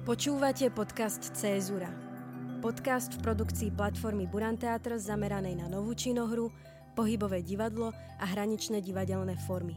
Počúvate 0.00 0.72
podcast 0.72 1.20
Cézura. 1.36 1.92
Podcast 2.64 3.20
v 3.20 3.20
produkcii 3.20 3.68
platformy 3.76 4.24
Buranteatr 4.24 4.96
zameranej 4.96 5.60
na 5.60 5.68
novú 5.68 5.92
činohru, 5.92 6.48
pohybové 6.96 7.44
divadlo 7.44 7.92
a 8.16 8.24
hraničné 8.24 8.80
divadelné 8.80 9.36
formy. 9.44 9.76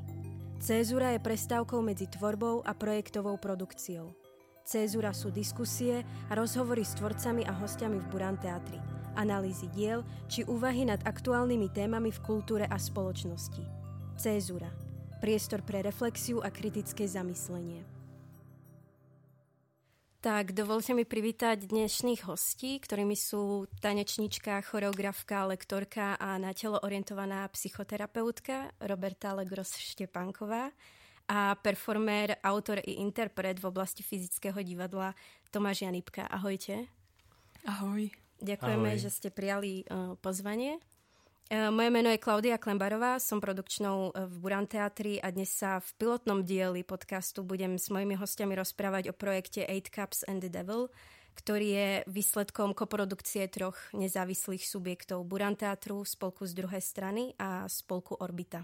Cézura 0.64 1.12
je 1.12 1.20
prestávkou 1.20 1.84
medzi 1.84 2.08
tvorbou 2.08 2.64
a 2.64 2.72
projektovou 2.72 3.36
produkciou. 3.36 4.16
Cézura 4.64 5.12
sú 5.12 5.28
diskusie 5.28 6.08
a 6.32 6.40
rozhovory 6.40 6.88
s 6.88 6.96
tvorcami 6.96 7.44
a 7.44 7.52
hostiami 7.52 8.00
v 8.00 8.08
Buranteatri, 8.08 8.80
analýzy 9.20 9.68
diel 9.76 10.08
či 10.32 10.48
úvahy 10.48 10.88
nad 10.88 11.04
aktuálnymi 11.04 11.68
témami 11.76 12.16
v 12.16 12.24
kultúre 12.24 12.64
a 12.72 12.80
spoločnosti. 12.80 13.68
Cézura. 14.16 14.72
Priestor 15.20 15.68
pre 15.68 15.84
reflexiu 15.84 16.40
a 16.40 16.48
kritické 16.48 17.04
zamyslenie. 17.12 17.93
Tak 20.24 20.56
dovolte 20.56 20.96
mi 20.96 21.04
privítať 21.04 21.68
dnešných 21.68 22.24
hostí, 22.32 22.80
ktorými 22.80 23.12
sú 23.12 23.68
tanečnička, 23.84 24.64
choreografka, 24.64 25.44
lektorka 25.44 26.16
a 26.16 26.40
na 26.40 26.56
telo 26.56 26.80
orientovaná 26.80 27.44
psychoterapeutka 27.52 28.72
Roberta 28.88 29.36
Legros 29.36 29.76
Štepánková 29.76 30.72
a 31.28 31.60
performér, 31.60 32.40
autor 32.40 32.80
i 32.88 33.04
interpret 33.04 33.60
v 33.60 33.68
oblasti 33.68 34.00
fyzického 34.00 34.64
divadla 34.64 35.12
Tomáš 35.52 35.84
Janipka. 35.84 36.24
Ahojte. 36.32 36.88
Ahoj. 37.68 38.08
Ďakujeme, 38.40 38.96
Ahoj. 38.96 39.04
že 39.04 39.12
ste 39.12 39.28
prijali 39.28 39.84
uh, 39.92 40.16
pozvanie. 40.24 40.80
E, 41.50 41.72
moje 41.72 41.90
meno 41.92 42.08
je 42.08 42.18
Klaudia 42.18 42.56
Klembarová, 42.56 43.20
som 43.20 43.44
produkčnou 43.44 44.16
e, 44.16 44.32
v 44.32 44.36
Buran 44.40 44.64
Teatri 44.64 45.20
a 45.20 45.28
dnes 45.28 45.52
sa 45.52 45.84
v 45.84 45.90
pilotnom 46.00 46.40
dieli 46.40 46.88
podcastu 46.88 47.44
budem 47.44 47.76
s 47.76 47.92
mojimi 47.92 48.16
hostiami 48.16 48.56
rozprávať 48.56 49.12
o 49.12 49.14
projekte 49.18 49.68
Eight 49.68 49.92
Cups 49.92 50.24
and 50.24 50.40
the 50.40 50.48
Devil, 50.48 50.88
ktorý 51.36 51.68
je 51.68 51.90
výsledkom 52.08 52.72
koprodukcie 52.72 53.44
troch 53.52 53.76
nezávislých 53.92 54.64
subjektov 54.64 55.28
Buran 55.28 55.60
Teatru, 55.60 56.08
spolku 56.08 56.48
z 56.48 56.56
druhej 56.56 56.80
strany 56.80 57.36
a 57.36 57.68
spolku 57.68 58.16
Orbita. 58.16 58.64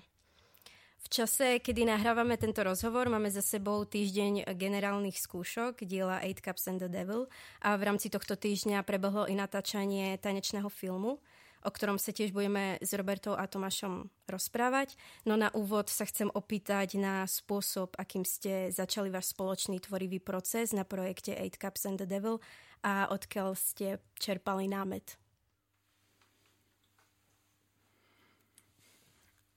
V 1.00 1.08
čase, 1.08 1.60
kedy 1.60 1.84
nahrávame 1.84 2.40
tento 2.40 2.64
rozhovor, 2.64 3.12
máme 3.12 3.32
za 3.32 3.44
sebou 3.44 3.84
týždeň 3.88 4.56
generálnych 4.56 5.20
skúšok 5.20 5.84
diela 5.84 6.24
Eight 6.24 6.40
Cups 6.40 6.72
and 6.72 6.80
the 6.80 6.88
Devil 6.88 7.28
a 7.60 7.76
v 7.76 7.92
rámci 7.92 8.08
tohto 8.08 8.40
týždňa 8.40 8.88
prebehlo 8.88 9.28
i 9.28 9.36
natáčanie 9.36 10.16
tanečného 10.16 10.72
filmu– 10.72 11.20
o 11.64 11.70
ktorom 11.70 12.00
sa 12.00 12.16
tiež 12.16 12.32
budeme 12.32 12.80
s 12.80 12.92
Robertou 12.96 13.36
a 13.36 13.48
Tomášom 13.48 14.08
rozprávať. 14.30 14.96
No 15.28 15.36
na 15.36 15.52
úvod 15.52 15.92
sa 15.92 16.08
chcem 16.08 16.32
opýtať 16.32 16.96
na 16.96 17.28
spôsob, 17.28 18.00
akým 18.00 18.24
ste 18.24 18.72
začali 18.72 19.12
váš 19.12 19.36
spoločný 19.36 19.84
tvorivý 19.84 20.24
proces 20.24 20.72
na 20.72 20.88
projekte 20.88 21.36
Eight 21.36 21.60
Cups 21.60 21.84
and 21.84 22.00
the 22.00 22.08
Devil 22.08 22.40
a 22.84 23.12
odkiaľ 23.12 23.60
ste 23.60 24.00
čerpali 24.16 24.72
námet. 24.72 25.20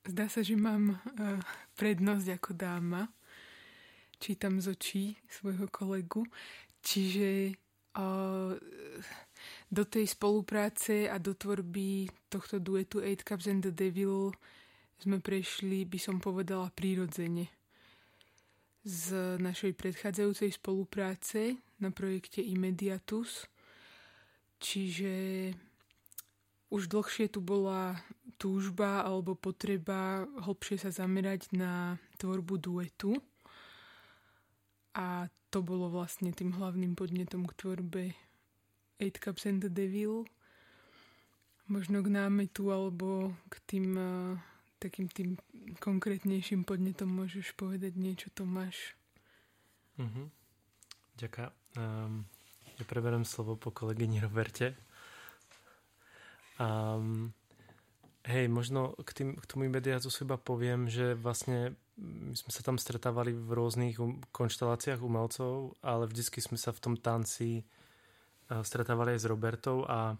Zdá 0.03 0.27
sa, 0.27 0.43
že 0.43 0.59
mám 0.59 0.99
uh, 0.99 1.39
prednosť 1.79 2.27
ako 2.35 2.51
dáma. 2.51 3.07
Čítam 4.19 4.59
z 4.59 4.75
očí 4.75 5.03
svojho 5.31 5.71
kolegu. 5.71 6.27
Čiže 6.83 7.55
uh, 7.95 8.59
do 9.67 9.83
tej 9.83 10.09
spolupráce 10.09 11.09
a 11.09 11.17
do 11.17 11.33
tvorby 11.33 12.07
tohto 12.29 12.59
duetu 12.59 13.01
Eight 13.03 13.25
Cups 13.25 13.47
and 13.47 13.63
the 13.63 13.73
Devil 13.73 14.33
sme 15.03 15.19
prešli, 15.19 15.83
by 15.83 15.99
som 15.99 16.17
povedala, 16.23 16.71
prírodzene. 16.71 17.51
Z 18.83 19.39
našej 19.39 19.75
predchádzajúcej 19.75 20.55
spolupráce 20.55 21.59
na 21.79 21.91
projekte 21.91 22.43
Immediatus, 22.43 23.47
čiže 24.59 25.13
už 26.73 26.89
dlhšie 26.89 27.29
tu 27.29 27.39
bola 27.43 27.99
túžba 28.41 29.05
alebo 29.05 29.37
potreba 29.37 30.25
hlbšie 30.25 30.81
sa 30.81 30.91
zamerať 30.91 31.53
na 31.53 32.01
tvorbu 32.17 32.57
duetu. 32.57 33.19
A 34.97 35.29
to 35.53 35.61
bolo 35.61 35.85
vlastne 35.93 36.33
tým 36.33 36.57
hlavným 36.57 36.97
podnetom 36.97 37.45
k 37.45 37.53
tvorbe 37.53 38.03
Eight 39.03 39.19
Cups 39.19 39.43
and 39.43 39.59
the 39.59 39.67
Devil. 39.67 40.23
Možno 41.67 41.99
k 41.99 42.07
námetu 42.07 42.71
alebo 42.71 43.35
k 43.51 43.55
tým 43.67 43.87
uh, 43.99 44.39
takým 44.83 45.07
tým 45.07 45.39
konkrétnejším 45.79 46.67
podnetom 46.67 47.07
môžeš 47.07 47.55
povedať 47.55 47.95
niečo, 47.95 48.27
Tomáš. 48.35 48.95
Uh-huh. 49.95 50.27
Ďakujem. 51.15 51.51
Um, 51.79 52.27
ja 52.75 52.83
preberiem 52.83 53.23
slovo 53.23 53.55
po 53.55 53.71
kolegyni 53.71 54.19
Roberte. 54.19 54.75
Um, 56.59 57.31
hej, 58.27 58.51
možno 58.51 58.97
k, 59.07 59.09
tým, 59.15 59.29
k 59.39 59.45
tomu 59.47 59.71
mediátu 59.71 60.11
si 60.11 60.27
iba 60.27 60.35
poviem, 60.35 60.91
že 60.91 61.15
vlastne 61.15 61.79
my 61.97 62.33
sme 62.33 62.51
sa 62.51 62.61
tam 62.65 62.81
stretávali 62.81 63.31
v 63.31 63.49
rôznych 63.53 64.01
konšteláciách 64.33 64.99
umelcov, 64.99 65.77
ale 65.85 66.09
vždycky 66.09 66.41
sme 66.41 66.57
sa 66.57 66.73
v 66.73 66.81
tom 66.81 66.95
tanci 66.97 67.63
stretávali 68.63 69.15
aj 69.15 69.21
s 69.23 69.29
Robertou 69.29 69.85
a 69.87 70.15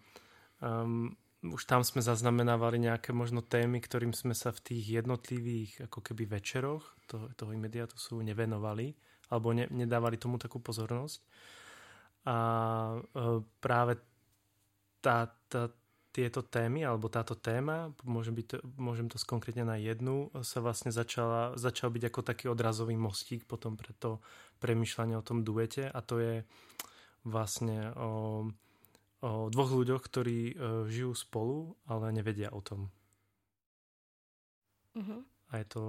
um, 0.64 1.12
už 1.44 1.68
tam 1.68 1.84
sme 1.84 2.00
zaznamenávali 2.00 2.80
nejaké 2.80 3.12
možno 3.12 3.44
témy, 3.44 3.84
ktorým 3.84 4.16
sme 4.16 4.32
sa 4.32 4.56
v 4.56 4.64
tých 4.64 5.04
jednotlivých 5.04 5.92
ako 5.92 6.00
keby 6.00 6.40
večeroch 6.40 6.84
toho, 7.04 7.28
toho 7.36 7.52
sú 8.00 8.24
nevenovali 8.24 8.96
alebo 9.28 9.52
ne, 9.52 9.68
nedávali 9.68 10.16
tomu 10.16 10.40
takú 10.40 10.64
pozornosť. 10.64 11.20
A 12.24 12.38
uh, 12.96 13.44
práve 13.60 14.00
tá, 15.04 15.28
tá, 15.52 15.68
tieto 16.14 16.46
témy, 16.46 16.86
alebo 16.86 17.10
táto 17.10 17.34
téma, 17.34 17.90
môžem, 18.06 18.38
byť 18.38 18.62
môžem 18.78 19.10
to 19.10 19.18
skonkrétne 19.18 19.66
na 19.66 19.82
jednu, 19.82 20.30
sa 20.46 20.62
vlastne 20.62 20.94
začala, 20.94 21.58
začal 21.58 21.90
byť 21.90 22.04
ako 22.14 22.20
taký 22.22 22.46
odrazový 22.48 22.94
mostík 22.94 23.50
potom 23.50 23.74
pre 23.74 23.92
to 23.98 24.22
premyšľanie 24.62 25.18
o 25.18 25.26
tom 25.26 25.42
duete 25.42 25.90
a 25.90 26.00
to 26.06 26.22
je 26.22 26.36
vlastne 27.24 27.92
o, 27.96 28.46
o 29.24 29.30
dvoch 29.48 29.72
ľuďoch, 29.72 30.04
ktorí 30.04 30.40
uh, 30.54 30.86
žijú 30.88 31.16
spolu, 31.16 31.76
ale 31.88 32.12
nevedia 32.12 32.52
o 32.52 32.60
tom. 32.60 32.92
Uh-huh. 34.94 35.24
A 35.50 35.54
je 35.64 35.66
to... 35.72 35.84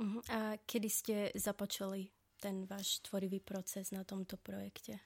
Uh-huh. 0.00 0.22
A 0.32 0.56
kedy 0.64 0.88
ste 0.88 1.16
započali 1.36 2.08
ten 2.40 2.66
váš 2.66 3.04
tvorivý 3.06 3.38
proces 3.38 3.94
na 3.94 4.02
tomto 4.02 4.34
projekte? 4.40 4.98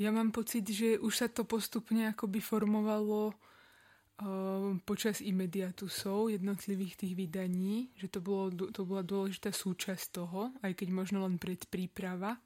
Ja 0.00 0.08
mám 0.08 0.32
pocit, 0.32 0.64
že 0.64 0.96
už 0.96 1.12
sa 1.12 1.28
to 1.28 1.44
postupne 1.44 2.08
akoby 2.08 2.40
formovalo 2.40 3.36
uh, 3.36 4.72
počas 4.88 5.20
imediatusov 5.20 6.32
jednotlivých 6.32 7.04
tých 7.04 7.12
vydaní, 7.12 7.92
že 8.00 8.08
to, 8.08 8.24
bolo, 8.24 8.48
to 8.72 8.80
bola 8.88 9.04
dôležitá 9.04 9.52
súčasť 9.52 10.04
toho, 10.16 10.56
aj 10.64 10.72
keď 10.72 10.88
možno 10.88 11.28
len 11.28 11.36
predpríprava. 11.36 12.40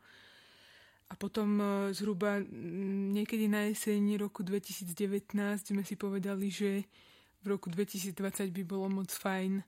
A 1.14 1.16
potom 1.16 1.62
e, 1.62 1.64
zhruba 1.94 2.42
niekedy 3.14 3.46
na 3.46 3.70
jeseň 3.70 4.18
roku 4.18 4.42
2019 4.42 4.90
sme 5.62 5.86
si 5.86 5.94
povedali, 5.94 6.50
že 6.50 6.82
v 7.46 7.54
roku 7.54 7.70
2020 7.70 8.50
by 8.50 8.62
bolo 8.66 8.90
moc 8.90 9.14
fajn 9.14 9.62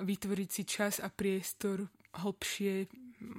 vytvoriť 0.00 0.48
si 0.48 0.62
čas 0.68 1.00
a 1.00 1.08
priestor 1.08 1.88
hlbšie 2.20 2.88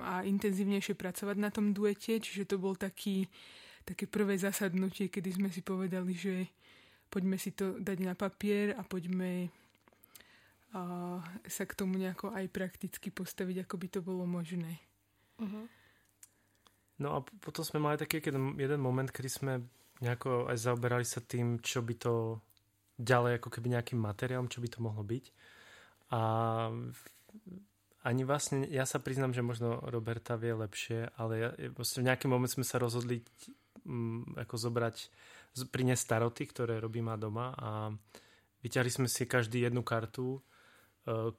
a 0.02 0.26
intenzívnejšie 0.26 0.98
pracovať 0.98 1.38
na 1.38 1.50
tom 1.54 1.72
duete, 1.72 2.18
čiže 2.18 2.50
to 2.50 2.58
bol 2.58 2.74
taký, 2.74 3.30
také 3.86 4.10
prvé 4.10 4.36
zasadnutie, 4.36 5.08
kedy 5.08 5.38
sme 5.38 5.50
si 5.54 5.62
povedali, 5.62 6.18
že 6.18 6.50
poďme 7.14 7.38
si 7.38 7.54
to 7.54 7.78
dať 7.78 7.98
na 8.02 8.14
papier 8.18 8.74
a 8.76 8.82
poďme 8.82 9.54
a, 10.74 11.22
sa 11.46 11.64
k 11.66 11.78
tomu 11.78 11.98
nejako 12.02 12.34
aj 12.34 12.46
prakticky 12.50 13.14
postaviť, 13.14 13.66
ako 13.66 13.76
by 13.78 13.88
to 13.90 14.00
bolo 14.02 14.26
možné. 14.26 14.82
Uh-huh. 15.40 15.66
No 17.00 17.16
a 17.16 17.20
potom 17.24 17.64
sme 17.64 17.80
mali 17.80 17.96
taký 17.96 18.20
jeden, 18.20 18.80
moment, 18.80 19.08
kedy 19.08 19.30
sme 19.32 19.54
nejako 20.04 20.52
aj 20.52 20.58
zaoberali 20.60 21.08
sa 21.08 21.24
tým, 21.24 21.64
čo 21.64 21.80
by 21.80 21.96
to 21.96 22.44
ďalej 23.00 23.40
ako 23.40 23.50
keby 23.52 23.80
nejakým 23.80 24.00
materiálom, 24.00 24.52
čo 24.52 24.60
by 24.60 24.68
to 24.68 24.80
mohlo 24.84 25.04
byť. 25.04 25.26
A 26.12 26.20
ani 28.04 28.24
vlastne, 28.24 28.68
ja 28.68 28.84
sa 28.84 29.00
priznám, 29.00 29.36
že 29.36 29.44
možno 29.44 29.80
Roberta 29.88 30.40
vie 30.40 30.56
lepšie, 30.56 31.12
ale 31.16 31.34
ja, 31.40 31.50
vlastne 31.76 32.04
v 32.04 32.08
nejaký 32.12 32.28
moment 32.28 32.52
sme 32.52 32.68
sa 32.68 32.80
rozhodli 32.80 33.24
mm, 33.88 34.40
ako 34.40 34.56
zobrať, 34.56 34.96
priniesť 35.72 36.04
staroty, 36.04 36.44
ktoré 36.48 36.80
robím 36.80 37.12
má 37.12 37.20
doma 37.20 37.52
a 37.58 37.70
vyťahli 38.64 38.92
sme 38.92 39.08
si 39.12 39.28
každý 39.28 39.68
jednu 39.68 39.84
kartu 39.84 40.40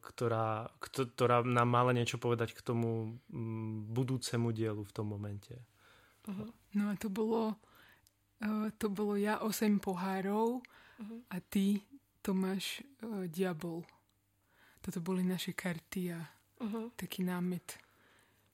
ktorá, 0.02 0.66
ktorá 0.82 1.46
nám 1.46 1.68
mala 1.70 1.94
niečo 1.94 2.18
povedať 2.18 2.58
k 2.58 2.64
tomu 2.64 3.20
mm, 3.30 3.94
budúcemu 3.94 4.50
dielu 4.50 4.82
v 4.82 4.94
tom 4.94 5.14
momente. 5.14 5.54
No 6.74 6.90
a 6.90 6.94
to 6.98 7.10
bolo, 7.10 7.54
uh, 8.42 8.68
to 8.78 8.90
bolo 8.90 9.14
ja 9.14 9.42
8 9.42 9.78
pohárov 9.82 10.62
uh-huh. 10.62 11.20
a 11.30 11.36
ty 11.42 11.82
Tomáš 12.22 12.84
uh, 13.02 13.26
Diabol. 13.26 13.82
Toto 14.80 14.98
boli 15.00 15.22
naše 15.24 15.56
karty 15.56 16.02
a 16.14 16.20
uh-huh. 16.60 16.94
taký 16.94 17.24
námet 17.26 17.78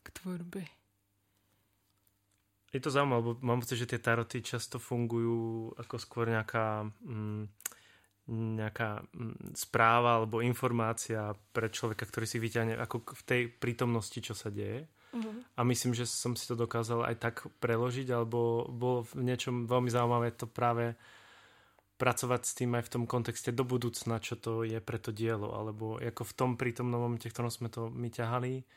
k 0.02 0.06
tvorbe. 0.14 0.62
Je 2.74 2.82
to 2.82 2.92
zaujímavé, 2.92 3.20
lebo 3.22 3.32
mám 3.40 3.62
pocit, 3.62 3.80
že 3.80 3.88
tie 3.88 4.00
taroty 4.02 4.44
často 4.44 4.76
fungujú 4.76 5.72
ako 5.80 5.96
skôr 5.96 6.28
nejaká, 6.28 6.84
mm, 6.84 7.48
nejaká 8.30 9.06
mm, 9.14 9.54
správa 9.54 10.18
alebo 10.18 10.42
informácia 10.42 11.30
pre 11.54 11.70
človeka, 11.70 12.06
ktorý 12.10 12.26
si 12.26 12.42
vyťahne 12.42 12.74
ako 12.74 13.06
v 13.14 13.22
tej 13.22 13.42
prítomnosti, 13.50 14.18
čo 14.18 14.34
sa 14.34 14.50
deje. 14.50 14.90
Uh-huh. 15.14 15.40
A 15.54 15.60
myslím, 15.62 15.94
že 15.94 16.04
som 16.10 16.34
si 16.34 16.44
to 16.44 16.58
dokázal 16.58 17.06
aj 17.06 17.16
tak 17.22 17.36
preložiť, 17.62 18.10
alebo 18.10 18.66
bolo 18.66 19.06
v 19.14 19.22
niečom 19.22 19.70
veľmi 19.70 19.88
zaujímavé 19.88 20.34
to 20.34 20.50
práve 20.50 20.98
pracovať 21.96 22.42
s 22.44 22.52
tým 22.52 22.76
aj 22.76 22.84
v 22.90 22.92
tom 22.92 23.04
kontexte 23.08 23.54
do 23.56 23.64
budúcna, 23.64 24.20
čo 24.20 24.36
to 24.36 24.66
je 24.68 24.76
pre 24.84 25.00
to 25.00 25.14
dielo, 25.14 25.56
alebo 25.56 25.96
ako 25.96 26.22
v 26.28 26.36
tom 26.36 26.50
prítomnom 26.60 27.00
momente, 27.00 27.30
v 27.30 27.32
ktorom 27.32 27.48
sme 27.48 27.72
to 27.72 27.88
my 27.88 28.12
ťahali, 28.12 28.68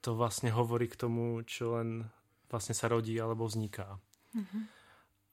to 0.00 0.16
vlastne 0.16 0.48
hovorí 0.54 0.88
k 0.88 0.96
tomu, 0.96 1.42
čo 1.44 1.76
len 1.76 2.08
vlastne 2.48 2.72
sa 2.72 2.88
rodí 2.88 3.18
alebo 3.20 3.44
vzniká. 3.44 4.00
Mm-hmm. 4.32 4.77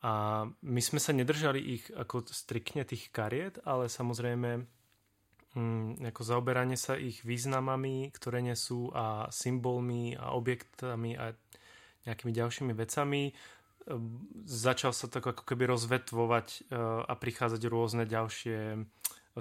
A 0.05 0.45
my 0.61 0.81
sme 0.85 1.01
sa 1.01 1.17
nedržali 1.17 1.57
ich 1.57 1.89
ako 1.89 2.29
striktne 2.29 2.85
tých 2.85 3.09
kariet, 3.09 3.57
ale 3.65 3.89
samozrejme 3.89 4.61
mm, 5.57 6.05
ako 6.13 6.21
zaoberanie 6.21 6.77
sa 6.77 6.93
ich 6.93 7.25
významami, 7.25 8.13
ktoré 8.13 8.45
nesú 8.45 8.93
a 8.93 9.25
symbolmi 9.33 10.13
a 10.13 10.37
objektami 10.37 11.17
a 11.17 11.33
nejakými 12.05 12.29
ďalšími 12.37 12.73
vecami. 12.77 13.33
Ehm, 13.33 14.29
začal 14.45 14.93
sa 14.93 15.09
tak 15.09 15.25
ako 15.25 15.41
keby 15.41 15.73
rozvetvovať 15.73 16.47
e, 16.53 16.59
a 17.01 17.13
prichádzať 17.17 17.61
rôzne 17.65 18.05
ďalšie 18.05 18.85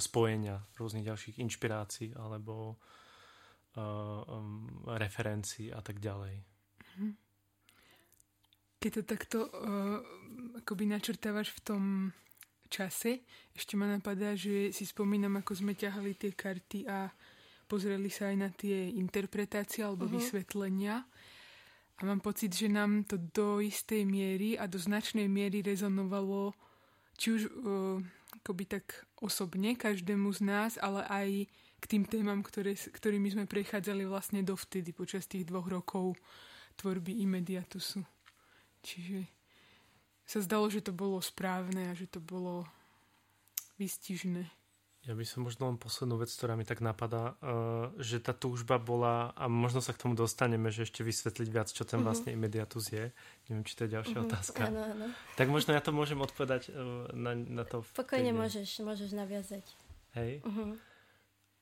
spojenia, 0.00 0.64
rôznych 0.74 1.06
ďalších 1.06 1.38
inšpirácií 1.38 2.18
alebo 2.18 2.74
uh, 2.74 4.26
um, 4.26 4.66
referencií 4.90 5.70
a 5.70 5.78
tak 5.86 6.02
ďalej. 6.02 6.42
Mm-hmm. 6.42 7.23
Keď 8.84 8.92
to 9.00 9.02
takto 9.08 9.38
uh, 9.48 9.96
akoby 10.60 10.84
načrtávaš 10.84 11.56
v 11.56 11.60
tom 11.64 11.84
čase, 12.68 13.24
ešte 13.56 13.80
ma 13.80 13.88
napadá, 13.88 14.36
že 14.36 14.76
si 14.76 14.84
spomínam, 14.84 15.40
ako 15.40 15.56
sme 15.56 15.72
ťahali 15.72 16.12
tie 16.20 16.36
karty 16.36 16.84
a 16.84 17.08
pozreli 17.64 18.12
sa 18.12 18.28
aj 18.28 18.36
na 18.36 18.52
tie 18.52 18.92
interpretácie 18.92 19.80
alebo 19.80 20.04
uh-huh. 20.04 20.20
vysvetlenia. 20.20 21.00
A 21.96 22.00
mám 22.04 22.20
pocit, 22.20 22.52
že 22.52 22.68
nám 22.68 23.08
to 23.08 23.16
do 23.16 23.64
istej 23.64 24.04
miery 24.04 24.60
a 24.60 24.68
do 24.68 24.76
značnej 24.76 25.32
miery 25.32 25.64
rezonovalo 25.64 26.52
či 27.16 27.40
už 27.40 27.42
uh, 27.48 28.04
akoby 28.36 28.68
tak 28.68 29.08
osobne 29.16 29.80
každému 29.80 30.28
z 30.36 30.40
nás, 30.44 30.72
ale 30.76 31.08
aj 31.08 31.28
k 31.80 31.84
tým 31.88 32.04
témam, 32.04 32.44
ktoré, 32.44 32.76
ktorými 32.76 33.32
sme 33.32 33.44
prechádzali 33.48 34.04
vlastne 34.04 34.44
dovtedy 34.44 34.92
počas 34.92 35.24
tých 35.24 35.48
dvoch 35.48 35.72
rokov 35.72 36.20
tvorby 36.76 37.24
Imediatusu. 37.24 38.04
Čiže 38.84 39.24
sa 40.28 40.38
zdalo, 40.44 40.68
že 40.68 40.84
to 40.84 40.92
bolo 40.92 41.20
správne 41.24 41.92
a 41.92 41.96
že 41.96 42.04
to 42.08 42.20
bolo 42.20 42.68
vystižné. 43.80 44.44
Ja 45.04 45.12
by 45.12 45.20
som 45.28 45.44
možno 45.44 45.68
len 45.68 45.76
poslednú 45.76 46.16
vec, 46.16 46.32
ktorá 46.32 46.56
mi 46.56 46.64
tak 46.64 46.80
napadá, 46.80 47.36
uh, 47.44 47.92
že 48.00 48.24
tá 48.24 48.32
túžba 48.32 48.80
bola, 48.80 49.36
a 49.36 49.52
možno 49.52 49.84
sa 49.84 49.92
k 49.92 50.00
tomu 50.00 50.16
dostaneme, 50.16 50.72
že 50.72 50.88
ešte 50.88 51.04
vysvetliť 51.04 51.48
viac, 51.52 51.68
čo 51.68 51.84
ten 51.84 52.00
uh-huh. 52.00 52.08
vlastne 52.08 52.32
imediatus 52.32 52.88
je. 52.88 53.12
Neviem, 53.52 53.68
či 53.68 53.76
to 53.76 53.84
je 53.84 54.00
ďalšia 54.00 54.16
uh-huh. 54.16 54.32
otázka. 54.32 54.60
Áno, 54.72 54.80
áno. 54.80 55.06
Tak 55.36 55.52
možno 55.52 55.76
ja 55.76 55.84
to 55.84 55.92
môžem 55.92 56.16
odpovedať 56.24 56.72
uh, 56.72 57.12
na, 57.12 57.36
na 57.36 57.68
to. 57.68 57.84
Pokojne 57.92 58.32
môžeš, 58.32 58.80
môžeš 58.80 59.12
naviazať. 59.12 59.64
Hej. 60.16 60.40
Uh-huh. 60.40 60.80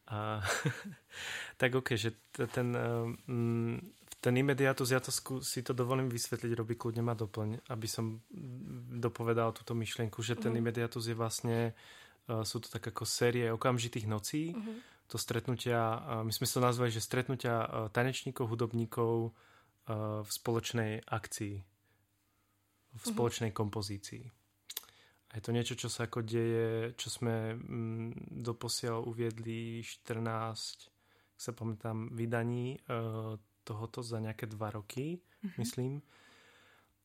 A, 0.07 0.47
tak 1.61 1.75
ok, 1.75 1.99
že 1.99 2.15
ten, 2.55 2.71
um, 2.79 3.83
ten 4.23 4.39
imediatus, 4.39 4.95
ja 4.95 5.03
to 5.03 5.11
skú, 5.11 5.43
si 5.43 5.67
to 5.67 5.75
dovolím 5.75 6.07
vysvetliť, 6.07 6.55
robí 6.55 6.79
kľudne 6.79 7.03
ma 7.03 7.19
doplň, 7.19 7.67
aby 7.75 7.89
som 7.91 8.23
dopovedal 9.03 9.51
túto 9.51 9.75
myšlienku, 9.75 10.23
že 10.23 10.39
ten 10.39 10.55
uh-huh. 10.55 10.63
imediatus 10.63 11.11
je 11.11 11.19
vlastne, 11.19 11.75
uh, 12.31 12.47
sú 12.47 12.63
to 12.63 12.71
tak 12.71 12.87
ako 12.87 13.03
série 13.03 13.51
okamžitých 13.51 14.07
nocí, 14.07 14.55
uh-huh. 14.55 14.79
to 15.11 15.19
stretnutia, 15.19 15.99
uh, 15.99 16.23
my 16.23 16.31
sme 16.31 16.47
to 16.47 16.63
nazvali, 16.63 16.95
že 16.95 17.03
stretnutia 17.03 17.67
uh, 17.67 17.91
tanečníkov, 17.91 18.47
hudobníkov 18.47 19.15
uh, 19.27 20.23
v 20.23 20.31
spoločnej 20.31 21.03
akcii, 21.03 21.55
v 22.95 23.03
spoločnej 23.03 23.51
uh-huh. 23.51 23.59
kompozícii. 23.59 24.23
A 25.35 25.41
je 25.41 25.43
to 25.43 25.51
niečo, 25.51 25.75
čo 25.75 25.91
sa 25.91 26.07
ako 26.07 26.23
deje, 26.23 26.95
čo 26.95 27.09
sme 27.11 27.57
mm, 27.59 28.39
doposiaľ 28.45 29.03
uviedli 29.03 29.83
14, 29.83 30.23
sa 31.35 31.51
pamätám, 31.51 32.13
vydaní 32.15 32.79
uh, 32.87 33.35
tohoto 33.63 34.03
za 34.03 34.19
nejaké 34.19 34.51
dva 34.51 34.75
roky, 34.75 35.19
mm-hmm. 35.19 35.59
myslím. 35.59 35.95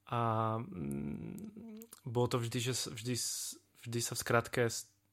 A 0.07 0.19
mm, 0.59 2.07
bolo 2.07 2.27
to 2.31 2.37
vždy, 2.39 2.59
že 2.59 2.73
vždy, 2.91 3.15
vždy 3.87 3.99
sa 3.99 4.13
v 4.15 4.21
skratke 4.23 4.61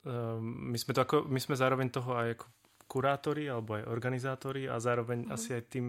um, 0.06 0.70
my 0.70 0.78
sme 0.78 0.92
to 0.94 1.00
ako, 1.02 1.16
my 1.26 1.40
sme 1.42 1.58
zároveň 1.58 1.88
toho 1.90 2.14
aj 2.14 2.28
ako 2.38 2.46
kurátori 2.84 3.50
alebo 3.50 3.80
aj 3.80 3.90
organizátori 3.90 4.70
a 4.70 4.78
zároveň 4.78 5.26
mm-hmm. 5.26 5.34
asi 5.34 5.50
aj 5.56 5.64
tým 5.72 5.86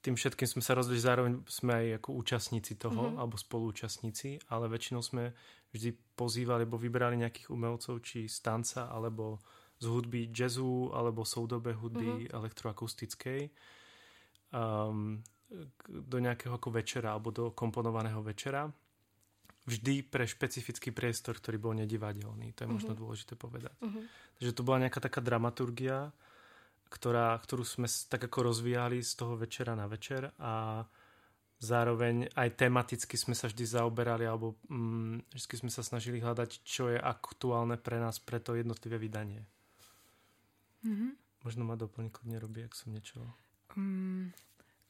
tým 0.00 0.16
všetkým 0.16 0.48
sme 0.48 0.62
sa 0.64 0.72
rozlišili, 0.72 1.08
zároveň 1.12 1.32
sme 1.44 1.72
aj 1.76 1.86
ako 2.00 2.10
účastníci 2.24 2.80
toho, 2.80 3.12
mm-hmm. 3.12 3.20
alebo 3.20 3.36
spoluúčastníci, 3.36 4.40
ale 4.48 4.72
väčšinou 4.72 5.04
sme 5.04 5.36
vždy 5.76 5.92
pozývali, 6.16 6.64
alebo 6.64 6.80
vybrali 6.80 7.20
nejakých 7.20 7.52
umelcov, 7.52 8.00
či 8.00 8.24
z 8.24 8.40
tanca, 8.40 8.88
alebo 8.88 9.44
z 9.76 9.84
hudby 9.92 10.32
jazzu, 10.32 10.88
alebo 10.96 11.28
soudobé 11.28 11.76
hudby 11.76 12.32
mm-hmm. 12.32 12.32
elektroakustickej 12.32 13.40
um, 14.54 15.22
do 15.88 16.18
nejakého 16.22 16.54
ako 16.54 16.70
večera 16.70 17.14
alebo 17.14 17.34
do 17.34 17.50
komponovaného 17.50 18.22
večera. 18.22 18.70
Vždy 19.66 20.06
pre 20.06 20.24
špecifický 20.24 20.90
priestor, 20.90 21.36
ktorý 21.36 21.58
bol 21.60 21.74
nedivadelný. 21.76 22.54
To 22.54 22.64
je 22.64 22.66
uh-huh. 22.66 22.76
možno 22.80 22.92
mhm. 22.94 22.98
dôležité 22.98 23.34
povedať. 23.34 23.74
Uh-huh. 23.82 24.02
Takže 24.38 24.52
to 24.56 24.62
bola 24.66 24.86
nejaká 24.86 24.98
taká 25.02 25.20
dramaturgia, 25.20 26.10
ktorá, 26.90 27.38
ktorú 27.38 27.62
sme 27.62 27.86
tak 27.86 28.26
ako 28.26 28.50
rozvíjali 28.50 28.98
z 29.04 29.12
toho 29.14 29.38
večera 29.38 29.78
na 29.78 29.86
večer 29.86 30.34
a 30.42 30.82
zároveň 31.60 32.32
aj 32.34 32.56
tematicky 32.56 33.20
sme 33.20 33.36
sa 33.36 33.46
vždy 33.46 33.64
zaoberali 33.68 34.24
alebo 34.24 34.56
mm, 34.66 35.28
vždy 35.30 35.54
sme 35.60 35.70
sa 35.70 35.84
snažili 35.84 36.18
hľadať, 36.18 36.64
čo 36.64 36.88
je 36.88 36.96
aktuálne 36.96 37.76
pre 37.76 38.00
nás 38.00 38.16
pre 38.16 38.40
to 38.40 38.56
jednotlivé 38.56 38.96
vydanie. 38.96 39.44
Mm-hmm. 40.82 41.10
Možno 41.44 41.62
ma 41.68 41.76
doplní 41.76 42.08
kľudne 42.08 42.40
robí, 42.40 42.64
ak 42.64 42.72
som 42.72 42.90
niečo... 42.90 43.20
Um, 43.76 44.32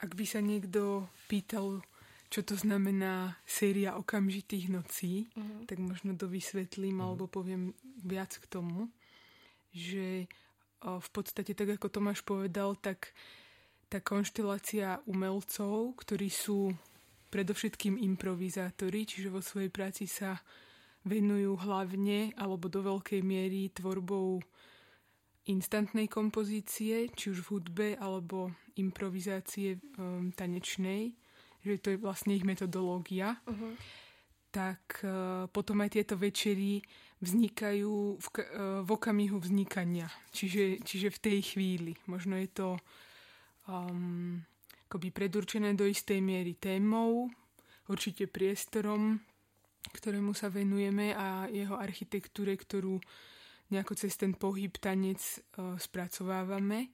ak 0.00 0.16
by 0.16 0.24
sa 0.24 0.40
niekto 0.40 1.08
pýtal, 1.28 1.84
čo 2.32 2.40
to 2.40 2.56
znamená 2.56 3.36
séria 3.44 3.98
okamžitých 4.00 4.72
nocí, 4.72 5.28
uh-huh. 5.36 5.68
tak 5.68 5.82
možno 5.82 6.16
to 6.16 6.30
vysvetlím 6.30 7.00
uh-huh. 7.00 7.06
alebo 7.12 7.24
poviem 7.28 7.76
viac 8.00 8.32
k 8.40 8.46
tomu, 8.48 8.88
že 9.76 10.30
o, 10.80 10.98
v 10.98 11.08
podstate 11.12 11.52
tak 11.52 11.76
ako 11.76 11.92
Tomáš 11.92 12.24
povedal, 12.24 12.78
tak 12.80 13.12
tá 13.90 13.98
konštelácia 13.98 15.02
umelcov, 15.04 15.98
ktorí 15.98 16.30
sú 16.30 16.70
predovšetkým 17.30 17.98
improvizátori, 17.98 19.06
čiže 19.06 19.30
vo 19.30 19.42
svojej 19.42 19.70
práci 19.70 20.06
sa 20.06 20.38
venujú 21.06 21.56
hlavne 21.60 22.34
alebo 22.36 22.68
do 22.68 22.84
veľkej 22.84 23.20
miery 23.24 23.72
tvorbou 23.72 24.42
instantnej 25.50 26.06
kompozície, 26.06 27.10
či 27.10 27.34
už 27.34 27.42
v 27.42 27.50
hudbe 27.50 27.88
alebo 27.98 28.54
improvizácie 28.78 29.82
um, 29.98 30.30
tanečnej, 30.30 31.12
že 31.60 31.82
to 31.82 31.92
je 31.92 31.98
vlastne 32.00 32.32
ich 32.32 32.46
metodológia, 32.46 33.36
uh-huh. 33.44 33.74
tak 34.54 35.02
uh, 35.04 35.50
potom 35.50 35.82
aj 35.84 35.98
tieto 35.98 36.14
večery 36.16 36.80
vznikajú 37.20 38.16
v, 38.16 38.26
uh, 38.32 38.80
v 38.80 38.88
okamihu 38.88 39.36
vznikania. 39.42 40.08
Čiže, 40.32 40.80
čiže 40.86 41.12
v 41.12 41.18
tej 41.20 41.38
chvíli. 41.54 41.92
Možno 42.08 42.38
je 42.40 42.48
to 42.48 42.68
um, 43.68 44.40
akoby 44.88 45.12
predurčené 45.12 45.76
do 45.76 45.84
istej 45.84 46.18
miery 46.24 46.56
témou, 46.56 47.28
určite 47.90 48.30
priestorom, 48.30 49.18
ktorému 49.90 50.32
sa 50.32 50.48
venujeme 50.48 51.12
a 51.12 51.50
jeho 51.50 51.74
architektúre, 51.74 52.54
ktorú 52.54 53.02
nejako 53.70 53.94
cez 53.94 54.18
ten 54.18 54.34
pohyb 54.34 54.74
tanec 54.78 55.18
uh, 55.18 55.78
spracovávame, 55.78 56.90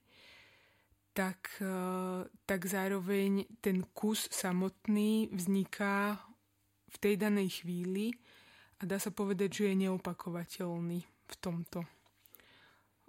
tak, 1.16 1.60
uh, 1.64 2.28
tak 2.44 2.68
zároveň 2.68 3.48
ten 3.64 3.84
kus 3.96 4.28
samotný 4.28 5.32
vzniká 5.32 6.20
v 6.92 6.96
tej 7.00 7.14
danej 7.16 7.64
chvíli 7.64 8.12
a 8.80 8.84
dá 8.84 9.00
sa 9.00 9.08
povedať, 9.08 9.64
že 9.64 9.64
je 9.72 9.88
neopakovateľný 9.88 11.00
v 11.04 11.34
tomto. 11.40 11.88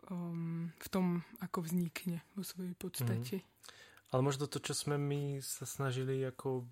Um, 0.08 0.72
v 0.80 0.88
tom, 0.88 1.20
ako 1.44 1.68
vznikne 1.68 2.24
vo 2.32 2.40
svojej 2.40 2.72
podstate. 2.80 3.44
Mm. 3.44 3.58
Ale 4.16 4.22
možno 4.24 4.48
to, 4.48 4.64
čo 4.64 4.72
sme 4.72 4.96
my 4.96 5.44
sa 5.44 5.68
snažili 5.68 6.24
ako 6.24 6.64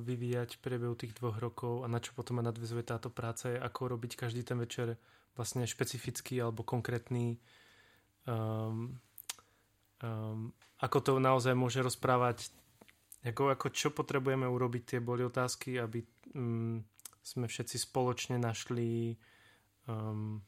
vyvíjať 0.00 0.56
v 0.56 0.62
priebehu 0.64 0.96
tých 0.96 1.12
dvoch 1.12 1.36
rokov 1.36 1.84
a 1.84 1.86
na 1.92 2.00
čo 2.00 2.16
potom 2.16 2.40
nadvezuje 2.40 2.80
táto 2.80 3.12
práca 3.12 3.52
je, 3.52 3.60
ako 3.60 3.92
robiť 3.92 4.16
každý 4.16 4.40
ten 4.40 4.56
večer 4.56 4.96
vlastne 5.38 5.66
špecifický 5.66 6.40
alebo 6.42 6.66
konkrétny 6.66 7.38
um, 8.26 8.98
um, 10.02 10.52
ako 10.80 10.98
to 11.00 11.12
naozaj 11.20 11.52
môže 11.52 11.84
rozprávať 11.84 12.50
ako, 13.20 13.52
ako 13.52 13.66
čo 13.68 13.92
potrebujeme 13.92 14.48
urobiť, 14.48 14.96
tie 14.96 15.00
boli 15.04 15.20
otázky, 15.20 15.76
aby 15.76 16.00
um, 16.32 16.80
sme 17.20 17.44
všetci 17.44 17.76
spoločne 17.76 18.40
našli 18.40 19.12
um, 19.84 20.40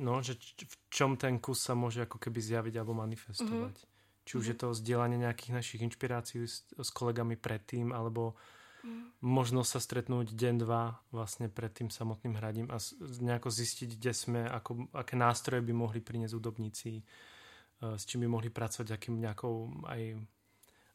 no, 0.00 0.12
že 0.24 0.40
č- 0.40 0.64
v 0.64 0.74
čom 0.88 1.20
ten 1.20 1.36
kus 1.36 1.60
sa 1.60 1.76
môže 1.76 2.08
ako 2.08 2.16
keby 2.16 2.40
zjaviť 2.40 2.74
alebo 2.80 2.96
manifestovať. 2.96 3.76
Mm-hmm. 3.76 3.90
Či 4.24 4.32
už 4.32 4.44
mm-hmm. 4.48 4.56
je 4.56 4.70
to 4.72 4.78
zdieľanie 4.80 5.18
nejakých 5.20 5.52
našich 5.52 5.80
inšpirácií 5.84 6.40
s, 6.48 6.64
s 6.72 6.90
kolegami 6.94 7.36
predtým, 7.36 7.92
alebo 7.92 8.40
mm. 8.84 9.22
možno 9.22 9.62
sa 9.62 9.80
stretnúť 9.80 10.34
deň, 10.34 10.54
dva 10.62 11.00
vlastne 11.10 11.48
pred 11.48 11.72
tým 11.72 11.88
samotným 11.88 12.38
hradím 12.38 12.68
a 12.68 12.78
nejako 13.00 13.48
zistiť, 13.48 13.98
kde 13.98 14.12
sme, 14.12 14.40
ako, 14.46 14.92
aké 14.94 15.14
nástroje 15.16 15.62
by 15.64 15.72
mohli 15.74 15.98
priniesť 16.02 16.34
údobníci, 16.36 17.02
uh, 17.02 17.96
s 17.96 18.06
čím 18.06 18.26
by 18.26 18.28
mohli 18.38 18.50
pracovať, 18.50 18.94
akým 18.94 19.18
nejakou 19.18 19.86
aj 19.88 20.20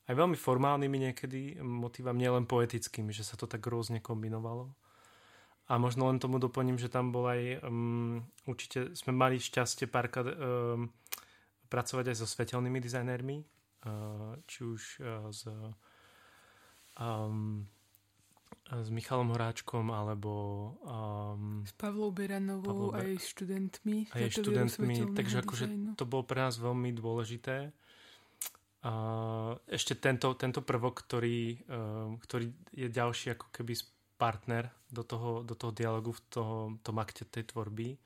aj 0.07 0.15
veľmi 0.15 0.39
formálnymi 0.39 0.97
niekedy 1.11 1.59
motivami, 1.59 2.23
nielen 2.23 2.47
poetickými, 2.47 3.11
že 3.11 3.27
sa 3.27 3.35
to 3.35 3.43
tak 3.43 3.59
rôzne 3.67 3.99
kombinovalo. 3.99 4.71
A 5.67 5.75
možno 5.75 6.07
len 6.07 6.15
tomu 6.15 6.39
doplním, 6.39 6.79
že 6.79 6.87
tam 6.87 7.11
bol 7.11 7.27
aj, 7.27 7.59
um, 7.67 8.23
určite 8.47 8.95
sme 8.95 9.11
mali 9.11 9.35
šťastie 9.35 9.91
párkrát 9.91 10.31
um, 10.31 10.87
pracovať 11.67 12.15
aj 12.15 12.17
so 12.23 12.27
svetelnými 12.27 12.79
dizajnérmi, 12.79 13.43
uh, 13.43 14.39
či 14.47 14.63
už 14.63 14.81
uh, 15.03 15.27
s, 15.27 15.43
um, 16.95 17.67
s 18.67 18.89
Michalom 18.91 19.31
Horáčkom, 19.31 19.95
alebo 19.95 20.33
um, 20.83 21.63
s 21.63 21.71
Pavlou 21.79 22.11
Beranovou, 22.11 22.67
Pavlou 22.67 22.89
Ber- 22.91 23.07
aj 23.07 23.23
študentmi. 23.23 24.11
Aj 24.11 24.27
študentmi, 24.27 24.95
takže 25.15 25.39
akože 25.43 25.65
to 25.95 26.03
bolo 26.03 26.27
pre 26.27 26.43
nás 26.43 26.59
veľmi 26.59 26.91
dôležité 26.91 27.71
ešte 29.67 29.97
tento, 29.97 30.31
tento 30.37 30.61
prvok, 30.61 31.03
ktorý, 31.03 31.59
uh, 31.67 32.13
ktorý 32.21 32.53
je 32.71 32.87
ďalší 32.87 33.35
ako 33.35 33.47
keby 33.51 33.73
partner 34.17 34.69
do 34.89 35.03
toho, 35.03 35.43
do 35.43 35.53
toho 35.53 35.73
dialogu 35.73 36.13
v 36.13 36.21
toho, 36.31 36.55
tom 36.81 36.97
akte 37.01 37.27
tej 37.27 37.51
tvorby. 37.51 37.97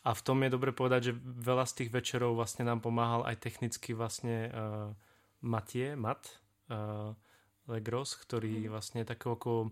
A 0.00 0.16
v 0.16 0.24
tom 0.24 0.40
je 0.40 0.50
dobre 0.52 0.72
povedať, 0.72 1.12
že 1.12 1.18
veľa 1.20 1.68
z 1.68 1.84
tých 1.84 1.90
večerov 1.92 2.32
vlastne 2.32 2.64
nám 2.64 2.80
pomáhal 2.80 3.24
aj 3.28 3.36
technicky 3.36 3.92
vlastne 3.92 4.48
uh, 4.48 4.90
Matie, 5.44 5.92
Mat 5.96 6.40
uh, 6.72 7.12
Legros, 7.70 8.18
ktorý 8.18 8.66
mm. 8.66 8.70
vlastne 8.70 9.02
takou 9.06 9.38
ako 9.38 9.70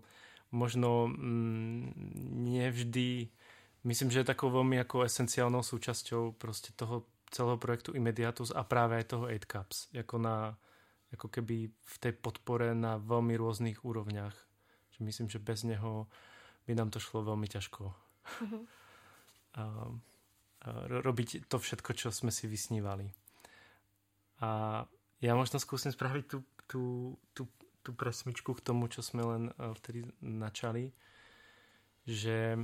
možno 0.54 1.10
mm, 1.10 1.92
nevždy 2.46 3.28
myslím, 3.88 4.10
že 4.10 4.20
je 4.24 4.30
takou 4.32 4.50
veľmi 4.50 4.80
ako 4.82 5.06
esenciálnou 5.06 5.62
súčasťou 5.62 6.34
proste 6.34 6.74
toho 6.74 7.06
celého 7.28 7.60
projektu 7.60 7.92
Immediatus 7.96 8.50
a 8.52 8.64
práve 8.64 9.00
aj 9.00 9.16
toho 9.16 9.24
8 9.28 9.44
Cups, 9.44 9.92
ako, 9.92 10.16
na, 10.20 10.56
ako 11.12 11.28
keby 11.28 11.68
v 11.68 11.96
tej 12.00 12.12
podpore 12.16 12.72
na 12.72 12.96
veľmi 12.96 13.36
rôznych 13.36 13.84
úrovniach. 13.84 14.34
Že 14.96 15.00
myslím, 15.04 15.28
že 15.28 15.38
bez 15.38 15.64
neho 15.64 16.08
by 16.64 16.72
nám 16.76 16.88
to 16.88 16.98
šlo 16.98 17.24
veľmi 17.24 17.48
ťažko. 17.48 17.92
Uh-huh. 17.92 18.62
a, 19.60 19.64
a 20.64 20.68
robiť 20.88 21.48
to 21.48 21.60
všetko, 21.60 21.90
čo 21.96 22.08
sme 22.08 22.32
si 22.32 22.48
vysnívali. 22.48 23.12
A 24.40 24.82
ja 25.18 25.32
možno 25.34 25.60
skúsim 25.60 25.92
spraviť 25.92 26.24
tú, 26.30 26.38
tú, 26.64 26.82
tú, 27.36 27.42
tú 27.88 27.96
presmičku 27.96 28.52
k 28.52 28.60
tomu, 28.60 28.92
čo 28.92 29.00
sme 29.00 29.24
len 29.24 29.42
vtedy 29.56 30.04
načali, 30.20 30.92
že 32.04 32.60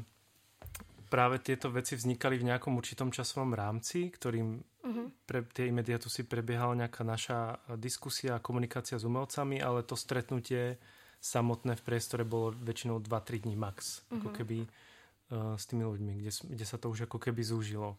práve 1.09 1.41
tieto 1.41 1.73
veci 1.73 1.97
vznikali 1.97 2.37
v 2.37 2.53
nejakom 2.53 2.77
určitom 2.77 3.09
časovom 3.09 3.57
rámci, 3.57 4.13
ktorým 4.13 4.61
uh-huh. 4.61 5.07
pre 5.25 5.49
tie 5.49 5.73
imediatusy 5.73 6.29
prebiehala 6.29 6.77
nejaká 6.77 7.01
naša 7.07 7.57
diskusia 7.81 8.37
a 8.37 8.45
komunikácia 8.45 9.01
s 9.01 9.09
umelcami, 9.09 9.65
ale 9.65 9.87
to 9.89 9.97
stretnutie 9.97 10.77
samotné 11.25 11.81
v 11.81 11.87
priestore 11.89 12.29
bolo 12.29 12.53
väčšinou 12.53 13.01
2-3 13.01 13.49
dní 13.49 13.57
max. 13.57 14.05
Uh-huh. 14.05 14.21
Ako 14.21 14.29
mhm. 14.29 14.37
keby 14.37 14.57
uh, 14.61 15.57
s 15.57 15.65
tými 15.65 15.89
ľuďmi, 15.89 16.13
kde, 16.21 16.33
kde 16.53 16.67
sa 16.69 16.77
to 16.77 16.93
už 16.93 17.09
ako 17.09 17.17
keby 17.17 17.41
zúžilo. 17.41 17.97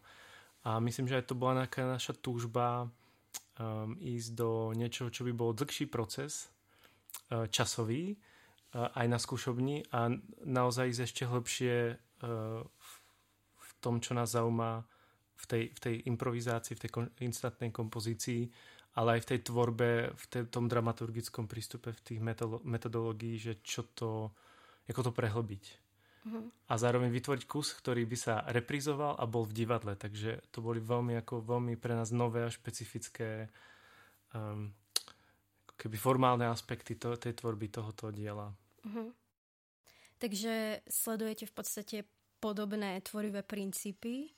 A 0.66 0.78
myslím, 0.82 1.06
že 1.06 1.22
aj 1.22 1.30
to 1.30 1.38
bola 1.38 1.62
nejaká 1.62 1.86
naša 1.86 2.14
túžba 2.18 2.86
um, 2.86 3.94
ísť 4.02 4.30
do 4.34 4.74
niečoho, 4.74 5.14
čo 5.14 5.22
by 5.22 5.32
bol 5.32 5.54
dlhší 5.54 5.86
proces, 5.86 6.50
časový, 7.50 8.14
uh, 8.14 8.90
aj 8.94 9.06
na 9.06 9.18
skúšobni 9.18 9.86
a 9.90 10.12
naozaj 10.44 10.92
ísť 10.92 11.02
ešte 11.02 11.22
hlbšie 11.26 11.74
uh, 11.94 12.60
v 13.56 13.70
tom, 13.80 13.98
čo 13.98 14.14
nás 14.14 14.32
zaujíma 14.32 14.84
v 15.36 15.44
tej, 15.44 15.62
v 15.72 15.78
tej 15.78 15.94
improvizácii, 16.08 16.74
v 16.76 16.82
tej 16.86 16.90
kon, 16.90 17.06
instantnej 17.20 17.68
kompozícii, 17.68 18.48
ale 18.96 19.20
aj 19.20 19.28
v 19.28 19.28
tej 19.28 19.40
tvorbe, 19.44 19.90
v 20.16 20.24
tej, 20.32 20.42
tom 20.48 20.64
dramaturgickom 20.72 21.44
prístupe, 21.44 21.92
v 21.92 22.00
tých 22.00 22.20
metodológií, 22.64 23.36
že 23.36 23.60
čo 23.60 23.84
to, 23.92 24.32
ako 24.88 25.12
to 25.12 25.12
prehlbiť. 25.12 25.64
Uh-huh. 26.26 26.48
A 26.72 26.74
zároveň 26.80 27.12
vytvoriť 27.12 27.44
kus, 27.44 27.76
ktorý 27.76 28.08
by 28.08 28.16
sa 28.16 28.34
reprizoval 28.48 29.20
a 29.20 29.24
bol 29.28 29.44
v 29.44 29.52
divadle. 29.52 29.92
Takže 29.94 30.48
to 30.48 30.64
boli 30.64 30.80
veľmi, 30.80 31.20
ako, 31.20 31.44
veľmi 31.44 31.76
pre 31.76 31.92
nás 31.92 32.08
nové 32.10 32.48
a 32.48 32.50
špecifické 32.50 33.52
um, 34.32 34.72
keby 35.76 35.96
formálne 36.00 36.48
aspekty 36.48 36.96
to, 36.96 37.14
tej 37.16 37.36
tvorby 37.36 37.68
tohoto 37.68 38.08
diela. 38.08 38.50
Uh-huh. 38.84 39.12
Takže 40.16 40.80
sledujete 40.88 41.44
v 41.44 41.54
podstate 41.54 41.96
podobné 42.40 43.00
tvorivé 43.04 43.44
princípy 43.44 44.32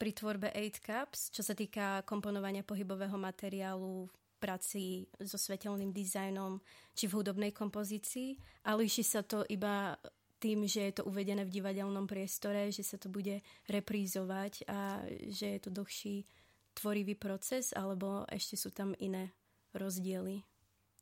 pri 0.00 0.10
tvorbe 0.16 0.48
8 0.50 0.82
Cups, 0.82 1.30
čo 1.30 1.44
sa 1.44 1.54
týka 1.54 2.02
komponovania 2.08 2.64
pohybového 2.64 3.14
materiálu 3.20 4.08
v 4.08 4.34
práci 4.42 5.06
so 5.22 5.38
svetelným 5.38 5.94
dizajnom 5.94 6.58
či 6.96 7.06
v 7.06 7.22
hudobnej 7.22 7.54
kompozícii 7.54 8.34
a 8.66 8.74
líši 8.74 9.04
sa 9.06 9.22
to 9.22 9.46
iba 9.46 9.94
tým, 10.42 10.66
že 10.66 10.90
je 10.90 10.94
to 10.98 11.06
uvedené 11.06 11.46
v 11.46 11.54
divadelnom 11.54 12.10
priestore, 12.10 12.74
že 12.74 12.82
sa 12.82 12.98
to 12.98 13.06
bude 13.06 13.38
reprízovať 13.70 14.66
a 14.66 15.06
že 15.30 15.54
je 15.54 15.60
to 15.62 15.70
dlhší 15.70 16.26
tvorivý 16.74 17.14
proces, 17.14 17.70
alebo 17.70 18.26
ešte 18.26 18.58
sú 18.58 18.74
tam 18.74 18.90
iné 18.98 19.30
rozdiely. 19.70 20.42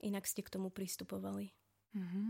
Inak 0.01 0.25
ste 0.25 0.41
k 0.41 0.53
tomu 0.53 0.73
pristupovali. 0.73 1.53
Mm-hmm. 1.97 2.29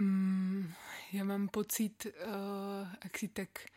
Mm, 0.00 0.72
ja 1.12 1.22
mám 1.28 1.52
pocit, 1.52 2.08
uh, 2.08 2.88
ak 2.88 3.12
si 3.12 3.28
tak 3.28 3.68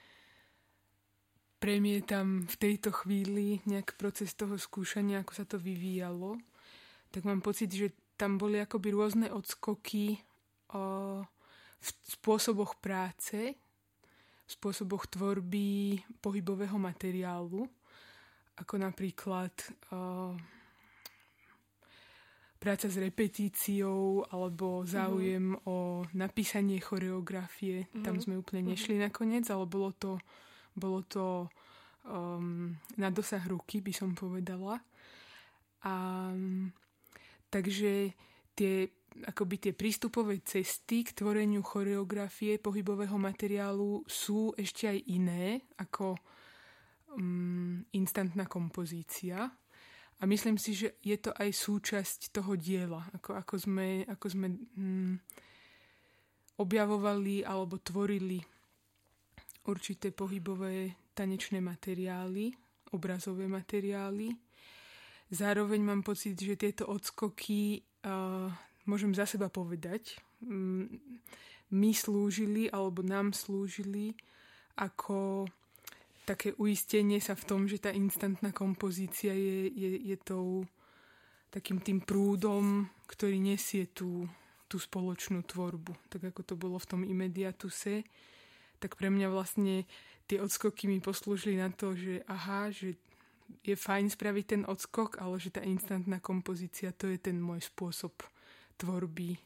premietam 1.60 2.48
v 2.48 2.56
tejto 2.56 2.96
chvíli 2.96 3.60
nejak 3.68 4.00
proces 4.00 4.32
toho 4.38 4.56
skúšania, 4.56 5.22
ako 5.26 5.34
sa 5.36 5.44
to 5.44 5.60
vyvíjalo, 5.60 6.40
tak 7.12 7.28
mám 7.28 7.44
pocit, 7.44 7.74
že 7.74 7.92
tam 8.16 8.40
boli 8.40 8.64
akoby 8.64 8.96
rôzne 8.96 9.28
odskoky 9.28 10.24
uh, 10.72 11.20
v 11.80 11.88
spôsoboch 12.16 12.80
práce, 12.80 13.60
v 14.46 14.50
spôsoboch 14.50 15.10
tvorby 15.12 16.00
pohybového 16.24 16.80
materiálu, 16.80 17.68
ako 18.56 18.74
napríklad 18.80 19.52
uh, 19.92 20.32
práca 22.56 22.88
s 22.88 22.98
repetíciou 22.98 24.26
alebo 24.32 24.88
záujem 24.88 25.54
uh-huh. 25.54 25.70
o 25.70 25.78
napísanie 26.16 26.80
choreografie. 26.82 27.86
Uh-huh. 27.92 28.04
Tam 28.04 28.18
sme 28.18 28.40
úplne 28.40 28.66
mhm. 28.66 28.70
nešli 28.74 28.96
uh-huh. 28.98 29.06
nakoniec, 29.12 29.46
ale 29.52 29.66
bolo 29.68 29.92
to, 29.94 30.18
bolo 30.74 31.04
to 31.06 31.52
um, 32.08 32.74
na 32.98 33.10
dosah 33.12 33.44
ruky, 33.46 33.82
by 33.82 33.94
som 33.94 34.16
povedala. 34.18 34.82
A, 35.86 35.94
takže 37.54 38.18
tie, 38.58 38.90
akoby 39.30 39.56
tie 39.70 39.74
prístupové 39.78 40.42
cesty 40.42 41.06
k 41.06 41.14
tvoreniu 41.14 41.62
choreografie 41.62 42.58
pohybového 42.58 43.20
materiálu 43.22 44.02
sú 44.10 44.56
ešte 44.58 44.90
aj 44.90 45.00
iné 45.06 45.62
ako 45.78 46.18
um, 47.14 47.86
instantná 47.94 48.50
kompozícia. 48.50 49.54
A 50.20 50.24
myslím 50.26 50.56
si, 50.56 50.72
že 50.72 50.96
je 51.04 51.18
to 51.20 51.36
aj 51.36 51.52
súčasť 51.52 52.32
toho 52.32 52.56
diela, 52.56 53.04
ako, 53.12 53.36
ako 53.36 53.56
sme, 53.60 54.08
ako 54.08 54.28
sme 54.32 54.48
hm, 54.56 55.16
objavovali 56.56 57.44
alebo 57.44 57.84
tvorili 57.84 58.40
určité 59.68 60.16
pohybové 60.16 60.96
tanečné 61.12 61.60
materiály, 61.60 62.54
obrazové 62.96 63.50
materiály. 63.50 64.32
Zároveň 65.32 65.82
mám 65.82 66.02
pocit, 66.06 66.38
že 66.38 66.56
tieto 66.56 66.86
odskoky, 66.88 67.82
uh, 68.06 68.48
môžem 68.86 69.12
za 69.12 69.26
seba 69.26 69.50
povedať, 69.50 70.16
um, 70.46 70.86
mi 71.74 71.92
slúžili 71.92 72.70
alebo 72.70 73.02
nám 73.02 73.34
slúžili 73.34 74.14
ako 74.78 75.50
také 76.26 76.58
uistenie 76.58 77.22
sa 77.22 77.38
v 77.38 77.46
tom, 77.46 77.62
že 77.70 77.78
tá 77.78 77.94
instantná 77.94 78.50
kompozícia 78.50 79.32
je, 79.32 79.70
je, 79.70 79.92
je 80.12 80.18
tou 80.18 80.66
takým 81.54 81.80
tým 81.80 82.04
prúdom, 82.04 82.90
ktorý 83.08 83.40
nesie 83.40 83.88
tú, 83.88 84.28
tú 84.68 84.76
spoločnú 84.82 85.46
tvorbu. 85.46 85.96
Tak 86.12 86.36
ako 86.36 86.42
to 86.44 86.56
bolo 86.60 86.76
v 86.82 86.90
tom 86.90 87.02
imediatuse, 87.06 88.04
tak 88.82 89.00
pre 89.00 89.08
mňa 89.08 89.32
vlastne 89.32 89.88
tie 90.28 90.42
odskoky 90.42 90.92
mi 90.92 91.00
poslúžili 91.00 91.56
na 91.56 91.72
to, 91.72 91.96
že 91.96 92.26
aha, 92.28 92.74
že 92.74 92.98
je 93.62 93.78
fajn 93.78 94.10
spraviť 94.10 94.46
ten 94.46 94.64
odskok, 94.66 95.22
ale 95.22 95.38
že 95.38 95.54
tá 95.54 95.62
instantná 95.62 96.18
kompozícia, 96.18 96.92
to 96.92 97.08
je 97.08 97.22
ten 97.22 97.38
môj 97.38 97.62
spôsob 97.62 98.12
tvorby. 98.76 99.38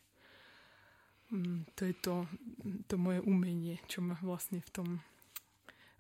Mm, 1.30 1.68
to 1.78 1.82
je 1.86 1.94
to, 2.00 2.26
to 2.90 2.96
moje 2.98 3.22
umenie, 3.22 3.78
čo 3.86 4.02
ma 4.02 4.18
vlastne 4.24 4.64
v 4.64 4.70
tom 4.74 4.90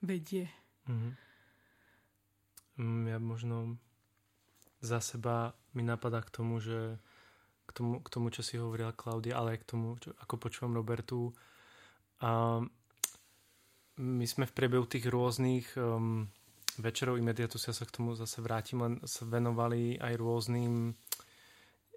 vedie. 0.01 0.49
Mm-hmm. 0.89 1.13
Ja 3.11 3.17
možno 3.21 3.77
za 4.81 5.03
seba 5.03 5.53
mi 5.75 5.83
napadá 5.83 6.23
k 6.25 6.33
tomu, 6.33 6.57
že 6.63 6.97
k 7.69 7.71
tomu, 7.75 8.01
k 8.01 8.07
tomu 8.09 8.27
čo 8.33 8.41
si 8.41 8.57
hovorila 8.57 8.95
Klaudia, 8.97 9.37
ale 9.37 9.55
aj 9.55 9.59
k 9.61 9.69
tomu, 9.69 9.93
čo, 10.01 10.15
ako 10.17 10.35
počúvam 10.41 10.73
Robertu. 10.73 11.29
A 12.25 12.59
my 13.99 14.25
sme 14.25 14.49
v 14.49 14.55
priebehu 14.55 14.87
tých 14.89 15.05
rôznych 15.11 15.75
um, 15.77 16.25
večerov 16.79 17.19
i 17.19 17.23
ja 17.67 17.75
sa 17.75 17.85
k 17.85 17.93
tomu 17.93 18.15
zase 18.15 18.39
vrátim, 18.41 18.81
len 18.81 18.93
venovali 19.27 19.99
aj 19.99 20.13
rôznym 20.15 20.95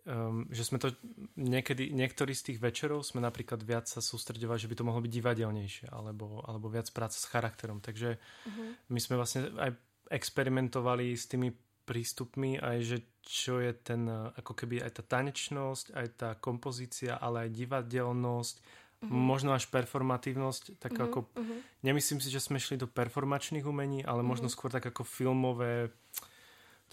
um, 0.06 0.46
že 0.50 0.66
sme 0.66 0.82
to 0.82 0.90
niekedy, 1.38 1.94
niektorí 1.94 2.34
z 2.34 2.52
tých 2.52 2.58
večerov 2.58 3.06
sme 3.06 3.22
napríklad 3.22 3.62
viac 3.62 3.86
sa 3.86 4.02
sústredovali, 4.02 4.58
že 4.58 4.70
by 4.70 4.76
to 4.78 4.86
mohlo 4.86 5.00
byť 5.02 5.12
divadelnejšie 5.12 5.86
alebo, 5.90 6.42
alebo 6.46 6.66
viac 6.72 6.90
práca 6.90 7.14
s 7.14 7.28
charakterom. 7.30 7.78
Takže 7.78 8.18
uh-huh. 8.18 8.70
my 8.90 9.00
sme 9.00 9.14
vlastne 9.18 9.50
aj 9.58 9.74
experimentovali 10.10 11.14
s 11.14 11.30
tými 11.30 11.54
prístupmi 11.82 12.62
aj, 12.62 12.78
že 12.82 12.98
čo 13.22 13.58
je 13.58 13.74
ten, 13.74 14.06
ako 14.38 14.54
keby 14.54 14.82
aj 14.82 15.02
tá 15.02 15.18
tanečnosť, 15.18 15.86
aj 15.94 16.06
tá 16.14 16.30
kompozícia, 16.38 17.18
ale 17.18 17.46
aj 17.46 17.50
divadelnosť, 17.54 18.54
uh-huh. 18.58 19.10
možno 19.10 19.54
až 19.54 19.66
performatívnosť, 19.70 20.78
tak 20.78 20.94
uh-huh. 20.94 21.06
ako, 21.10 21.18
uh-huh. 21.30 21.58
nemyslím 21.82 22.18
si, 22.22 22.30
že 22.30 22.42
sme 22.42 22.62
šli 22.62 22.78
do 22.78 22.90
performačných 22.90 23.66
umení, 23.66 24.02
ale 24.02 24.22
uh-huh. 24.22 24.30
možno 24.30 24.46
skôr 24.50 24.70
tak 24.70 24.86
ako 24.86 25.02
filmové, 25.06 25.90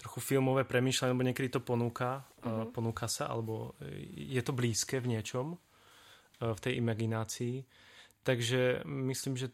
trochu 0.00 0.18
filmové 0.34 0.64
premýšľanie, 0.64 1.12
lebo 1.12 1.28
niekedy 1.28 1.52
to 1.52 1.60
ponúka, 1.60 2.24
uh, 2.42 2.64
ponúka 2.72 3.04
sa, 3.04 3.28
alebo 3.28 3.76
je 4.16 4.40
to 4.40 4.56
blízke 4.56 4.96
v 4.98 5.16
niečom, 5.16 5.54
uh, 5.54 6.56
v 6.56 6.60
tej 6.64 6.80
imaginácii. 6.80 7.60
Takže 8.24 8.88
myslím, 8.88 9.36
že 9.36 9.52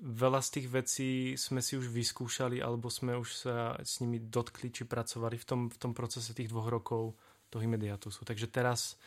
veľa 0.00 0.44
z 0.44 0.48
tých 0.52 0.68
vecí 0.68 1.10
sme 1.40 1.64
si 1.64 1.80
už 1.80 1.88
vyskúšali 1.88 2.60
alebo 2.60 2.92
sme 2.92 3.16
už 3.16 3.48
sa 3.48 3.56
s 3.80 4.04
nimi 4.04 4.20
dotkli 4.20 4.68
či 4.68 4.84
pracovali 4.84 5.40
v 5.40 5.46
tom, 5.48 5.60
v 5.72 5.78
tom 5.80 5.96
procese 5.96 6.36
tých 6.36 6.52
dvoch 6.52 6.68
rokov 6.68 7.16
toho 7.48 7.62
imediatusu. 7.64 8.28
Takže 8.28 8.52
teraz 8.52 9.00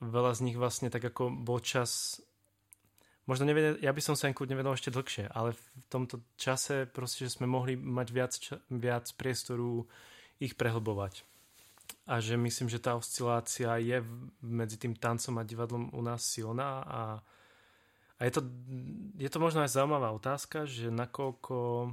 veľa 0.00 0.32
z 0.32 0.40
nich 0.48 0.56
vlastne 0.56 0.88
tak 0.88 1.04
ako 1.04 1.32
bol 1.32 1.60
čas 1.60 2.20
možno 3.26 3.44
nevedel, 3.46 3.78
ja 3.82 3.90
by 3.90 4.02
som 4.02 4.14
sa 4.14 4.30
im 4.30 4.34
kľudne 4.34 4.58
vedel 4.58 4.74
ešte 4.74 4.94
dlhšie, 4.94 5.30
ale 5.30 5.54
v 5.54 5.86
tomto 5.90 6.22
čase 6.38 6.86
proste, 6.86 7.26
že 7.26 7.38
sme 7.38 7.50
mohli 7.50 7.74
mať 7.74 8.08
viac, 8.10 8.32
viac 8.70 9.06
priestoru 9.18 9.84
ich 10.38 10.54
prehlbovať. 10.54 11.26
A 12.06 12.22
že 12.22 12.38
myslím, 12.38 12.70
že 12.70 12.82
tá 12.82 12.94
oscilácia 12.94 13.74
je 13.82 13.98
medzi 14.42 14.78
tým 14.78 14.94
tancom 14.94 15.38
a 15.38 15.46
divadlom 15.46 15.90
u 15.90 16.00
nás 16.02 16.22
silná 16.22 16.82
a 16.86 17.00
a 18.16 18.24
je 18.24 18.32
to, 18.32 18.40
je 19.20 19.28
to 19.28 19.36
možno 19.36 19.60
aj 19.60 19.76
zaujímavá 19.76 20.08
otázka, 20.16 20.64
že 20.64 20.88
nakoľko... 20.88 21.92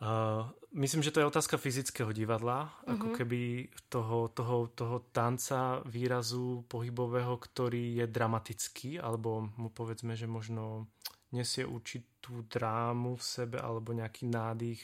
Uh, 0.00 0.48
myslím, 0.72 1.02
že 1.02 1.10
to 1.10 1.20
je 1.20 1.30
otázka 1.30 1.56
fyzického 1.56 2.12
divadla, 2.12 2.70
uh-huh. 2.70 2.94
ako 2.94 3.06
mhm. 3.10 3.14
keby 3.16 3.40
toho, 3.88 4.28
toho, 4.30 4.56
toho 4.74 4.96
tanca, 5.10 5.82
výrazu 5.86 6.64
pohybového, 6.68 7.36
ktorý 7.36 8.02
je 8.02 8.06
dramatický, 8.06 9.00
alebo 9.00 9.50
mu 9.56 9.70
povedzme, 9.70 10.14
že 10.14 10.30
možno 10.30 10.86
nesie 11.30 11.62
určitú 11.62 12.46
drámu 12.50 13.14
v 13.14 13.24
sebe, 13.24 13.56
alebo 13.62 13.94
nejaký 13.94 14.26
nádych. 14.26 14.82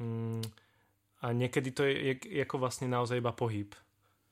Um, 0.00 0.40
a 1.20 1.36
niekedy 1.36 1.76
to 1.76 1.84
je, 1.84 2.16
je, 2.16 2.40
ako 2.40 2.56
vlastne 2.56 2.88
naozaj 2.88 3.20
iba 3.20 3.36
pohyb. 3.36 3.76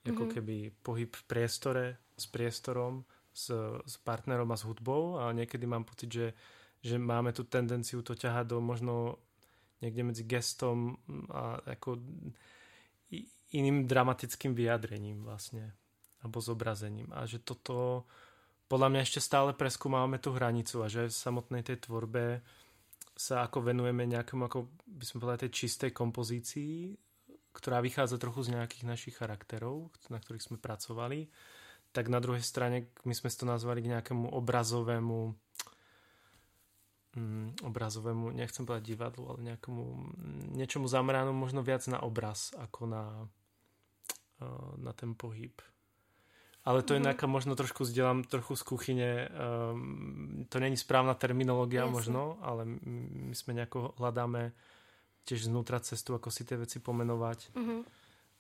Ako 0.09 0.25
uh-huh. 0.25 0.35
keby 0.41 0.73
pohyb 0.81 1.13
v 1.13 1.25
priestore, 1.29 1.85
s 2.17 2.25
priestorom 2.27 3.05
s, 3.39 3.55
s 3.87 3.95
partnerom 4.03 4.51
a 4.51 4.59
s 4.59 4.67
hudbou 4.67 5.23
a 5.23 5.31
niekedy 5.31 5.63
mám 5.71 5.87
pocit, 5.87 6.11
že, 6.11 6.27
že 6.83 6.99
máme 6.99 7.31
tu 7.31 7.47
tendenciu 7.47 8.03
to 8.03 8.19
ťahať 8.19 8.51
do 8.51 8.59
možno 8.59 9.23
niekde 9.81 10.03
medzi 10.03 10.25
gestom 10.27 10.99
a 11.31 11.61
ako 11.65 11.99
iným 13.55 13.89
dramatickým 13.89 14.53
vyjadrením 14.53 15.25
vlastne 15.25 15.73
alebo 16.21 16.43
zobrazením. 16.43 17.09
A 17.15 17.25
že 17.25 17.39
toto 17.41 18.05
podľa 18.69 18.89
mňa 18.93 19.01
ešte 19.07 19.21
stále 19.23 19.57
preskúmávame 19.57 20.21
tú 20.21 20.35
hranicu 20.35 20.85
a 20.85 20.91
že 20.91 21.09
v 21.09 21.15
samotnej 21.15 21.65
tej 21.65 21.89
tvorbe 21.89 22.45
sa 23.19 23.47
ako 23.47 23.65
venujeme 23.65 24.05
nejakému, 24.05 24.45
ako 24.47 24.69
by 24.87 25.05
sme 25.07 25.19
povedali, 25.25 25.49
tej 25.49 25.53
čistej 25.65 25.91
kompozícii, 25.91 26.95
ktorá 27.57 27.81
vychádza 27.81 28.21
trochu 28.21 28.47
z 28.47 28.61
nejakých 28.61 28.85
našich 28.85 29.15
charakterov, 29.19 29.91
na 30.13 30.21
ktorých 30.21 30.53
sme 30.53 30.59
pracovali 30.61 31.31
tak 31.93 32.13
na 32.13 32.21
druhej 32.21 32.45
strane 32.45 32.93
my 33.05 33.15
sme 33.17 33.33
to 33.33 33.49
nazvali 33.49 33.81
k 33.81 33.91
nejakému 33.97 34.29
obrazovému 34.29 35.19
obrazovému, 37.65 38.31
nechcem 38.37 38.69
povedať 38.69 38.95
divadlu, 38.95 39.33
ale 39.33 39.55
nejakému 39.55 39.83
mm, 39.83 40.45
niečomu 40.55 40.87
zameranom 40.87 41.35
možno 41.35 41.65
viac 41.65 41.89
na 41.89 41.99
obraz 42.05 42.53
ako 42.55 42.81
na, 42.87 43.05
uh, 44.45 44.73
na 44.79 44.93
ten 44.93 45.17
pohyb. 45.17 45.57
Ale 46.69 46.85
to 46.85 46.93
mm-hmm. 46.93 46.95
je 46.95 47.01
mhm. 47.01 47.07
nejaká, 47.09 47.27
možno 47.27 47.53
trošku 47.57 47.89
zdieľam 47.89 48.29
trochu 48.29 48.53
z 48.53 48.63
kuchyne, 48.63 49.11
um, 49.33 50.45
to 50.53 50.61
není 50.61 50.77
správna 50.77 51.17
terminológia 51.17 51.89
Jasne. 51.89 51.95
možno, 51.95 52.23
ale 52.45 52.69
my 52.85 53.33
sme 53.33 53.57
nejako 53.57 53.97
hľadáme 53.97 54.53
tiež 55.25 55.49
znútra 55.49 55.81
cestu, 55.81 56.13
ako 56.13 56.29
si 56.29 56.45
tie 56.45 56.61
veci 56.61 56.77
pomenovať. 56.81 57.39
Mm-hmm. 57.57 57.81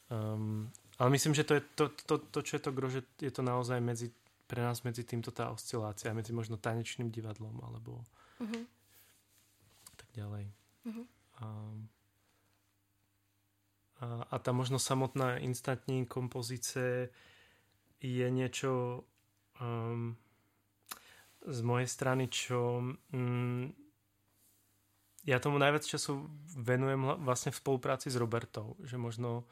Um, 0.08 0.68
ale 0.98 1.08
myslím, 1.14 1.32
že 1.36 1.44
to, 1.44 1.56
je 1.56 1.62
to, 1.76 1.84
to, 2.04 2.14
to 2.32 2.38
čo 2.44 2.52
je 2.58 2.62
to 2.64 2.70
gro, 2.72 2.88
že 2.88 3.00
je 3.20 3.32
to 3.32 3.40
naozaj 3.44 3.80
medzi, 3.80 4.12
pre 4.48 4.60
nás 4.60 4.84
medzi 4.84 5.04
týmto 5.04 5.32
tá 5.32 5.52
oscilácia, 5.52 6.16
medzi 6.16 6.32
možno 6.32 6.60
tanečným 6.60 7.08
divadlom 7.12 7.54
alebo 7.64 8.04
uh-huh. 8.40 8.62
tak 9.98 10.08
ďalej. 10.14 10.44
Uh-huh. 10.86 11.06
A, 11.38 11.46
a, 13.98 14.06
a 14.30 14.36
tá 14.38 14.50
možno 14.50 14.78
samotná 14.78 15.38
instantní 15.38 16.06
kompozice 16.06 17.10
je 17.98 18.26
niečo 18.30 19.04
um, 19.58 20.14
z 21.42 21.60
mojej 21.62 21.88
strany, 21.90 22.30
čo 22.30 22.82
um, 23.12 23.74
ja 25.26 25.36
tomu 25.42 25.60
najviac 25.60 25.84
času 25.84 26.24
venujem 26.56 27.20
vlastne 27.20 27.52
v 27.52 27.60
spolupráci 27.60 28.08
s 28.08 28.16
Robertou, 28.16 28.78
že 28.80 28.96
možno 28.96 29.44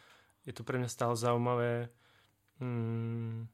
je 0.47 0.55
to 0.55 0.63
pre 0.63 0.79
mňa 0.79 0.89
stále 0.89 1.19
zaujímavé 1.19 1.91
hmm, 2.63 3.51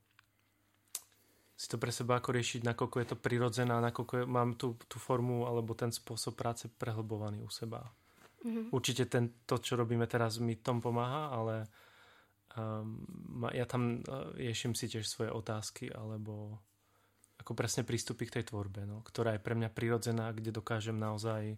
si 1.63 1.71
to 1.71 1.79
pre 1.79 1.95
seba 1.95 2.19
ako 2.19 2.35
riešiť, 2.35 2.67
nakoľko 2.67 2.97
je 2.99 3.07
to 3.07 3.17
prirodzená, 3.23 3.79
nakoľko 3.79 4.15
je, 4.19 4.25
mám 4.27 4.59
tú, 4.59 4.75
tú 4.91 4.99
formu 4.99 5.47
alebo 5.47 5.79
ten 5.79 5.95
spôsob 5.95 6.35
práce 6.35 6.67
prehlbovaný 6.67 7.47
u 7.47 7.51
seba. 7.55 7.87
Mm-hmm. 8.43 8.75
Určite 8.75 9.07
ten, 9.07 9.47
to, 9.47 9.63
čo 9.63 9.79
robíme 9.79 10.03
teraz, 10.11 10.43
mi 10.43 10.59
tom 10.59 10.83
pomáha, 10.83 11.31
ale 11.31 11.71
um, 12.59 13.47
ja 13.55 13.63
tam 13.63 14.03
uh, 14.03 14.35
riešim 14.35 14.75
si 14.75 14.91
tiež 14.91 15.07
svoje 15.07 15.31
otázky 15.31 15.87
alebo 15.87 16.59
ako 17.39 17.55
presne 17.55 17.87
prístupy 17.87 18.27
k 18.27 18.43
tej 18.43 18.51
tvorbe, 18.51 18.83
no, 18.83 18.99
ktorá 19.07 19.39
je 19.39 19.47
pre 19.47 19.55
mňa 19.55 19.71
prirodzená, 19.71 20.35
kde 20.35 20.51
dokážem 20.51 20.99
naozaj 20.99 21.55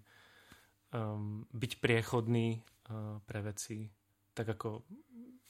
um, 0.93 1.49
byť 1.49 1.81
priechodný 1.81 2.61
uh, 2.61 3.25
pre 3.25 3.41
veci, 3.41 3.89
tak 4.37 4.53
ako 4.53 4.85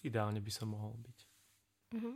ideálne 0.07 0.39
by 0.39 0.53
som 0.55 0.71
mohol 0.71 0.95
byť. 0.95 1.19
Mm-hmm. 1.99 2.15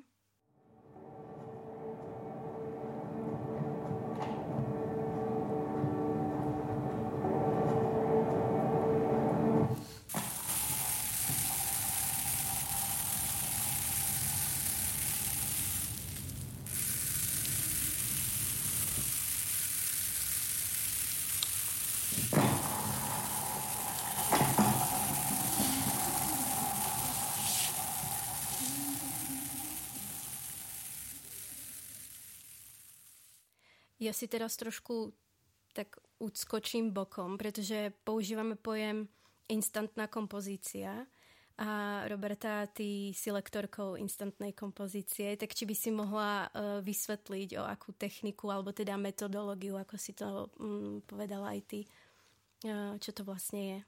Ja 34.08 34.16
si 34.16 34.24
teraz 34.24 34.56
trošku 34.56 35.12
tak 35.76 36.00
odskočím 36.16 36.96
bokom, 36.96 37.36
pretože 37.36 37.92
používame 38.08 38.56
pojem 38.56 39.04
instantná 39.52 40.08
kompozícia 40.08 41.04
a 41.58 42.02
Roberta, 42.08 42.70
ty 42.70 43.10
si 43.12 43.28
lektorkou 43.34 43.98
instantnej 43.98 44.54
kompozície, 44.54 45.34
tak 45.34 45.52
či 45.52 45.66
by 45.66 45.74
si 45.74 45.90
mohla 45.90 46.46
uh, 46.46 46.78
vysvetliť, 46.80 47.58
o 47.58 47.66
akú 47.66 47.90
techniku 47.92 48.48
alebo 48.48 48.70
teda 48.70 48.94
metodológiu, 48.94 49.74
ako 49.74 49.98
si 49.98 50.14
to 50.14 50.48
um, 50.56 51.02
povedala 51.02 51.58
aj 51.58 51.60
ty, 51.66 51.80
uh, 52.64 52.94
čo 53.02 53.10
to 53.10 53.26
vlastne 53.26 53.60
je? 53.60 53.78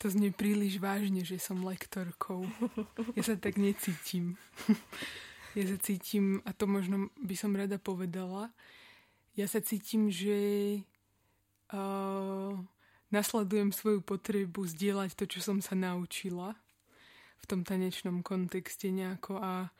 To 0.00 0.06
znie 0.06 0.30
príliš 0.30 0.78
vážne, 0.78 1.26
že 1.26 1.40
som 1.42 1.60
lektorkou. 1.66 2.46
Ja 3.18 3.22
sa 3.24 3.34
tak 3.34 3.58
necítim. 3.58 4.38
Ja 5.54 5.64
sa 5.70 5.78
cítim, 5.78 6.42
a 6.42 6.50
to 6.50 6.66
možno 6.66 7.14
by 7.22 7.34
som 7.38 7.54
rada 7.54 7.78
povedala, 7.78 8.50
ja 9.38 9.46
sa 9.46 9.62
cítim, 9.62 10.10
že 10.10 10.38
uh, 11.74 12.54
nasledujem 13.10 13.70
svoju 13.70 14.02
potrebu 14.02 14.66
zdieľať 14.66 15.14
to, 15.14 15.24
čo 15.30 15.38
som 15.42 15.58
sa 15.62 15.78
naučila 15.78 16.58
v 17.38 17.44
tom 17.46 17.62
tanečnom 17.62 18.22
kontexte 18.26 18.90
nejako 18.90 19.38
a, 19.38 19.70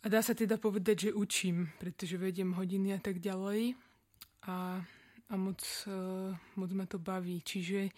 a 0.00 0.06
dá 0.08 0.20
sa 0.24 0.32
teda 0.32 0.56
povedať, 0.56 1.08
že 1.08 1.16
učím, 1.16 1.68
pretože 1.76 2.20
vediem 2.20 2.56
hodiny 2.56 2.96
a 2.96 3.00
tak 3.00 3.20
ďalej 3.20 3.76
a, 4.48 4.80
a 5.28 5.34
moc, 5.36 5.60
uh, 5.88 6.32
moc 6.56 6.70
ma 6.72 6.84
to 6.88 6.96
baví. 6.96 7.40
Čiže 7.44 7.92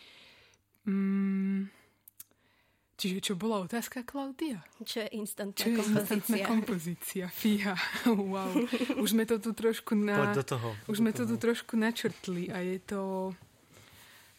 mm, 0.86 1.33
Čiže 3.04 3.20
čo 3.20 3.34
bola 3.36 3.60
otázka, 3.60 4.00
Klaudia? 4.00 4.64
Čo 4.80 5.04
je 5.04 5.20
instantná 5.20 5.60
čo 5.60 5.68
je 5.68 5.76
kompozícia? 5.76 6.00
instantná 6.00 6.36
kompozícia? 6.48 7.24
Fíha, 7.28 7.76
wow. 8.32 8.48
Už 8.96 9.12
sme 9.12 9.28
to 9.28 9.36
tu 9.36 9.52
trošku 9.52 9.92
na... 9.92 10.32
Poď 10.32 10.40
do 10.40 10.44
toho. 10.56 10.68
Už 10.88 11.04
sme 11.04 11.12
to 11.12 11.28
tu 11.28 11.36
trošku 11.36 11.76
načrtli 11.76 12.48
a 12.48 12.64
je 12.64 12.80
to... 12.80 13.02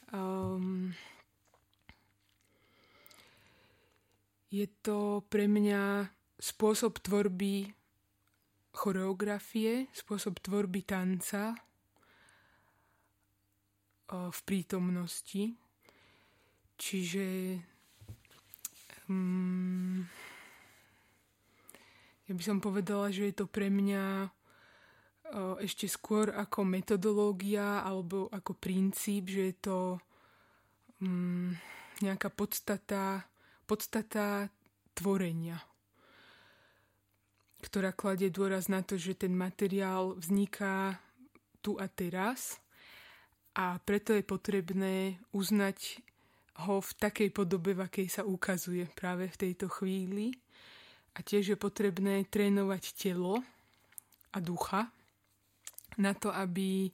Um, 0.09 0.97
je 4.49 4.65
to 4.81 5.21
pre 5.29 5.45
mňa 5.45 6.09
spôsob 6.41 7.05
tvorby 7.05 7.69
choreografie, 8.73 9.93
spôsob 9.93 10.41
tvorby 10.41 10.81
tanca 10.81 11.53
v 14.09 14.39
prítomnosti. 14.41 15.53
Čiže 16.81 17.25
hmm, 19.07 20.05
ja 22.25 22.33
by 22.33 22.43
som 22.43 22.57
povedala, 22.57 23.13
že 23.13 23.29
je 23.29 23.35
to 23.37 23.45
pre 23.45 23.69
mňa 23.69 24.33
ešte 25.61 25.89
skôr 25.89 26.29
ako 26.31 26.61
metodológia 26.63 27.81
alebo 27.81 28.29
ako 28.29 28.53
princíp, 28.53 29.33
že 29.33 29.51
je 29.51 29.55
to 29.57 29.77
um, 31.01 31.49
nejaká 31.99 32.29
podstata, 32.29 33.25
podstata 33.65 34.53
tvorenia, 34.93 35.57
ktorá 37.65 37.89
kladie 37.91 38.29
dôraz 38.29 38.69
na 38.69 38.85
to, 38.85 39.01
že 39.01 39.17
ten 39.17 39.33
materiál 39.33 40.13
vzniká 40.21 41.01
tu 41.65 41.81
a 41.81 41.89
teraz. 41.89 42.61
A 43.55 43.79
preto 43.81 44.11
je 44.11 44.21
potrebné 44.21 45.17
uznať 45.31 46.04
ho 46.55 46.79
v 46.79 46.91
takej 46.95 47.29
podobe, 47.35 47.75
v 47.75 47.83
akej 47.83 48.07
sa 48.07 48.23
ukazuje 48.23 48.87
práve 48.95 49.27
v 49.27 49.39
tejto 49.39 49.67
chvíli. 49.67 50.31
A 51.15 51.23
tiež 51.23 51.55
je 51.55 51.57
potrebné 51.59 52.27
trénovať 52.27 52.95
telo 52.95 53.39
a 54.35 54.37
ducha 54.39 54.91
na 55.95 56.11
to, 56.11 56.31
aby 56.31 56.91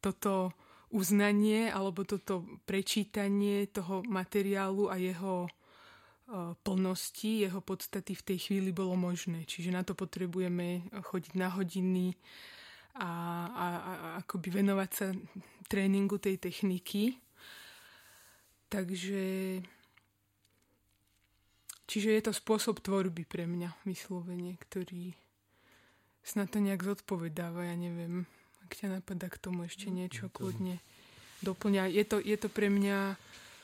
toto 0.00 0.52
uznanie 0.92 1.72
alebo 1.72 2.04
toto 2.04 2.44
prečítanie 2.68 3.66
toho 3.72 4.04
materiálu 4.04 4.92
a 4.92 5.00
jeho 5.00 5.48
e, 5.48 5.50
plnosti, 6.60 7.48
jeho 7.48 7.64
podstaty 7.64 8.12
v 8.14 8.26
tej 8.32 8.38
chvíli 8.38 8.70
bolo 8.70 8.94
možné. 8.94 9.48
Čiže 9.48 9.72
na 9.72 9.82
to 9.82 9.96
potrebujeme 9.96 10.86
chodiť 10.92 11.32
na 11.34 11.48
hodiny 11.50 12.14
a, 13.00 13.10
a, 13.48 13.66
a 13.80 13.92
akoby 14.22 14.60
venovať 14.62 14.90
sa 14.92 15.10
tréningu 15.66 16.20
tej 16.20 16.38
techniky. 16.38 17.23
Takže 18.74 19.22
čiže 21.86 22.10
je 22.10 22.22
to 22.26 22.34
spôsob 22.34 22.82
tvorby 22.82 23.22
pre 23.22 23.46
mňa 23.46 23.70
vyslovene, 23.86 24.58
ktorý 24.58 25.14
snad 26.26 26.50
to 26.50 26.58
nejak 26.58 26.82
zodpovedáva, 26.82 27.70
ja 27.70 27.78
neviem, 27.78 28.26
ak 28.66 28.74
ťa 28.74 28.98
napadá 28.98 29.30
k 29.30 29.38
tomu 29.38 29.62
ešte 29.70 29.94
no, 29.94 30.02
niečo 30.02 30.26
kľudne 30.26 30.82
doplňa. 31.46 31.86
Je 31.86 32.02
to, 32.02 32.18
je 32.18 32.34
to 32.34 32.50
pre 32.50 32.66
mňa 32.66 33.14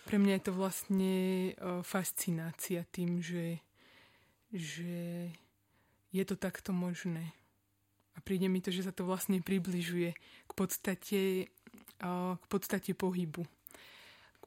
pre 0.07 0.17
mňa 0.23 0.33
je 0.39 0.45
to 0.47 0.53
vlastne 0.55 1.15
uh, 1.59 1.83
fascinácia 1.83 2.87
tým, 2.95 3.19
že, 3.19 3.59
že 4.55 5.27
je 6.15 6.23
to 6.23 6.39
takto 6.39 6.71
možné. 6.71 7.35
A 8.15 8.23
príde 8.23 8.47
mi 8.47 8.63
to, 8.63 8.71
že 8.71 8.87
sa 8.87 8.95
to 8.95 9.03
vlastne 9.07 9.43
približuje 9.43 10.15
k 10.47 10.53
podstate, 10.55 11.51
uh, 11.99 12.39
k 12.39 12.47
podstate 12.47 12.95
pohybu 12.95 13.43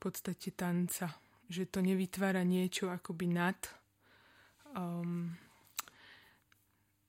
podstate 0.04 0.52
tanca. 0.52 1.16
Že 1.48 1.72
to 1.72 1.80
nevytvára 1.80 2.44
niečo 2.44 2.92
akoby 2.92 3.32
nad. 3.32 3.56
Um, 4.76 5.32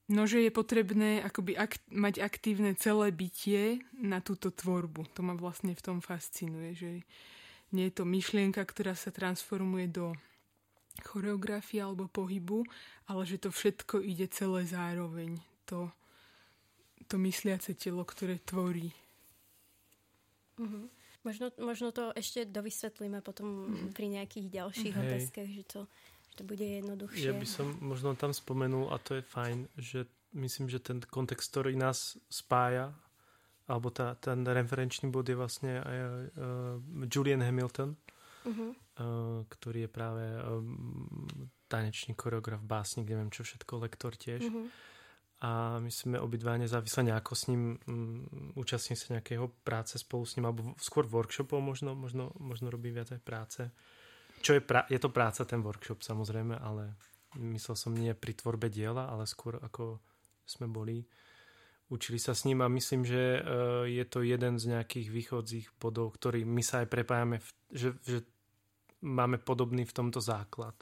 no, 0.06 0.22
že 0.30 0.46
je 0.46 0.50
potrebné 0.54 1.24
akoby 1.24 1.58
ak- 1.58 1.90
mať 1.90 2.22
aktívne 2.22 2.76
celé 2.78 3.10
bytie 3.10 3.82
na 3.98 4.22
túto 4.22 4.54
tvorbu. 4.54 5.10
To 5.18 5.20
ma 5.26 5.34
vlastne 5.34 5.74
v 5.74 5.82
tom 5.82 5.98
fascinuje, 5.98 6.76
že 6.78 6.90
nie 7.74 7.90
je 7.90 7.94
to 7.98 8.04
myšlienka, 8.06 8.62
ktorá 8.62 8.94
sa 8.94 9.10
transformuje 9.10 9.90
do 9.90 10.14
choreografie 11.02 11.82
alebo 11.82 12.06
pohybu, 12.06 12.62
ale 13.10 13.26
že 13.26 13.42
to 13.42 13.50
všetko 13.50 13.98
ide 13.98 14.30
celé 14.30 14.62
zároveň. 14.62 15.42
To, 15.72 15.90
to 17.10 17.18
mysliace 17.18 17.74
telo, 17.74 18.06
ktoré 18.06 18.38
tvorí. 18.38 18.94
Uh-huh. 20.54 20.86
Možno, 21.24 21.48
možno 21.56 21.88
to 21.88 22.12
ešte 22.12 22.44
dovysvetlíme 22.44 23.24
potom 23.24 23.72
mm. 23.72 23.96
pri 23.96 24.06
nejakých 24.12 24.46
ďalších 24.52 24.94
Hej. 24.94 25.00
otázkach, 25.00 25.48
že 25.48 25.64
to, 25.64 25.80
že 26.28 26.34
to 26.36 26.42
bude 26.44 26.60
jednoduchšie. 26.60 27.24
Ja 27.24 27.32
by 27.32 27.48
som 27.48 27.66
možno 27.80 28.12
tam 28.12 28.36
spomenul, 28.36 28.92
a 28.92 29.00
to 29.00 29.16
je 29.16 29.24
fajn, 29.24 29.72
že 29.80 30.04
myslím, 30.36 30.68
že 30.68 30.84
ten 30.84 31.00
kontext, 31.00 31.48
ktorý 31.48 31.80
nás 31.80 32.20
spája, 32.28 32.92
alebo 33.64 33.88
tá, 33.88 34.12
ten 34.20 34.44
referenčný 34.44 35.08
bod 35.08 35.24
je 35.24 35.36
vlastne 35.40 35.80
uh, 35.80 36.76
Julian 37.08 37.40
Hamilton, 37.40 37.96
uh-huh. 37.96 38.70
uh, 38.76 39.40
ktorý 39.48 39.88
je 39.88 39.90
práve 39.90 40.24
um, 40.44 41.24
tanečný 41.72 42.12
choreograf, 42.12 42.60
básnik, 42.60 43.08
neviem 43.08 43.32
čo 43.32 43.48
všetko, 43.48 43.80
lektor 43.80 44.12
tiež. 44.12 44.44
Uh-huh 44.44 44.68
a 45.44 45.76
my 45.76 45.92
sme 45.92 46.16
obidva 46.16 46.56
nezávisle 46.56 47.04
nejako 47.04 47.32
s 47.36 47.52
ním 47.52 47.76
um, 47.84 48.24
účastní 48.56 48.96
sa 48.96 49.20
nejakého 49.20 49.52
práce 49.60 50.00
spolu 50.00 50.24
s 50.24 50.40
ním, 50.40 50.48
alebo 50.48 50.72
skôr 50.80 51.04
workshopov 51.04 51.60
možno, 51.60 51.92
možno, 51.92 52.32
možno 52.40 52.72
robí 52.72 52.88
viac 52.88 53.12
aj 53.12 53.20
práce. 53.20 53.60
Čo 54.40 54.56
je, 54.56 54.62
pra- 54.64 54.88
je 54.88 54.96
to 54.96 55.12
práca, 55.12 55.44
ten 55.44 55.60
workshop 55.60 56.00
samozrejme, 56.00 56.56
ale 56.56 56.96
myslel 57.36 57.76
som 57.76 57.92
nie 57.92 58.16
pri 58.16 58.40
tvorbe 58.40 58.72
diela, 58.72 59.12
ale 59.12 59.28
skôr 59.28 59.60
ako 59.60 60.00
sme 60.48 60.64
boli, 60.64 61.04
učili 61.92 62.16
sa 62.16 62.32
s 62.32 62.48
ním 62.48 62.64
a 62.64 62.72
myslím, 62.72 63.04
že 63.04 63.44
uh, 63.44 63.84
je 63.84 64.04
to 64.08 64.24
jeden 64.24 64.56
z 64.56 64.64
nejakých 64.72 65.08
východzích 65.12 65.66
bodov, 65.76 66.16
ktorý 66.16 66.48
my 66.48 66.64
sa 66.64 66.80
aj 66.80 66.88
prepájame, 66.88 67.44
v, 67.44 67.48
že, 67.68 67.88
že 68.00 68.24
máme 69.04 69.36
podobný 69.44 69.84
v 69.84 69.92
tomto 69.92 70.24
základ. 70.24 70.76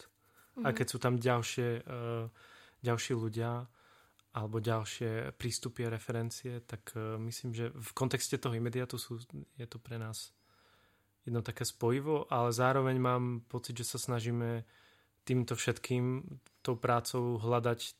Mm-hmm. 0.55 0.65
A 0.67 0.69
mhm. 0.71 0.77
keď 0.79 0.87
sú 0.87 0.99
tam 1.03 1.19
ďalšie, 1.19 1.83
uh, 1.83 2.31
ďalší 2.79 3.19
ľudia, 3.19 3.67
alebo 4.33 4.65
ďalšie 4.65 5.37
prístupy 5.37 5.85
a 5.85 5.93
referencie, 5.93 6.65
tak 6.65 6.97
uh, 6.97 7.21
myslím, 7.21 7.53
že 7.53 7.69
v 7.69 7.91
kontexte 7.93 8.41
toho 8.41 8.57
imediatu 8.57 8.97
sú, 8.97 9.21
je 9.61 9.67
to 9.69 9.77
pre 9.77 10.01
nás 10.01 10.33
jedno 11.23 11.45
také 11.45 11.63
spojivo, 11.63 12.27
ale 12.33 12.51
zároveň 12.51 12.97
mám 12.99 13.25
pocit, 13.47 13.79
že 13.79 13.87
sa 13.95 13.99
snažíme 14.01 14.67
týmto 15.23 15.55
všetkým, 15.55 16.27
tou 16.67 16.75
prácou 16.75 17.39
hľadať, 17.39 17.95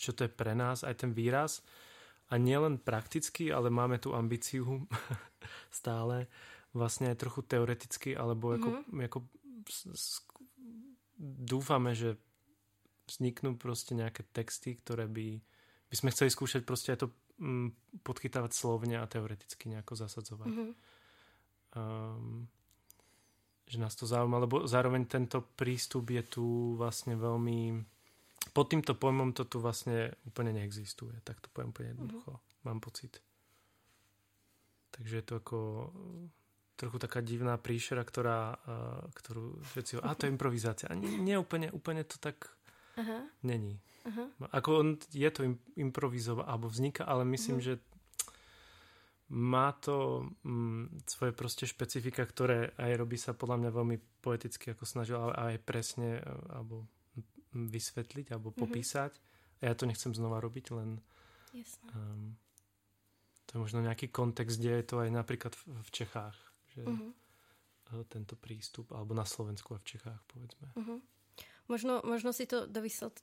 čo 0.00 0.10
to 0.16 0.24
je 0.24 0.32
pre 0.32 0.56
nás, 0.56 0.80
aj 0.80 1.04
ten 1.04 1.12
výraz. 1.12 1.60
A 2.32 2.40
nielen 2.40 2.80
prakticky, 2.80 3.52
ale 3.52 3.68
máme 3.68 4.00
tú 4.00 4.16
ambíciu 4.16 4.88
stále 5.68 6.32
vlastne 6.72 7.12
aj 7.12 7.20
trochu 7.20 7.44
teoreticky, 7.44 8.16
alebo 8.16 8.56
ako, 8.56 8.68
mm-hmm. 8.80 9.04
ako 9.12 9.18
dúfame, 11.20 11.92
že 11.92 12.16
vzniknú 13.06 13.58
proste 13.58 13.98
nejaké 13.98 14.22
texty, 14.30 14.78
ktoré 14.78 15.10
by, 15.10 15.42
by 15.90 15.94
sme 15.96 16.12
chceli 16.14 16.30
skúšať 16.30 16.62
proste 16.62 16.94
aj 16.94 17.06
to 17.06 17.08
mm, 17.42 18.00
podchytávať 18.06 18.52
slovne 18.54 19.02
a 19.02 19.10
teoreticky 19.10 19.68
nejako 19.68 19.98
zasadzovať. 19.98 20.48
Mm-hmm. 20.48 20.72
Um, 21.72 22.46
že 23.66 23.80
nás 23.80 23.96
to 23.96 24.04
zaujíma, 24.04 24.44
lebo 24.44 24.68
zároveň 24.68 25.08
tento 25.08 25.40
prístup 25.56 26.12
je 26.12 26.22
tu 26.26 26.44
vlastne 26.76 27.16
veľmi... 27.16 27.80
Pod 28.52 28.68
týmto 28.68 28.98
pojmom 28.98 29.32
to 29.32 29.48
tu 29.48 29.62
vlastne 29.62 30.12
úplne 30.28 30.52
neexistuje. 30.52 31.14
Tak 31.24 31.40
to 31.40 31.48
poviem 31.48 31.72
úplne 31.72 31.88
jednoducho. 31.96 32.36
Mm-hmm. 32.36 32.64
Mám 32.68 32.80
pocit. 32.84 33.12
Takže 34.92 35.14
je 35.18 35.24
to 35.24 35.34
ako 35.40 35.58
trochu 36.76 36.98
taká 37.00 37.24
divná 37.24 37.56
príšera, 37.56 38.04
ktorá, 38.04 38.58
uh, 38.58 39.08
ktorú 39.14 39.62
všetci... 39.72 40.04
A 40.04 40.12
to 40.18 40.26
je 40.28 40.34
improvizácia. 40.34 40.90
A 40.90 40.98
nie, 40.98 41.16
nie 41.16 41.38
úplne, 41.38 41.72
úplne 41.72 42.04
to 42.04 42.20
tak 42.20 42.52
Aha. 42.96 43.18
Není. 43.42 43.80
Aha. 44.04 44.24
Ako 44.52 44.70
on 44.82 44.88
je 45.14 45.30
to 45.30 45.46
improvizová, 45.78 46.44
alebo 46.44 46.68
vzniká, 46.68 47.06
ale 47.06 47.24
myslím, 47.24 47.62
uh-huh. 47.62 47.78
že 47.78 47.92
má 49.32 49.72
to 49.72 50.28
mm, 50.44 51.08
svoje 51.08 51.32
proste 51.32 51.64
špecifika, 51.64 52.20
ktoré 52.28 52.76
aj 52.76 52.92
robí 53.00 53.16
sa 53.16 53.32
podľa 53.32 53.64
mňa 53.64 53.70
veľmi 53.72 53.96
poeticky, 54.20 54.76
ako 54.76 54.84
snažil, 54.84 55.16
ale 55.16 55.56
aj 55.56 55.64
presne 55.64 56.20
e, 56.20 56.22
alebo 56.52 56.84
vysvetliť, 57.56 58.32
alebo 58.32 58.52
mhm. 58.52 58.58
popísať. 58.60 59.12
Mm-hmm. 59.16 59.60
A 59.62 59.70
ja 59.70 59.74
to 59.78 59.88
nechcem 59.88 60.12
znova 60.12 60.42
robiť, 60.42 60.74
len 60.74 60.98
um, 61.94 62.34
to 63.46 63.50
je 63.56 63.58
možno 63.62 63.78
nejaký 63.78 64.10
kontext, 64.10 64.58
kde 64.58 64.82
je 64.82 64.84
to 64.90 64.96
aj 65.00 65.08
napríklad 65.14 65.54
v, 65.54 65.62
v 65.80 65.90
Čechách, 65.94 66.34
že 66.74 66.82
mm-hmm. 66.82 68.10
tento 68.10 68.34
prístup, 68.34 68.90
alebo 68.90 69.14
na 69.14 69.22
Slovensku 69.22 69.76
a 69.76 69.78
v 69.78 69.86
Čechách, 69.86 70.20
povedzme. 70.26 70.66
Mm-hmm. 70.74 70.98
Možno, 71.70 72.02
možno 72.02 72.34
si 72.34 72.44
to 72.50 72.66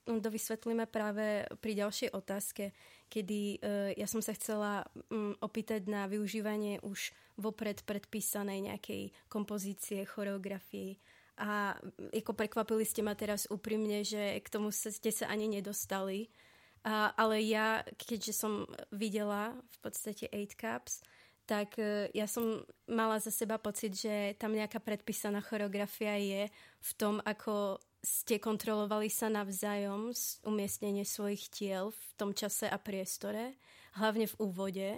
dovysvetlíme 0.08 0.88
práve 0.88 1.44
pri 1.60 1.72
ďalšej 1.76 2.10
otázke, 2.16 2.72
kedy 3.12 3.60
uh, 3.60 3.92
ja 3.92 4.08
som 4.08 4.24
sa 4.24 4.32
chcela 4.32 4.88
um, 5.12 5.36
opýtať 5.44 5.84
na 5.84 6.08
využívanie 6.08 6.80
už 6.80 7.12
vopred 7.36 7.84
predpísanej 7.84 8.72
nejakej 8.72 9.12
kompozície, 9.28 10.08
choreografii. 10.08 10.96
A 11.40 11.76
ako 12.12 12.32
prekvapili 12.36 12.84
ste 12.84 13.04
ma 13.04 13.12
teraz 13.16 13.44
úprimne, 13.48 14.04
že 14.04 14.40
k 14.40 14.48
tomu 14.48 14.72
ste 14.72 15.12
sa 15.12 15.28
ani 15.28 15.48
nedostali. 15.48 16.32
A, 16.80 17.12
ale 17.12 17.44
ja, 17.44 17.84
keďže 18.00 18.32
som 18.32 18.64
videla 18.88 19.52
v 19.52 19.76
podstate 19.84 20.32
8 20.32 20.56
Cups, 20.56 21.04
tak 21.44 21.76
uh, 21.76 22.08
ja 22.16 22.24
som 22.24 22.64
mala 22.88 23.20
za 23.20 23.28
seba 23.28 23.60
pocit, 23.60 24.00
že 24.00 24.32
tam 24.40 24.56
nejaká 24.56 24.80
predpísaná 24.80 25.44
choreografia 25.44 26.16
je 26.16 26.42
v 26.80 26.90
tom, 26.96 27.20
ako 27.20 27.76
ste 28.00 28.40
kontrolovali 28.40 29.12
sa 29.12 29.28
navzájom 29.28 30.12
umiestnenie 30.48 31.04
svojich 31.04 31.52
tiel 31.52 31.92
v 31.92 32.10
tom 32.16 32.32
čase 32.32 32.64
a 32.64 32.80
priestore, 32.80 33.60
hlavne 34.00 34.24
v 34.24 34.38
úvode, 34.40 34.88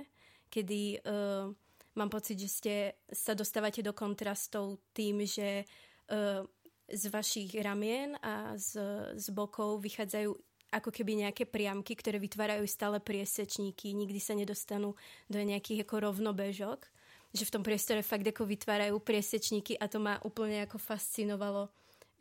kedy 0.46 1.02
uh, 1.02 1.50
mám 1.98 2.10
pocit, 2.10 2.38
že 2.38 2.48
ste 2.48 2.74
sa 3.10 3.34
dostávate 3.34 3.82
do 3.82 3.90
kontrastov 3.90 4.78
tým, 4.94 5.26
že 5.26 5.66
uh, 5.66 6.46
z 6.86 7.04
vašich 7.10 7.50
ramien 7.58 8.14
a 8.22 8.54
z, 8.54 8.78
z 9.18 9.26
bokov 9.34 9.82
vychádzajú 9.82 10.30
ako 10.72 10.88
keby 10.88 11.28
nejaké 11.28 11.44
priamky, 11.44 11.92
ktoré 11.92 12.16
vytvárajú 12.16 12.64
stále 12.64 12.96
priesečníky, 12.96 13.92
nikdy 13.92 14.16
sa 14.16 14.32
nedostanú 14.32 14.96
do 15.28 15.38
nejakých 15.40 15.84
ako 15.84 16.08
rovnobežok, 16.08 16.88
že 17.32 17.44
v 17.44 17.52
tom 17.52 17.64
priestore 17.64 18.00
fakt 18.00 18.24
ako 18.24 18.48
vytvárajú 18.48 18.96
priesečníky 19.00 19.76
a 19.76 19.84
to 19.88 20.00
ma 20.00 20.16
úplne 20.24 20.64
ako 20.64 20.80
fascinovalo 20.80 21.68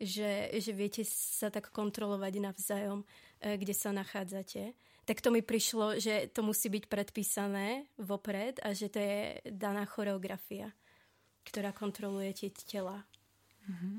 že, 0.02 0.50
že 0.58 0.72
viete 0.74 1.06
sa 1.06 1.48
tak 1.48 1.70
kontrolovať 1.70 2.42
navzájom, 2.42 3.06
e, 3.38 3.54
kde 3.54 3.74
sa 3.74 3.94
nachádzate. 3.94 4.74
Tak 5.06 5.18
to 5.22 5.30
mi 5.30 5.42
prišlo, 5.42 5.98
že 5.98 6.30
to 6.30 6.42
musí 6.42 6.70
byť 6.70 6.84
predpísané 6.86 7.86
vopred 7.98 8.58
a 8.62 8.74
že 8.74 8.90
to 8.90 8.98
je 8.98 9.38
daná 9.50 9.86
choreografia, 9.86 10.70
ktorá 11.46 11.70
kontroluje 11.70 12.30
tie 12.34 12.50
tela. 12.54 13.02
Mm-hmm. 13.66 13.94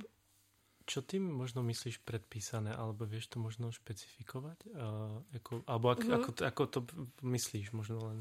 Čo 0.84 1.00
tým 1.04 1.24
možno 1.24 1.64
myslíš 1.64 2.04
predpísané, 2.04 2.76
alebo 2.76 3.08
vieš 3.08 3.32
to 3.32 3.40
možno 3.40 3.72
špecifikovať? 3.72 4.68
Uh, 4.68 5.24
ako, 5.40 5.64
alebo 5.64 5.86
ak, 5.92 6.00
mm-hmm. 6.04 6.16
ako, 6.20 6.30
ako 6.44 6.64
to 6.68 6.80
myslíš 7.24 7.72
možno 7.72 8.04
len? 8.04 8.20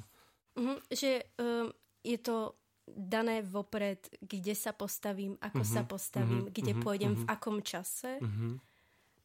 Mm-hmm, 0.54 0.78
že 0.94 1.10
um, 1.38 1.74
je 2.02 2.18
to 2.18 2.54
dané 2.96 3.42
vopred, 3.42 3.98
kde 4.20 4.54
sa 4.54 4.72
postavím, 4.76 5.36
ako 5.40 5.62
uh-huh, 5.64 5.74
sa 5.74 5.82
postavím, 5.82 6.48
uh-huh, 6.48 6.54
kde 6.54 6.72
uh-huh, 6.76 6.84
pôjdem, 6.84 7.12
uh-huh. 7.16 7.24
v 7.24 7.30
akom 7.30 7.58
čase. 7.64 8.20
Uh-huh. 8.20 8.60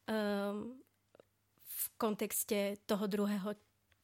Um, 0.07 0.79
v 1.67 1.83
kontexte 1.99 2.81
toho 2.87 3.05
druhého 3.05 3.53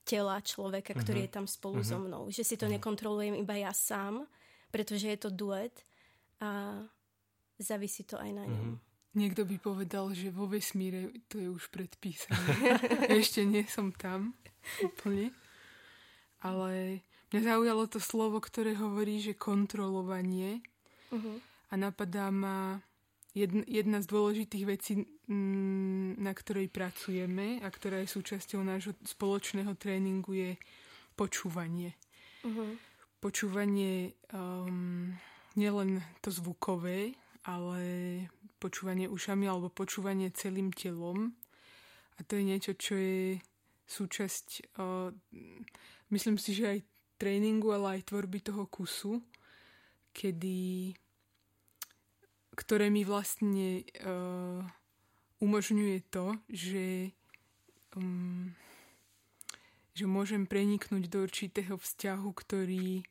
tela 0.04 0.38
človeka, 0.44 0.94
ktorý 0.94 1.26
uh-huh. 1.26 1.32
je 1.32 1.36
tam 1.40 1.46
spolu 1.48 1.82
uh-huh. 1.82 1.92
so 1.96 1.98
mnou. 2.00 2.24
Že 2.30 2.44
si 2.44 2.56
to 2.60 2.68
uh-huh. 2.68 2.76
nekontrolujem 2.78 3.36
iba 3.40 3.56
ja 3.56 3.72
sám, 3.72 4.28
pretože 4.70 5.08
je 5.08 5.20
to 5.20 5.30
duet 5.32 5.86
a 6.44 6.82
závisí 7.58 8.04
to 8.04 8.20
aj 8.20 8.32
na 8.36 8.46
ňom. 8.46 8.68
Uh-huh. 8.76 8.92
Niekto 9.14 9.46
by 9.46 9.62
povedal, 9.62 10.10
že 10.18 10.34
vo 10.34 10.50
vesmíre 10.50 11.14
to 11.30 11.38
je 11.38 11.46
už 11.46 11.70
predpísané. 11.70 12.82
Ešte 13.22 13.46
nie 13.46 13.62
som 13.70 13.94
tam 13.94 14.34
úplne. 14.82 15.30
Ale 16.42 17.06
Mňa 17.34 17.50
zaujalo 17.50 17.90
to 17.90 17.98
slovo, 17.98 18.38
ktoré 18.38 18.78
hovorí, 18.78 19.18
že 19.18 19.34
kontrolovanie. 19.34 20.62
Uh-huh. 21.10 21.42
A 21.42 21.74
napadá 21.74 22.30
ma 22.30 22.78
jedna, 23.34 23.66
jedna 23.66 23.98
z 24.06 24.08
dôležitých 24.14 24.66
vecí, 24.70 25.02
mm, 25.26 26.22
na 26.22 26.30
ktorej 26.30 26.70
pracujeme 26.70 27.58
a 27.66 27.68
ktorá 27.74 28.06
je 28.06 28.14
súčasťou 28.14 28.62
nášho 28.62 28.94
spoločného 29.02 29.74
tréningu, 29.74 30.30
je 30.38 30.52
počúvanie. 31.18 31.98
Uh-huh. 32.46 32.78
Počúvanie 33.18 34.14
um, 34.30 35.18
nielen 35.58 36.06
to 36.22 36.30
zvukové, 36.30 37.18
ale 37.50 37.82
počúvanie 38.62 39.10
ušami 39.10 39.50
alebo 39.50 39.74
počúvanie 39.74 40.30
celým 40.38 40.70
telom. 40.70 41.34
A 42.14 42.22
to 42.22 42.38
je 42.38 42.44
niečo, 42.46 42.78
čo 42.78 42.94
je 42.94 43.42
súčasť, 43.90 44.78
uh, 44.78 45.10
myslím 46.14 46.38
si, 46.38 46.54
že 46.54 46.78
aj 46.78 46.93
tréningu, 47.18 47.72
ale 47.74 48.00
aj 48.00 48.10
tvorby 48.12 48.40
toho 48.42 48.68
kusu, 48.68 49.22
kedy 50.14 50.92
ktoré 52.54 52.94
mi 52.94 53.02
vlastne 53.02 53.82
uh, 54.06 54.62
umožňuje 55.42 55.98
to, 56.14 56.38
že 56.54 57.10
um, 57.98 58.54
že 59.94 60.10
môžem 60.10 60.50
preniknúť 60.50 61.06
do 61.06 61.22
určitého 61.22 61.78
vzťahu, 61.78 62.30
ktorý 62.34 63.06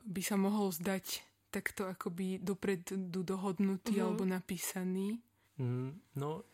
by 0.00 0.22
sa 0.24 0.40
mohol 0.40 0.72
zdať 0.72 1.20
takto 1.52 1.84
akoby 1.84 2.40
dopredu 2.40 3.20
dohodnutý 3.20 4.00
uh-huh. 4.00 4.08
alebo 4.08 4.24
napísaný. 4.24 5.20
Mm, 5.60 6.00
no, 6.16 6.46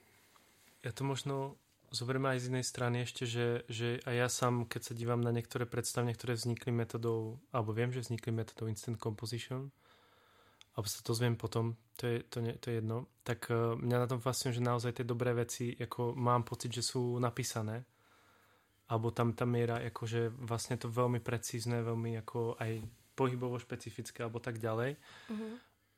ja 0.82 0.90
to 0.90 1.06
možno 1.06 1.60
zoberme 1.90 2.34
aj 2.34 2.42
z 2.42 2.48
inej 2.50 2.64
strany 2.66 2.96
ešte, 3.06 3.24
že, 3.26 3.62
že 3.70 4.02
aj 4.02 4.14
ja 4.14 4.28
sám, 4.30 4.66
keď 4.66 4.80
sa 4.90 4.94
dívam 4.94 5.22
na 5.22 5.30
niektoré 5.30 5.66
predstavne, 5.68 6.14
ktoré 6.14 6.34
vznikli 6.34 6.74
metodou, 6.74 7.38
alebo 7.54 7.70
viem, 7.76 7.94
že 7.94 8.02
vznikli 8.02 8.34
metodou 8.34 8.66
Instant 8.66 8.98
Composition, 8.98 9.70
alebo 10.76 10.86
sa 10.86 11.00
to 11.00 11.16
zviem 11.16 11.40
potom, 11.40 11.78
to 11.96 12.04
je, 12.04 12.16
to, 12.28 12.38
nie, 12.44 12.52
to 12.60 12.68
je 12.68 12.84
jedno, 12.84 13.08
tak 13.24 13.48
uh, 13.48 13.78
mňa 13.80 13.96
na 14.04 14.10
tom 14.10 14.20
fascinuje, 14.20 14.60
že 14.60 14.68
naozaj 14.68 14.92
tie 15.00 15.06
dobré 15.08 15.32
veci, 15.32 15.72
ako 15.72 16.12
mám 16.12 16.44
pocit, 16.44 16.68
že 16.68 16.84
sú 16.84 17.16
napísané, 17.16 17.80
alebo 18.92 19.10
tam 19.10 19.32
tá 19.32 19.48
miera, 19.48 19.82
akože 19.82 20.30
vlastne 20.46 20.76
to 20.78 20.92
veľmi 20.92 21.18
precízne, 21.24 21.82
veľmi 21.82 22.22
ako 22.22 22.60
aj 22.60 22.84
pohybovo 23.16 23.56
špecifické, 23.56 24.22
alebo 24.22 24.38
tak 24.38 24.60
ďalej. 24.60 25.00
Uh-huh. 25.32 25.56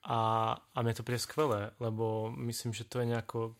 A, 0.09 0.18
a 0.55 0.79
mne 0.81 0.94
to 0.94 1.03
príde 1.03 1.20
skvelé, 1.20 1.74
lebo 1.83 2.31
myslím, 2.38 2.70
že 2.70 2.87
to 2.87 3.03
je 3.03 3.11
nejako 3.11 3.59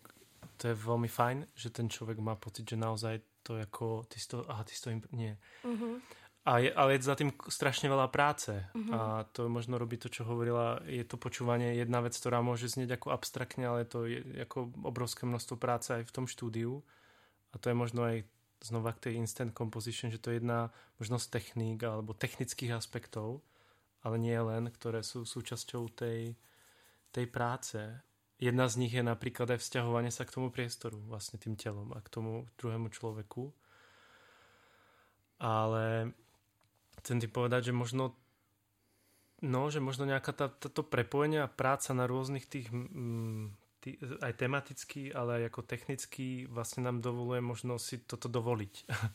to 0.59 0.67
je 0.67 0.75
veľmi 0.75 1.07
fajn, 1.07 1.55
že 1.55 1.71
ten 1.71 1.87
človek 1.87 2.19
má 2.19 2.35
pocit, 2.35 2.67
že 2.67 2.75
naozaj 2.75 3.23
to 3.47 3.55
je 3.55 3.63
ako, 3.63 4.03
ty 4.11 4.19
si 4.19 4.27
to, 4.27 4.43
aha, 4.43 4.67
ty 4.67 4.75
si 4.75 4.83
to, 4.83 4.91
nie. 5.15 5.31
Uh-huh. 5.63 6.03
A 6.43 6.59
je, 6.59 6.69
ale 6.75 6.99
je 6.99 7.07
za 7.07 7.15
tým 7.15 7.31
strašne 7.47 7.87
veľa 7.87 8.11
práce 8.11 8.51
uh-huh. 8.51 8.91
a 8.91 8.99
to 9.31 9.47
možno 9.47 9.79
robí 9.79 9.95
to, 9.95 10.11
čo 10.11 10.27
hovorila, 10.27 10.83
je 10.83 11.07
to 11.07 11.15
počúvanie 11.15 11.79
jedna 11.79 12.03
vec, 12.03 12.11
ktorá 12.11 12.43
môže 12.43 12.67
znieť 12.67 12.99
ako 12.99 13.15
abstraktne, 13.15 13.71
ale 13.71 13.87
to 13.87 14.03
je 14.03 14.19
ako 14.43 14.75
obrovské 14.83 15.23
množstvo 15.23 15.55
práce 15.55 15.95
aj 15.95 16.03
v 16.03 16.13
tom 16.13 16.27
štúdiu 16.27 16.83
a 17.51 17.55
to 17.55 17.71
je 17.71 17.75
možno 17.79 18.03
aj 18.03 18.27
znova 18.59 18.91
k 18.91 19.09
tej 19.09 19.13
instant 19.15 19.55
composition, 19.55 20.11
že 20.11 20.19
to 20.19 20.35
je 20.35 20.43
jedna 20.43 20.75
možnosť 20.99 21.25
techník 21.31 21.79
alebo 21.79 22.11
technických 22.11 22.75
aspektov, 22.75 23.39
ale 24.03 24.19
nie 24.19 24.35
len, 24.35 24.67
ktoré 24.67 24.99
sú 24.99 25.23
súčasťou 25.23 25.87
tej, 25.95 26.35
tej 27.15 27.25
práce 27.31 27.79
Jedna 28.39 28.71
z 28.71 28.79
nich 28.79 28.95
je 28.95 29.03
napríklad 29.03 29.51
aj 29.51 29.59
vzťahovanie 29.59 30.15
sa 30.15 30.23
k 30.23 30.31
tomu 30.31 30.47
priestoru, 30.47 30.95
vlastne 31.11 31.35
tým 31.35 31.59
telom 31.59 31.91
a 31.91 31.99
k 31.99 32.07
tomu 32.07 32.47
druhému 32.55 32.87
človeku. 32.87 33.51
Ale 35.43 36.15
chcem 37.03 37.19
ti 37.19 37.27
povedať, 37.27 37.71
že 37.71 37.73
možno 37.75 38.15
no, 39.43 39.71
že 39.71 39.79
možno 39.79 40.07
nejaká 40.07 40.31
tá, 40.35 40.47
táto 40.51 40.83
prepojenie 40.83 41.43
a 41.43 41.51
práca 41.51 41.95
na 41.95 42.07
rôznych 42.07 42.47
tých 42.47 42.67
tý, 43.79 43.95
aj 44.19 44.33
tematicky, 44.35 45.11
ale 45.15 45.43
aj 45.43 45.55
ako 45.55 45.61
technicky 45.63 46.25
vlastne 46.51 46.83
nám 46.83 46.99
dovoluje 46.99 47.39
možno 47.39 47.79
si 47.79 48.03
toto 48.03 48.27
dovoliť 48.27 48.73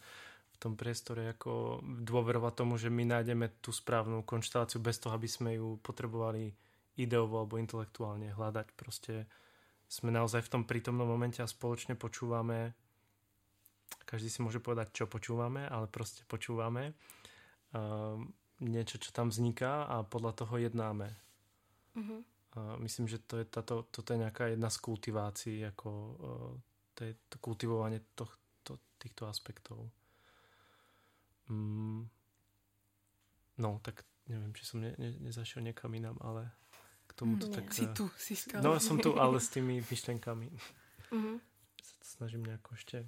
v 0.55 0.57
tom 0.57 0.77
priestore, 0.77 1.29
ako 1.37 1.85
dôverovať 1.85 2.53
tomu, 2.57 2.81
že 2.81 2.89
my 2.89 3.05
nájdeme 3.05 3.61
tú 3.61 3.73
správnu 3.73 4.25
konšteláciu 4.25 4.81
bez 4.81 4.97
toho, 4.97 5.13
aby 5.13 5.29
sme 5.29 5.61
ju 5.61 5.77
potrebovali 5.85 6.57
ideovo 6.97 7.43
alebo 7.43 7.59
intelektuálne 7.59 8.31
hľadať. 8.35 8.67
Proste 8.79 9.27
sme 9.89 10.11
naozaj 10.11 10.47
v 10.47 10.53
tom 10.59 10.63
prítomnom 10.65 11.07
momente 11.07 11.43
a 11.43 11.51
spoločne 11.51 11.95
počúvame. 11.95 12.75
Každý 14.05 14.29
si 14.29 14.41
môže 14.41 14.59
povedať, 14.59 14.93
čo 14.93 15.05
počúvame, 15.11 15.67
ale 15.69 15.87
proste 15.87 16.27
počúvame 16.27 16.93
uh, 17.75 18.19
niečo, 18.63 18.97
čo 18.99 19.11
tam 19.13 19.29
vzniká 19.29 19.87
a 19.87 20.03
podľa 20.07 20.33
toho 20.45 20.55
jednáme. 20.57 21.09
Uh-huh. 21.95 22.21
Uh, 22.55 22.75
myslím, 22.83 23.11
že 23.11 23.19
to 23.23 23.43
je, 23.43 23.45
táto, 23.47 23.87
toto 23.91 24.15
je 24.15 24.23
nejaká 24.23 24.51
jedna 24.51 24.71
z 24.71 24.79
kultivácií, 24.83 25.59
ako 25.75 25.89
uh, 25.91 26.53
to, 26.95 27.01
je 27.11 27.13
to 27.27 27.37
kultivovanie 27.43 28.01
to, 28.15 28.27
to, 28.63 28.79
týchto 28.99 29.27
aspektov. 29.27 29.91
Mm. 31.51 32.09
No, 33.61 33.79
tak 33.85 34.03
neviem, 34.27 34.51
či 34.57 34.65
som 34.65 34.81
ne, 34.81 34.97
ne, 34.97 35.13
nezašiel 35.23 35.63
niekam 35.63 35.93
inám, 35.93 36.17
ale 36.25 36.51
k 37.15 37.23
tomu 37.23 37.39
to 37.39 37.47
tak... 37.47 37.71
Si 37.71 37.87
tu, 37.95 38.11
si 38.19 38.35
stále. 38.35 38.59
No, 38.59 38.75
som 38.83 38.99
tu, 38.99 39.15
ale 39.15 39.39
s 39.39 39.55
tými 39.55 39.79
myšlenkami. 39.87 40.51
Mm-hmm. 41.15 41.37
Sa 41.79 41.95
to 42.03 42.07
snažím 42.19 42.43
nejako 42.43 42.75
ešte... 42.75 43.07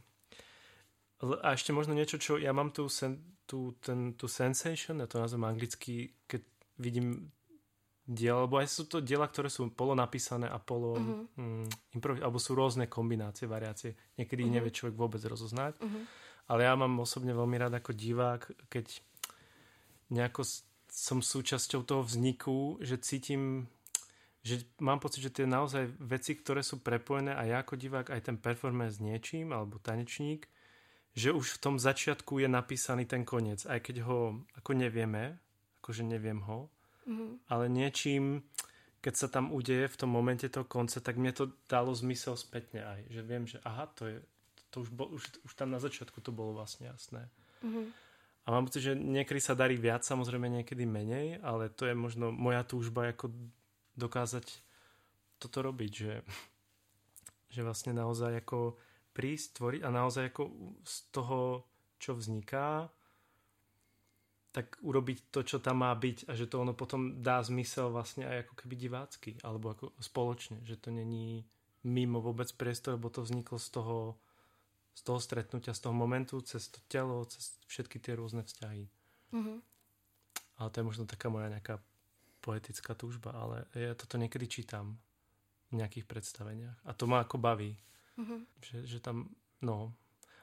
A 1.43 1.57
ešte 1.57 1.75
možno 1.75 1.97
niečo, 1.97 2.21
čo 2.23 2.39
ja 2.39 2.55
mám 2.55 2.71
tu, 2.71 2.87
sen, 2.87 3.41
tu, 3.49 3.75
ten, 3.83 4.15
tu 4.15 4.29
sensation, 4.29 5.01
ja 5.01 5.09
to 5.09 5.19
nazvem 5.19 5.49
anglicky, 5.49 6.13
keď 6.29 6.45
vidím 6.77 7.33
diela, 8.07 8.47
lebo 8.47 8.63
aj 8.63 8.69
sú 8.71 8.87
to 8.87 9.03
diela, 9.03 9.27
ktoré 9.27 9.51
sú 9.51 9.67
polo 9.75 9.99
napísané 9.99 10.47
a 10.47 10.63
polo 10.63 10.95
uh-huh. 10.95 11.41
mm, 11.41 11.99
improvi- 11.99 12.23
alebo 12.23 12.39
sú 12.39 12.55
rôzne 12.55 12.87
kombinácie, 12.87 13.51
variácie. 13.51 13.99
Niekedy 14.15 14.47
uh-huh. 14.47 14.55
nevie 14.61 14.71
človek 14.71 14.95
vôbec 14.95 15.19
rozoznať. 15.27 15.83
Uh-huh. 15.83 16.05
Ale 16.47 16.63
ja 16.63 16.79
mám 16.79 17.03
osobne 17.03 17.35
veľmi 17.35 17.59
rád 17.59 17.83
ako 17.83 17.91
divák, 17.91 18.71
keď 18.71 19.03
nejako 20.15 20.47
som 20.87 21.19
súčasťou 21.19 21.83
toho 21.83 22.07
vzniku, 22.07 22.79
že 22.79 23.03
cítim, 23.03 23.67
že 24.47 24.63
mám 24.79 25.03
pocit, 25.03 25.27
že 25.27 25.35
tie 25.35 25.43
naozaj 25.43 25.91
veci, 25.99 26.39
ktoré 26.39 26.63
sú 26.63 26.79
prepojené 26.79 27.35
a 27.35 27.43
ja 27.43 27.67
ako 27.67 27.75
divák, 27.75 28.15
aj 28.15 28.31
ten 28.31 28.39
performer 28.39 28.87
s 28.87 29.03
niečím, 29.03 29.51
alebo 29.51 29.83
tanečník, 29.83 30.47
že 31.19 31.35
už 31.35 31.59
v 31.59 31.63
tom 31.67 31.77
začiatku 31.83 32.39
je 32.39 32.47
napísaný 32.47 33.11
ten 33.11 33.27
koniec, 33.27 33.67
aj 33.67 33.83
keď 33.83 34.07
ho 34.07 34.47
ako 34.55 34.71
nevieme, 34.79 35.35
akože 35.83 36.07
neviem 36.07 36.39
ho, 36.47 36.71
mm-hmm. 37.11 37.51
ale 37.51 37.67
niečím, 37.67 38.47
keď 39.03 39.15
sa 39.19 39.27
tam 39.27 39.51
udeje 39.51 39.91
v 39.91 39.99
tom 39.99 40.15
momente 40.15 40.47
toho 40.47 40.63
konce, 40.63 41.03
tak 41.03 41.19
mne 41.19 41.35
to 41.35 41.51
dalo 41.67 41.91
zmysel 41.91 42.39
spätne 42.39 42.87
aj, 42.87 43.01
že 43.11 43.21
viem, 43.27 43.51
že 43.51 43.59
aha, 43.67 43.91
to 43.99 44.07
je, 44.07 44.17
to 44.71 44.87
už, 44.87 44.89
bol, 44.95 45.11
už, 45.11 45.27
už 45.43 45.53
tam 45.59 45.75
na 45.75 45.83
začiatku 45.83 46.23
to 46.23 46.31
bolo 46.31 46.55
vlastne 46.55 46.87
jasné. 46.87 47.27
Mm-hmm. 47.67 47.87
A 48.47 48.55
mám 48.55 48.71
pocit, 48.71 48.87
že 48.87 48.95
niekedy 48.95 49.43
sa 49.43 49.59
darí 49.59 49.75
viac, 49.75 50.07
samozrejme 50.07 50.47
niekedy 50.47 50.87
menej, 50.87 51.43
ale 51.43 51.67
to 51.67 51.83
je 51.83 51.99
možno 51.99 52.31
moja 52.31 52.63
túžba 52.63 53.11
ako 53.11 53.35
dokázať 53.97 54.47
toto 55.37 55.61
robiť, 55.61 55.93
že, 55.93 56.15
že 57.53 57.61
vlastne 57.65 57.93
naozaj 57.97 58.45
ako 58.45 58.77
prísť, 59.17 59.61
tvoriť 59.61 59.81
a 59.85 59.91
naozaj 59.93 60.25
ako 60.33 60.43
z 60.85 60.97
toho, 61.13 61.65
čo 61.97 62.13
vzniká, 62.17 62.93
tak 64.53 64.81
urobiť 64.81 65.29
to, 65.29 65.45
čo 65.45 65.61
tam 65.61 65.85
má 65.85 65.93
byť 65.93 66.29
a 66.29 66.33
že 66.33 66.49
to 66.49 66.65
ono 66.65 66.73
potom 66.73 67.21
dá 67.21 67.45
zmysel 67.45 67.93
vlastne 67.93 68.25
aj 68.25 68.49
ako 68.49 68.55
keby 68.65 68.75
divácky 68.77 69.31
alebo 69.45 69.77
ako 69.77 69.93
spoločne, 70.01 70.65
že 70.65 70.81
to 70.81 70.89
není 70.89 71.45
mimo 71.85 72.25
vôbec 72.25 72.49
priestor, 72.57 72.97
lebo 72.97 73.13
to 73.13 73.21
vzniklo 73.21 73.61
z 73.61 73.69
toho, 73.69 74.17
z 74.97 75.01
toho 75.05 75.21
stretnutia, 75.21 75.77
z 75.77 75.85
toho 75.85 75.93
momentu, 75.93 76.41
cez 76.41 76.73
to 76.73 76.81
telo, 76.89 77.21
cez 77.29 77.61
všetky 77.69 78.01
tie 78.01 78.17
rôzne 78.17 78.49
vzťahy. 78.49 78.89
Mm-hmm. 79.37 79.59
Ale 80.57 80.69
to 80.73 80.77
je 80.81 80.89
možno 80.89 81.05
taká 81.05 81.29
moja 81.29 81.53
nejaká 81.53 81.77
poetická 82.47 82.95
túžba, 82.95 83.35
ale 83.35 83.67
ja 83.75 83.99
toto 83.99 84.15
niekedy 84.15 84.47
čítam 84.47 85.03
v 85.75 85.83
nejakých 85.83 86.07
predstaveniach 86.07 86.79
a 86.87 86.95
to 86.95 87.11
ma 87.11 87.27
ako 87.27 87.43
baví. 87.43 87.75
Mm-hmm. 88.15 88.41
Že, 88.63 88.77
že 88.87 88.99
tam, 89.03 89.35
no. 89.67 89.91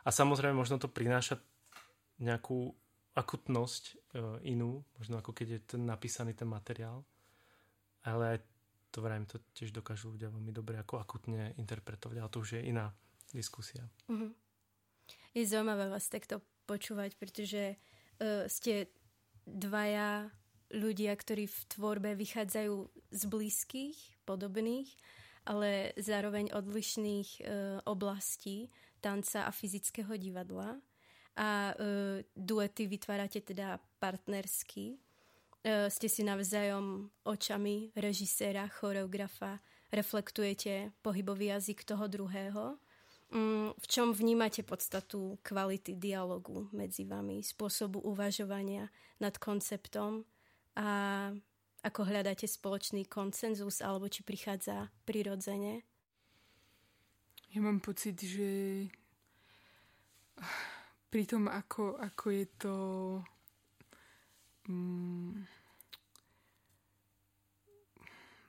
A 0.04 0.12
samozrejme 0.12 0.52
možno 0.52 0.76
to 0.76 0.92
prináša 0.92 1.40
nejakú 2.20 2.76
akutnosť 3.16 3.84
e, 3.88 3.94
inú, 4.52 4.84
možno 5.00 5.24
ako 5.24 5.32
keď 5.32 5.48
je 5.48 5.60
ten 5.64 5.82
napísaný 5.88 6.36
ten 6.36 6.50
materiál, 6.50 7.08
ale 8.04 8.36
aj 8.36 8.40
to 8.92 9.00
vrajím, 9.00 9.26
to 9.26 9.40
tiež 9.56 9.72
dokážu 9.72 10.14
ľudia 10.14 10.30
veľmi 10.30 10.52
dobre 10.54 10.78
ako 10.78 11.00
akutne 11.00 11.56
interpretovať, 11.58 12.20
ale 12.20 12.30
to 12.30 12.44
už 12.44 12.60
je 12.60 12.62
iná 12.68 12.92
diskusia. 13.32 13.88
Mm-hmm. 14.12 14.32
Je 15.34 15.50
zaujímavé 15.50 15.90
vás 15.90 16.06
takto 16.12 16.44
počúvať, 16.70 17.18
pretože 17.18 17.74
uh, 17.74 18.46
ste 18.46 18.86
dvaja 19.50 20.30
ľudia, 20.74 21.14
ktorí 21.14 21.46
v 21.46 21.60
tvorbe 21.70 22.18
vychádzajú 22.18 22.76
z 23.14 23.22
blízkych, 23.30 23.98
podobných 24.26 24.90
ale 25.46 25.92
zároveň 26.00 26.56
odlišných 26.56 27.30
e, 27.40 27.42
oblastí 27.84 28.72
tanca 29.04 29.44
a 29.44 29.52
fyzického 29.52 30.16
divadla. 30.16 30.80
A 31.36 31.74
e, 31.74 32.24
duety 32.36 32.88
vytvárate 32.88 33.44
teda 33.44 33.80
partnersky. 34.00 34.96
E, 34.96 35.92
ste 35.92 36.08
si 36.08 36.24
navzájom 36.24 37.12
očami 37.28 37.92
režiséra, 37.96 38.72
choreografa, 38.72 39.60
reflektujete 39.92 40.96
pohybový 41.04 41.52
jazyk 41.52 41.84
toho 41.84 42.08
druhého. 42.08 42.80
Mm, 43.34 43.74
v 43.76 43.86
čom 43.90 44.14
vnímate 44.14 44.64
podstatu 44.64 45.42
kvality 45.44 45.98
dialogu 45.98 46.70
medzi 46.72 47.04
vami, 47.04 47.44
spôsobu 47.44 48.00
uvažovania 48.00 48.88
nad 49.20 49.36
konceptom 49.42 50.24
a 50.78 50.88
ako 51.84 52.02
hľadáte 52.08 52.48
spoločný 52.48 53.06
koncenzus 53.06 53.84
alebo 53.84 54.08
či 54.08 54.24
prichádza 54.24 54.88
prirodzene? 55.04 55.84
Ja 57.54 57.60
mám 57.62 57.84
pocit, 57.84 58.18
že 58.18 58.50
pri 61.14 61.24
tom, 61.30 61.46
ako, 61.46 62.02
ako 62.02 62.26
je 62.34 62.46
to 62.58 62.76
mm, 64.66 65.46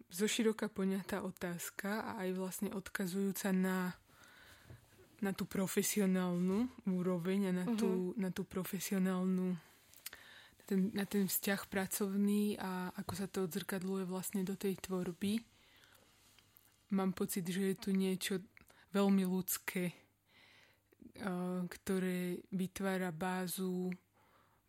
zoširoka 0.08 0.70
poňatá 0.70 1.20
otázka 1.20 2.00
a 2.00 2.10
aj 2.24 2.30
vlastne 2.38 2.70
odkazujúca 2.72 3.50
na, 3.50 3.92
na 5.20 5.36
tú 5.36 5.44
profesionálnu 5.44 6.70
úroveň 6.86 7.50
a 7.50 7.52
na, 7.52 7.64
uh-huh. 7.66 7.76
tú, 7.76 7.90
na 8.16 8.30
tú 8.30 8.46
profesionálnu 8.46 9.58
ten, 10.64 10.90
na 10.96 11.04
ten 11.04 11.28
vzťah 11.28 11.68
pracovný 11.68 12.56
a 12.56 12.92
ako 12.96 13.12
sa 13.14 13.26
to 13.28 13.44
odzrkadluje 13.44 14.04
vlastne 14.08 14.42
do 14.44 14.56
tej 14.56 14.80
tvorby. 14.80 15.40
Mám 16.96 17.12
pocit, 17.12 17.44
že 17.48 17.72
je 17.72 17.76
tu 17.76 17.90
niečo 17.92 18.40
veľmi 18.96 19.26
ľudské, 19.26 19.92
ktoré 21.68 22.42
vytvára 22.54 23.10
bázu. 23.10 23.92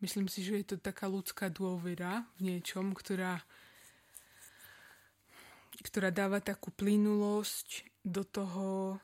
Myslím 0.02 0.28
si, 0.28 0.44
že 0.44 0.62
je 0.62 0.66
to 0.76 0.78
taká 0.82 1.08
ľudská 1.08 1.48
dôvera 1.50 2.26
v 2.38 2.54
niečom, 2.54 2.92
ktorá, 2.98 3.40
ktorá 5.82 6.10
dáva 6.10 6.42
takú 6.42 6.74
plynulosť 6.74 7.88
do 8.06 8.22
toho 8.26 9.00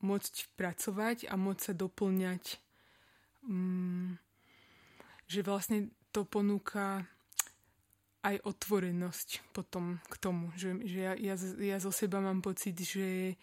môcť 0.00 0.34
pracovať 0.54 1.18
a 1.28 1.34
môcť 1.34 1.62
sa 1.62 1.74
doplňať 1.74 2.44
um, 3.48 4.14
že 5.26 5.42
vlastne 5.42 5.90
to 6.14 6.22
ponúka 6.24 7.04
aj 8.26 8.42
otvorenosť 8.42 9.54
potom 9.54 10.02
k 10.06 10.14
tomu, 10.18 10.50
že, 10.58 10.74
že 10.82 10.98
ja, 10.98 11.14
ja, 11.14 11.34
ja 11.38 11.78
zo 11.78 11.94
seba 11.94 12.18
mám 12.18 12.42
pocit, 12.42 12.74
že 12.74 13.34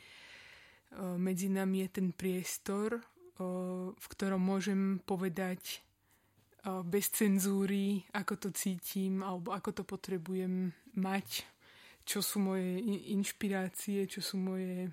o, 0.91 1.15
medzi 1.15 1.47
nami 1.47 1.87
je 1.87 1.89
ten 2.03 2.09
priestor, 2.11 2.99
o, 2.99 3.95
v 3.95 4.05
ktorom 4.11 4.43
môžem 4.43 4.99
povedať 5.07 5.79
o, 6.67 6.83
bez 6.83 7.15
cenzúry, 7.15 8.03
ako 8.11 8.33
to 8.35 8.49
cítim 8.51 9.23
alebo 9.23 9.55
ako 9.55 9.71
to 9.71 9.83
potrebujem 9.87 10.75
mať, 10.99 11.47
čo 12.03 12.19
sú 12.19 12.43
moje 12.43 12.83
inšpirácie, 13.15 14.03
čo 14.11 14.19
sú 14.19 14.35
moje 14.35 14.91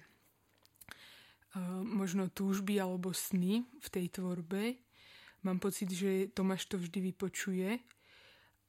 možno 1.83 2.31
túžby 2.31 2.79
alebo 2.79 3.11
sny 3.11 3.67
v 3.67 3.89
tej 3.91 4.07
tvorbe 4.15 4.79
Mám 5.43 5.59
pocit, 5.59 5.91
že 5.91 6.29
Tomáš 6.35 6.69
to 6.69 6.77
vždy 6.77 7.01
vypočuje 7.01 7.81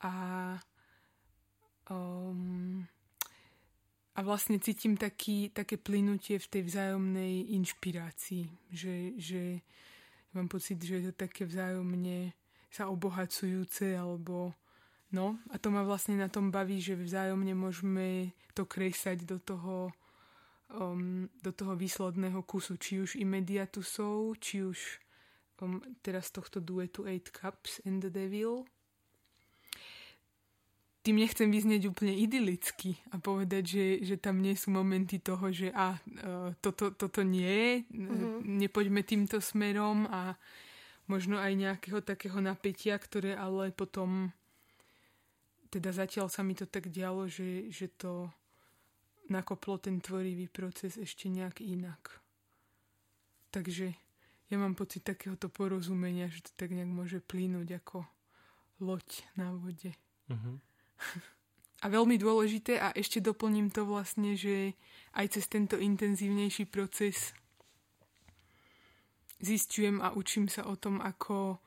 a 0.02 0.14
um, 1.92 2.88
a 4.12 4.20
vlastne 4.28 4.60
cítim 4.60 5.00
taký, 5.00 5.56
také 5.56 5.80
plynutie 5.80 6.36
v 6.36 6.48
tej 6.52 6.64
vzájomnej 6.68 7.56
inšpirácii, 7.56 8.44
že, 8.68 9.16
že 9.16 9.64
mám 10.36 10.52
pocit, 10.52 10.84
že 10.84 11.00
je 11.00 11.04
to 11.12 11.16
také 11.16 11.48
vzájomne 11.48 12.36
sa 12.72 12.88
obohacujúce 12.88 13.96
alebo 13.96 14.56
no. 15.12 15.40
A 15.52 15.60
to 15.60 15.72
ma 15.72 15.84
vlastne 15.84 16.20
na 16.20 16.28
tom 16.28 16.52
baví, 16.52 16.80
že 16.80 16.96
vzájomne 16.96 17.56
môžeme 17.56 18.36
to 18.52 18.68
kresať 18.68 19.28
do 19.28 19.40
toho 19.40 19.92
um, 20.72 21.28
do 21.44 21.52
toho 21.52 21.76
výsledného 21.76 22.44
kusu, 22.44 22.80
či 22.80 23.04
už 23.04 23.20
i 23.20 23.28
mediatusov, 23.28 24.40
či 24.40 24.64
už 24.64 24.80
um, 25.62 25.80
teraz 26.02 26.34
tohto 26.34 26.60
duetu 26.60 27.06
Eight 27.08 27.30
Cups 27.30 27.80
and 27.86 28.02
the 28.02 28.12
Devil. 28.12 28.66
Tým 31.02 31.18
nechcem 31.18 31.50
vyznieť 31.50 31.90
úplne 31.90 32.14
idylicky 32.14 32.94
a 33.10 33.18
povedať, 33.18 33.64
že, 33.66 33.86
že 34.06 34.16
tam 34.22 34.38
nie 34.38 34.54
sú 34.54 34.70
momenty 34.70 35.18
toho, 35.18 35.50
že 35.50 35.74
a, 35.74 35.98
uh, 35.98 36.54
toto, 36.62 36.94
toto 36.94 37.26
nie, 37.26 37.82
mm-hmm. 37.90 38.46
nepoďme 38.46 39.02
týmto 39.02 39.42
smerom 39.42 40.06
a 40.10 40.38
možno 41.10 41.42
aj 41.42 41.58
nejakého 41.58 42.06
takého 42.06 42.38
napätia, 42.38 43.02
ktoré 43.02 43.34
ale 43.34 43.74
potom 43.74 44.30
teda 45.72 45.96
zatiaľ 45.96 46.28
sa 46.28 46.44
mi 46.44 46.54
to 46.54 46.68
tak 46.68 46.92
dialo, 46.92 47.32
že, 47.32 47.72
že 47.72 47.88
to 47.96 48.28
nakoplo 49.32 49.80
ten 49.80 50.04
tvorivý 50.04 50.52
proces 50.52 51.00
ešte 51.00 51.32
nejak 51.32 51.64
inak. 51.64 52.20
Takže 53.56 53.96
ja 54.52 54.60
mám 54.60 54.76
pocit 54.76 55.08
takéhoto 55.08 55.48
porozumenia, 55.48 56.28
že 56.28 56.44
to 56.44 56.52
tak 56.60 56.76
nejak 56.76 56.92
môže 56.92 57.24
plínuť 57.24 57.68
ako 57.80 58.04
loď 58.84 59.24
na 59.40 59.56
vode. 59.56 59.96
Uh-huh. 60.28 60.60
A 61.82 61.86
veľmi 61.90 62.20
dôležité, 62.20 62.78
a 62.78 62.94
ešte 62.94 63.24
doplním 63.24 63.74
to 63.74 63.88
vlastne, 63.88 64.36
že 64.36 64.78
aj 65.18 65.40
cez 65.40 65.50
tento 65.50 65.80
intenzívnejší 65.80 66.70
proces 66.70 67.34
zistujem 69.42 69.98
a 70.04 70.14
učím 70.14 70.46
sa 70.46 70.70
o 70.70 70.78
tom, 70.78 71.02
ako, 71.02 71.58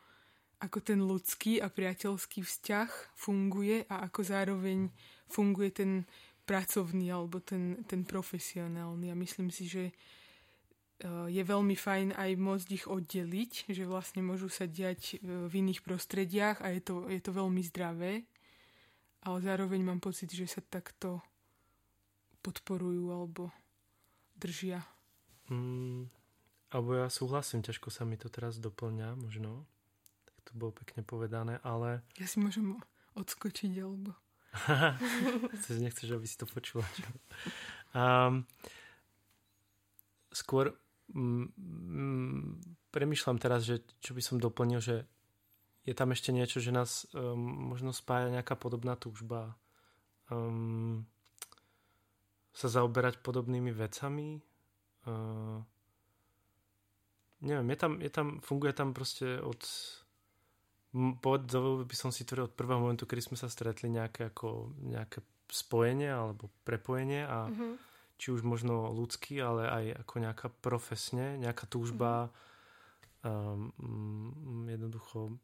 ako 0.62 0.78
ten 0.85 1.03
ľudský 1.03 1.59
a 1.59 1.66
priateľský 1.66 2.47
vzťah 2.47 3.18
funguje 3.18 3.91
a 3.91 4.07
ako 4.07 4.20
zároveň 4.22 4.93
funguje 5.26 5.70
ten 5.74 5.91
pracovný 6.47 7.11
alebo 7.11 7.43
ten, 7.43 7.82
ten 7.89 8.07
profesionálny. 8.07 9.11
A 9.11 9.18
myslím 9.18 9.51
si, 9.51 9.66
že 9.66 9.91
je 11.05 11.42
veľmi 11.44 11.76
fajn 11.76 12.16
aj 12.16 12.30
môcť 12.40 12.68
ich 12.72 12.84
oddeliť, 12.88 13.68
že 13.68 13.84
vlastne 13.84 14.24
môžu 14.24 14.48
sa 14.48 14.64
diať 14.64 15.16
eh, 15.16 15.48
v 15.48 15.52
iných 15.52 15.84
prostrediach 15.84 16.64
a 16.64 16.72
je 16.72 16.80
to, 16.80 16.94
je 17.12 17.20
to 17.20 17.30
veľmi 17.32 17.61
zdravé. 17.61 18.24
Ale 19.24 19.40
zároveň 19.40 19.80
mám 19.80 20.00
pocit, 20.05 20.28
že 20.28 20.44
sa 20.44 20.61
takto 20.61 21.24
podporujú 22.44 23.09
alebo 23.09 23.48
držia. 24.36 24.84
Mm, 25.48 26.12
alebo 26.68 26.90
ja 26.92 27.09
súhlasím, 27.09 27.64
ťažko 27.64 27.88
sa 27.88 28.05
mi 28.05 28.20
to 28.20 28.28
teraz 28.28 28.61
doplňa 28.61 29.16
možno. 29.16 29.64
Tak 30.28 30.36
to 30.44 30.52
bolo 30.52 30.76
pekne 30.76 31.00
povedané, 31.00 31.57
ale... 31.64 32.05
Ja 32.20 32.28
si 32.28 32.36
môžem 32.36 32.76
odskočiť 33.16 33.72
alebo... 33.80 34.12
Nechceš, 35.88 36.12
aby 36.12 36.28
si 36.28 36.36
to 36.36 36.44
počula. 36.44 36.84
um, 37.96 38.44
skôr 40.28 40.76
mm, 41.12 42.88
premyšľam 42.94 43.36
teraz, 43.36 43.66
že 43.66 43.84
čo 44.00 44.16
by 44.16 44.22
som 44.24 44.36
doplnil, 44.40 44.80
že 44.80 45.05
je 45.84 45.92
tam 45.92 46.16
ešte 46.16 46.32
niečo, 46.32 46.64
že 46.64 46.72
nás 46.72 47.05
um, 47.12 47.36
možno 47.74 47.92
spája 47.92 48.32
nejaká 48.32 48.57
podobná 48.57 48.96
túžba 48.96 49.52
um, 50.32 51.05
sa 52.57 52.72
zaoberať 52.72 53.20
podobnými 53.20 53.68
vecami. 53.74 54.40
Uh, 55.05 55.61
neviem, 57.44 57.68
je 57.74 57.78
tam, 57.78 57.92
je 58.00 58.11
tam, 58.11 58.26
funguje 58.40 58.72
tam 58.72 58.96
proste 58.96 59.42
od 59.44 59.61
povedal 60.94 61.82
by 61.82 61.96
som 61.98 62.14
si 62.14 62.22
to 62.22 62.38
od 62.38 62.55
prvého 62.55 62.78
momentu, 62.78 63.02
kedy 63.02 63.18
sme 63.18 63.34
sa 63.34 63.50
stretli 63.50 63.90
nejaké, 63.90 64.30
ako, 64.30 64.78
nejaké 64.78 65.26
spojenie 65.50 66.07
alebo 66.07 66.48
prepojenie 66.62 67.26
a 67.26 67.50
mm-hmm 67.50 67.93
či 68.20 68.30
už 68.30 68.46
možno 68.46 68.90
ľudský, 68.94 69.42
ale 69.42 69.66
aj 69.66 69.84
ako 70.06 70.14
nejaká 70.22 70.48
profesne, 70.62 71.38
nejaká 71.38 71.66
túžba 71.66 72.30
um, 73.26 73.74
jednoducho 74.66 75.34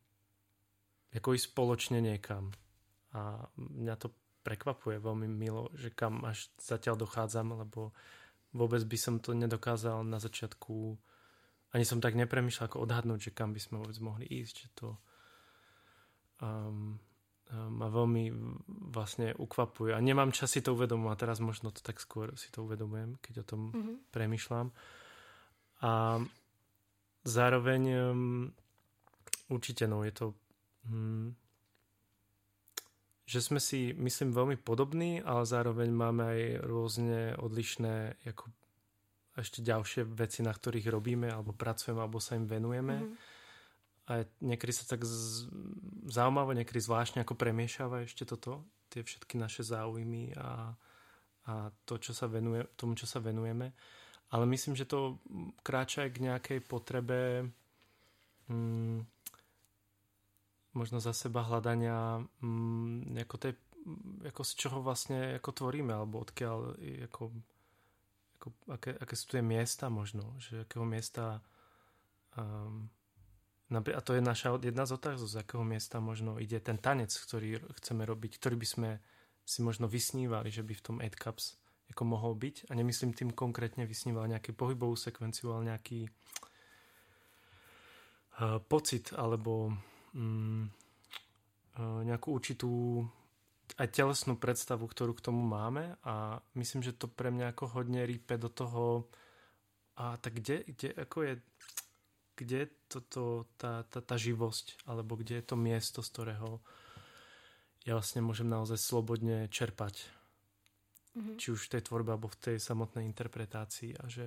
ako 1.11 1.35
ísť 1.35 1.47
spoločne 1.51 1.99
niekam. 1.99 2.55
A 3.11 3.51
mňa 3.59 3.95
to 3.99 4.15
prekvapuje 4.47 5.03
veľmi 5.03 5.27
milo, 5.27 5.69
že 5.75 5.91
kam 5.91 6.23
až 6.23 6.47
zatiaľ 6.63 7.03
dochádzam, 7.03 7.59
lebo 7.59 7.91
vôbec 8.55 8.83
by 8.87 8.99
som 8.99 9.15
to 9.19 9.35
nedokázal 9.35 10.07
na 10.07 10.23
začiatku 10.23 10.95
ani 11.71 11.87
som 11.87 12.03
tak 12.03 12.19
nepremýšľal 12.19 12.67
ako 12.67 12.83
odhadnúť, 12.83 13.31
že 13.31 13.37
kam 13.37 13.55
by 13.55 13.61
sme 13.63 13.79
vôbec 13.79 13.99
mohli 14.03 14.27
ísť, 14.27 14.55
že 14.67 14.69
to 14.75 14.89
um, 16.43 16.99
ma 17.51 17.91
veľmi 17.91 18.31
vlastne 18.95 19.35
ukvapuje. 19.35 19.91
A 19.95 19.99
nemám 19.99 20.31
čas 20.31 20.55
si 20.55 20.63
to 20.63 20.75
uvedomovať. 20.79 21.17
Teraz 21.19 21.39
možno 21.43 21.75
to 21.75 21.83
tak 21.83 21.99
skôr 21.99 22.31
si 22.39 22.47
to 22.55 22.63
uvedomujem, 22.63 23.19
keď 23.19 23.43
o 23.43 23.49
tom 23.49 23.61
mm-hmm. 23.75 23.97
premyšľam. 24.15 24.71
A 25.83 26.23
zároveň 27.27 27.83
um, 27.91 28.47
určite 29.51 29.91
no, 29.91 30.07
je 30.07 30.13
to 30.15 30.27
um, 30.87 31.35
že 33.31 33.47
sme 33.47 33.63
si, 33.63 33.95
myslím, 33.95 34.35
veľmi 34.35 34.59
podobní, 34.59 35.23
ale 35.23 35.47
zároveň 35.47 35.87
máme 35.95 36.23
aj 36.35 36.41
rôzne 36.67 37.39
odlišné 37.39 38.27
ako 38.27 38.51
ešte 39.39 39.63
ďalšie 39.63 40.03
veci, 40.03 40.43
na 40.43 40.51
ktorých 40.51 40.91
robíme, 40.91 41.31
alebo 41.31 41.55
pracujeme, 41.55 42.03
alebo 42.03 42.19
sa 42.19 42.35
im 42.35 42.51
venujeme. 42.51 42.99
Mm-hmm 42.99 43.39
a 44.11 44.27
niekedy 44.43 44.75
sa 44.75 44.85
tak 44.91 45.07
z... 45.07 45.47
zaujímavé, 46.11 46.59
niekedy 46.59 46.83
zvláštne 46.83 47.23
ako 47.23 47.39
premiešava 47.39 48.03
ešte 48.03 48.27
toto, 48.27 48.67
tie 48.91 49.07
všetky 49.07 49.39
naše 49.39 49.63
záujmy 49.63 50.35
a, 50.35 50.75
a 51.47 51.53
to, 51.87 51.95
čo 52.03 52.11
sa 52.11 52.27
venuje, 52.27 52.67
tomu, 52.75 52.99
čo 52.99 53.07
sa 53.07 53.23
venujeme. 53.23 53.71
Ale 54.35 54.45
myslím, 54.51 54.75
že 54.75 54.91
to 54.91 55.23
kráča 55.63 56.07
aj 56.07 56.11
k 56.11 56.23
nejakej 56.27 56.59
potrebe 56.67 57.47
mm, 58.51 58.99
možno 60.75 60.99
za 60.99 61.15
seba 61.15 61.47
hľadania 61.47 62.19
mm, 62.43 63.15
ako, 63.31 63.37
tej, 63.39 63.55
ako 64.27 64.43
z 64.43 64.53
čoho 64.59 64.79
vlastne 64.83 65.39
ako 65.39 65.51
tvoríme, 65.55 65.95
alebo 65.95 66.27
odkiaľ 66.27 66.83
ako, 67.07 67.31
ako, 68.43 68.49
aké, 68.75 68.91
aké 68.99 69.15
sú 69.15 69.31
tie 69.31 69.43
miesta 69.43 69.87
možno, 69.87 70.35
že 70.43 70.67
akého 70.67 70.83
miesta 70.83 71.39
um, 72.35 72.91
a 73.71 74.01
to 74.03 74.19
je 74.19 74.23
naša 74.23 74.59
jedna 74.59 74.83
z 74.83 74.99
otázok, 74.99 75.29
z 75.31 75.37
akého 75.47 75.63
miesta 75.63 76.03
možno 76.03 76.43
ide 76.43 76.59
ten 76.59 76.75
tanec, 76.75 77.15
ktorý 77.15 77.63
chceme 77.79 78.03
robiť, 78.03 78.43
ktorý 78.43 78.59
by 78.59 78.67
sme 78.67 78.91
si 79.47 79.63
možno 79.63 79.87
vysnívali, 79.87 80.51
že 80.51 80.67
by 80.67 80.75
v 80.75 80.83
tom 80.83 80.97
8 80.99 81.15
Cups 81.15 81.55
ako 81.91 82.03
mohol 82.07 82.35
byť. 82.35 82.71
A 82.71 82.75
nemyslím 82.75 83.15
tým 83.15 83.31
konkrétne 83.31 83.87
vysníval 83.87 84.27
nejakú 84.27 84.55
pohybovú 84.55 84.99
sekvenciu, 84.99 85.55
ale 85.55 85.75
nejaký 85.75 86.11
uh, 88.43 88.59
pocit 88.67 89.15
alebo 89.15 89.75
um, 90.15 90.71
uh, 91.79 92.03
nejakú 92.07 92.31
určitú 92.31 93.03
aj 93.79 93.87
telesnú 93.95 94.35
predstavu, 94.35 94.83
ktorú 94.87 95.15
k 95.15 95.31
tomu 95.31 95.47
máme 95.47 95.95
a 96.03 96.43
myslím, 96.59 96.83
že 96.83 96.97
to 96.99 97.07
pre 97.07 97.31
mňa 97.31 97.55
ako 97.55 97.79
hodne 97.79 98.03
rípe 98.03 98.35
do 98.35 98.51
toho 98.51 99.07
a 99.95 100.19
tak 100.19 100.43
kde, 100.43 100.67
kde 100.67 100.91
ako 100.97 101.19
je 101.23 101.33
kde 102.41 102.73
toto, 102.89 103.45
tá, 103.61 103.85
tá, 103.85 104.01
tá 104.01 104.17
živosť, 104.17 104.89
alebo 104.89 105.21
kde 105.21 105.45
je 105.45 105.45
to 105.45 105.57
miesto, 105.61 106.01
z 106.01 106.09
ktorého 106.09 106.65
ja 107.85 107.93
vlastne 107.97 108.25
môžem 108.25 108.49
naozaj 108.49 108.81
slobodne 108.81 109.45
čerpať. 109.53 110.09
Mm-hmm. 111.13 111.37
Či 111.37 111.47
už 111.53 111.61
v 111.69 111.73
tej 111.77 111.83
tvorbe, 111.85 112.17
alebo 112.17 112.33
v 112.33 112.41
tej 112.41 112.57
samotnej 112.57 113.05
interpretácii. 113.05 114.01
A 114.01 114.05
že 114.09 114.27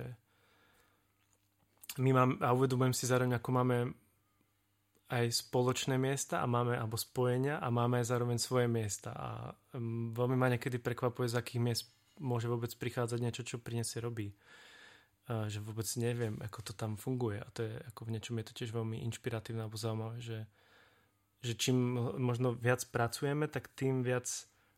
my 1.98 2.10
mám, 2.14 2.30
a 2.38 2.54
uvedomujem 2.54 2.94
si 2.94 3.10
zároveň, 3.10 3.38
ako 3.38 3.50
máme 3.50 3.76
aj 5.10 5.26
spoločné 5.34 5.98
miesta 5.98 6.38
a 6.42 6.46
máme, 6.46 6.78
alebo 6.78 6.94
spojenia 6.94 7.58
a 7.58 7.68
máme 7.70 7.98
aj 8.02 8.14
zároveň 8.14 8.38
svoje 8.38 8.70
miesta. 8.70 9.10
A 9.14 9.30
um, 9.74 10.14
veľmi 10.14 10.38
ma 10.38 10.50
niekedy 10.54 10.78
prekvapuje, 10.78 11.34
z 11.34 11.38
akých 11.38 11.62
miest 11.62 11.84
môže 12.22 12.46
vôbec 12.46 12.70
prichádzať 12.74 13.18
niečo, 13.18 13.42
čo 13.42 13.62
prinesie 13.62 13.98
robí 13.98 14.30
že 15.24 15.58
vôbec 15.64 15.88
neviem, 15.96 16.36
ako 16.44 16.60
to 16.60 16.72
tam 16.76 17.00
funguje 17.00 17.40
a 17.40 17.48
to 17.48 17.64
je 17.64 17.72
ako 17.92 18.00
v 18.04 18.12
niečom 18.12 18.36
je 18.36 18.46
to 18.46 18.56
tiež 18.60 18.70
veľmi 18.76 19.00
inšpiratívne 19.08 19.64
alebo 19.64 19.80
zaujímavé, 19.80 20.20
že, 20.20 20.44
že 21.40 21.56
čím 21.56 21.96
možno 22.20 22.52
viac 22.52 22.84
pracujeme, 22.92 23.48
tak 23.48 23.72
tým 23.72 24.04
viac 24.04 24.28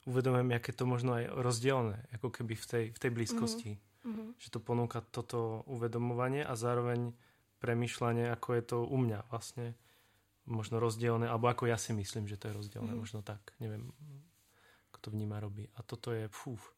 uvedomujem, 0.06 0.54
aké 0.54 0.70
to 0.70 0.86
možno 0.86 1.18
aj 1.18 1.34
rozdielne, 1.34 1.98
ako 2.14 2.30
keby 2.30 2.54
v 2.54 2.66
tej, 2.66 2.84
v 2.94 2.98
tej 2.98 3.10
blízkosti. 3.10 3.72
Mm-hmm. 4.06 4.38
Že 4.38 4.48
to 4.54 4.58
ponúka 4.62 5.02
toto 5.02 5.66
uvedomovanie 5.66 6.46
a 6.46 6.54
zároveň 6.54 7.10
premyšľanie, 7.58 8.30
ako 8.30 8.48
je 8.54 8.62
to 8.62 8.78
u 8.86 8.96
mňa 9.02 9.26
vlastne 9.26 9.74
možno 10.46 10.78
rozdielne, 10.78 11.26
alebo 11.26 11.50
ako 11.50 11.66
ja 11.66 11.74
si 11.74 11.90
myslím, 11.90 12.30
že 12.30 12.38
to 12.38 12.46
je 12.46 12.54
rozdielne, 12.54 12.94
mm-hmm. 12.94 13.02
možno 13.02 13.26
tak, 13.26 13.42
neviem, 13.58 13.90
ako 14.94 14.98
to 15.02 15.08
vníma 15.10 15.42
robí. 15.42 15.66
A 15.74 15.82
toto 15.82 16.14
je, 16.14 16.30
fúf, 16.30 16.75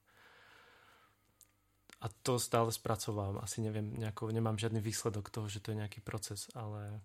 a 1.98 2.06
to 2.22 2.38
stále 2.38 2.70
spracovávam. 2.70 3.42
Asi 3.42 3.60
neviem, 3.60 3.90
nejako, 3.98 4.30
nemám 4.30 4.58
žiadny 4.58 4.78
výsledok 4.78 5.30
toho, 5.30 5.50
že 5.50 5.58
to 5.58 5.74
je 5.74 5.80
nejaký 5.82 6.00
proces, 6.00 6.46
ale 6.54 7.02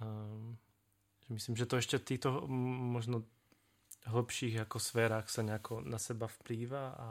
um, 0.00 0.56
myslím, 1.28 1.56
že 1.56 1.68
to 1.68 1.76
ešte 1.76 2.00
v 2.00 2.08
týchto 2.08 2.48
možno 2.96 3.28
hlbších 4.08 4.64
ako 4.64 4.80
sférach 4.80 5.28
sa 5.28 5.44
nejako 5.44 5.84
na 5.84 6.00
seba 6.00 6.24
vplýva 6.26 6.84
a 6.96 7.08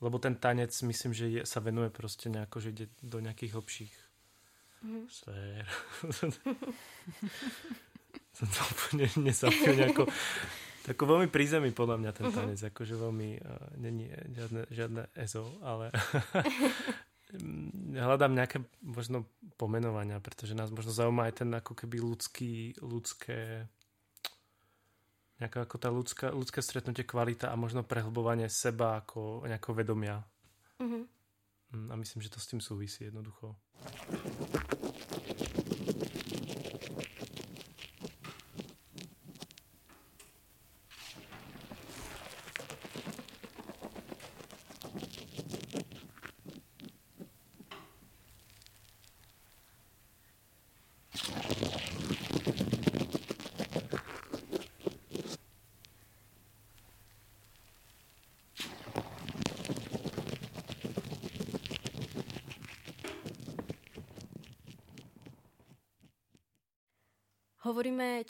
lebo 0.00 0.16
ten 0.16 0.32
tanec 0.32 0.72
myslím, 0.72 1.12
že 1.12 1.26
je, 1.28 1.40
sa 1.44 1.60
venuje 1.60 1.92
proste 1.92 2.32
nejako, 2.32 2.56
že 2.64 2.72
ide 2.72 2.86
do 3.04 3.20
nejakých 3.20 3.52
hlbších 3.52 3.94
mm. 4.80 5.04
sfér. 5.12 5.68
som 8.32 8.48
to 8.48 8.60
úplne 8.64 9.04
nezapil 9.20 9.76
nejako 9.76 10.08
Tako 10.80 11.02
veľmi 11.16 11.28
prízemí 11.28 11.76
podľa 11.76 11.96
mňa 12.00 12.10
ten 12.16 12.26
mhm. 12.28 12.34
tanec, 12.34 12.58
uh-huh. 12.60 12.70
akože 12.72 12.94
veľmi, 12.96 13.30
uh, 13.40 13.66
není 13.76 14.08
žiadne, 14.08 14.62
žiadne 14.72 15.02
EZO, 15.12 15.44
ale 15.60 15.92
hľadám 17.94 18.32
nejaké 18.34 18.64
možno 18.82 19.28
pomenovania, 19.60 20.18
pretože 20.24 20.56
nás 20.56 20.72
možno 20.72 20.90
zaujíma 20.90 21.28
aj 21.30 21.34
ten 21.44 21.50
ako 21.52 21.72
keby 21.76 22.00
ľudský, 22.00 22.80
ľudské 22.80 23.68
nejaká 25.40 25.64
ako 25.64 25.76
tá 25.80 25.88
ľudská, 25.88 26.26
ľudské 26.36 26.60
stretnutie 26.60 27.08
kvalita 27.08 27.48
a 27.48 27.56
možno 27.56 27.80
prehlbovanie 27.80 28.52
seba 28.52 29.00
ako 29.00 29.48
nejakého 29.48 29.72
vedomia. 29.72 30.20
Uh-huh. 30.76 31.08
A 31.88 31.94
myslím, 31.96 32.20
že 32.20 32.32
to 32.32 32.42
s 32.42 32.50
tým 32.50 32.60
súvisí 32.60 33.08
jednoducho. 33.08 33.56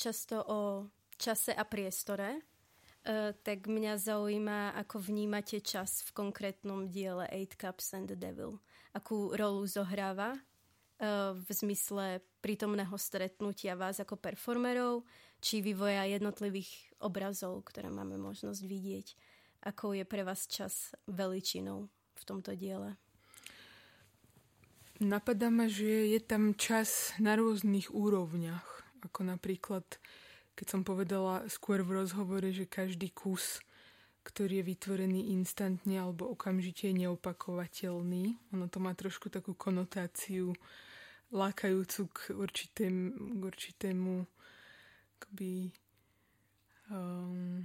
Často 0.01 0.41
o 0.41 0.89
čase 1.21 1.53
a 1.53 1.69
priestore, 1.69 2.41
uh, 2.41 3.37
tak 3.45 3.69
mňa 3.69 4.01
zaujíma, 4.01 4.73
ako 4.81 4.97
vnímate 5.05 5.61
čas 5.61 6.01
v 6.09 6.17
konkrétnom 6.17 6.89
diele 6.89 7.29
Eight 7.29 7.61
Cups 7.61 7.93
and 7.93 8.09
the 8.09 8.17
Devil. 8.17 8.57
Akú 8.97 9.37
rolu 9.37 9.69
zohráva 9.69 10.41
uh, 10.41 11.37
v 11.37 11.49
zmysle 11.53 12.25
prítomného 12.41 12.97
stretnutia 12.97 13.77
vás 13.77 14.01
ako 14.01 14.17
performerov, 14.17 15.05
či 15.45 15.61
vývoja 15.61 16.09
jednotlivých 16.09 16.97
obrazov, 17.05 17.61
ktoré 17.69 17.93
máme 17.93 18.17
možnosť 18.17 18.61
vidieť. 18.65 19.07
Akou 19.61 19.93
je 19.93 20.09
pre 20.09 20.25
vás 20.25 20.49
čas 20.49 20.97
veličinou 21.05 21.93
v 22.17 22.23
tomto 22.25 22.57
diele? 22.57 22.97
Napadá 25.01 25.49
ma, 25.49 25.65
že 25.65 26.13
je 26.13 26.21
tam 26.21 26.53
čas 26.57 27.17
na 27.17 27.37
rôznych 27.37 27.89
úrovniach. 27.89 28.80
Ako 29.05 29.25
napríklad, 29.25 29.85
keď 30.55 30.67
som 30.67 30.83
povedala 30.85 31.47
skôr 31.49 31.81
v 31.81 32.05
rozhovore, 32.05 32.49
že 32.53 32.69
každý 32.69 33.13
kus, 33.13 33.65
ktorý 34.21 34.61
je 34.61 34.69
vytvorený 34.77 35.21
instantne 35.33 35.97
alebo 35.97 36.29
okamžite 36.29 36.93
je 36.93 37.05
neopakovateľný. 37.07 38.37
Ono 38.53 38.67
to 38.69 38.79
má 38.79 38.93
trošku 38.93 39.33
takú 39.33 39.57
konotáciu 39.57 40.53
lákajúcu 41.33 42.03
k, 42.11 42.19
určitém, 42.35 43.15
k 43.15 43.41
určitému 43.41 44.27
akoby, 45.21 45.71
um, 46.91 47.65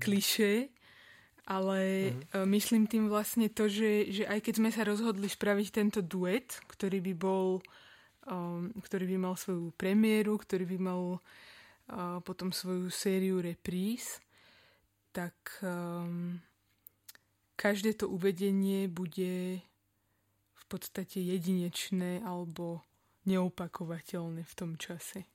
kliše, 0.00 0.72
ale 1.44 2.12
mm. 2.32 2.48
myslím 2.48 2.88
tým 2.88 3.12
vlastne 3.12 3.52
to, 3.52 3.68
že, 3.68 4.08
že 4.10 4.24
aj 4.26 4.40
keď 4.40 4.54
sme 4.56 4.70
sa 4.72 4.82
rozhodli 4.86 5.28
spraviť 5.28 5.68
tento 5.68 6.00
duet, 6.00 6.58
ktorý 6.70 7.02
by 7.02 7.14
bol, 7.14 7.60
ktorý 8.78 9.04
by 9.14 9.16
mal 9.18 9.34
svoju 9.34 9.74
premiéru, 9.74 10.38
ktorý 10.38 10.64
by 10.76 10.78
mal 10.78 11.02
uh, 11.18 12.22
potom 12.22 12.54
svoju 12.54 12.86
sériu 12.88 13.42
repríz, 13.42 14.22
tak 15.10 15.34
um, 15.60 16.38
každé 17.58 17.98
to 17.98 18.06
uvedenie 18.08 18.86
bude 18.86 19.60
v 20.54 20.64
podstate 20.70 21.20
jedinečné 21.20 22.22
alebo 22.22 22.86
neopakovateľné 23.26 24.42
v 24.46 24.54
tom 24.54 24.78
čase. 24.78 25.26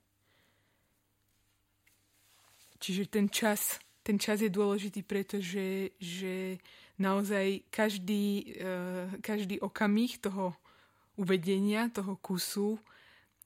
Čiže 2.77 3.09
ten 3.09 3.27
čas 3.27 3.81
ten 4.07 4.15
čas 4.15 4.39
je 4.39 4.47
dôležitý, 4.47 5.03
pretože 5.03 5.91
že 5.99 6.63
naozaj 6.95 7.67
každý, 7.67 8.55
uh, 8.55 9.11
každý 9.19 9.59
okamih 9.59 10.15
toho 10.23 10.55
uvedenia, 11.18 11.89
toho 11.89 12.15
kusu 12.22 12.78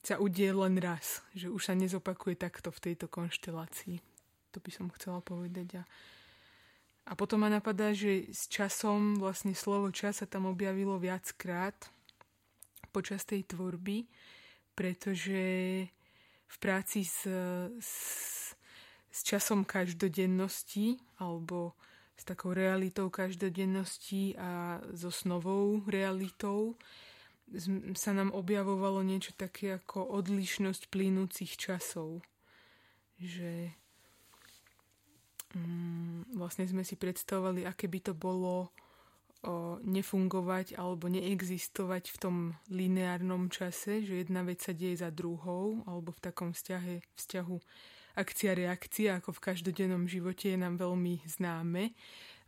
sa 0.04 0.20
udie 0.20 0.52
len 0.52 0.78
raz. 0.78 1.24
Že 1.32 1.50
už 1.50 1.62
sa 1.66 1.74
nezopakuje 1.74 2.36
takto 2.38 2.70
v 2.70 2.82
tejto 2.92 3.08
konštelácii. 3.08 3.98
To 4.52 4.58
by 4.60 4.70
som 4.70 4.92
chcela 4.94 5.24
povedať. 5.24 5.80
A, 5.80 5.82
a 7.08 7.12
potom 7.16 7.42
ma 7.42 7.48
napadá, 7.48 7.96
že 7.96 8.28
s 8.30 8.46
časom, 8.46 9.16
vlastne 9.16 9.56
slovo 9.56 9.88
čas 9.90 10.20
sa 10.20 10.26
tam 10.28 10.46
objavilo 10.46 11.00
viackrát 11.00 11.74
počas 12.92 13.24
tej 13.24 13.48
tvorby, 13.48 14.04
pretože 14.76 15.40
v 16.52 16.56
práci 16.60 17.08
s, 17.08 17.24
s 17.80 17.92
s 19.12 19.20
časom 19.20 19.68
každodennosti 19.68 20.96
alebo 21.20 21.76
s 22.16 22.24
takou 22.24 22.56
realitou 22.56 23.12
každodennosti 23.12 24.32
a 24.40 24.80
so 24.96 25.12
snovou 25.12 25.84
realitou 25.84 26.74
sa 27.96 28.12
nám 28.16 28.32
objavovalo 28.32 29.04
niečo 29.04 29.36
také 29.36 29.76
ako 29.76 30.08
odlišnosť 30.22 30.88
plynúcich 30.88 31.56
časov. 31.56 32.24
Že 33.20 33.72
mm, 35.54 36.36
vlastne 36.36 36.64
sme 36.66 36.82
si 36.82 36.96
predstavovali, 36.96 37.68
aké 37.68 37.86
by 37.86 38.00
to 38.00 38.14
bolo 38.16 38.68
o, 38.68 39.78
nefungovať 39.84 40.80
alebo 40.80 41.12
neexistovať 41.12 42.04
v 42.12 42.16
tom 42.18 42.36
lineárnom 42.72 43.52
čase, 43.52 44.02
že 44.02 44.24
jedna 44.24 44.42
vec 44.42 44.64
sa 44.64 44.72
deje 44.72 45.04
za 45.04 45.10
druhou 45.12 45.84
alebo 45.84 46.10
v 46.10 46.22
takom 46.24 46.50
vzťahe, 46.56 47.04
vzťahu 47.14 47.56
akcia 48.16 48.52
reakcia, 48.52 49.20
ako 49.20 49.32
v 49.36 49.44
každodennom 49.52 50.04
živote 50.04 50.52
je 50.52 50.58
nám 50.60 50.76
veľmi 50.76 51.24
známe 51.24 51.96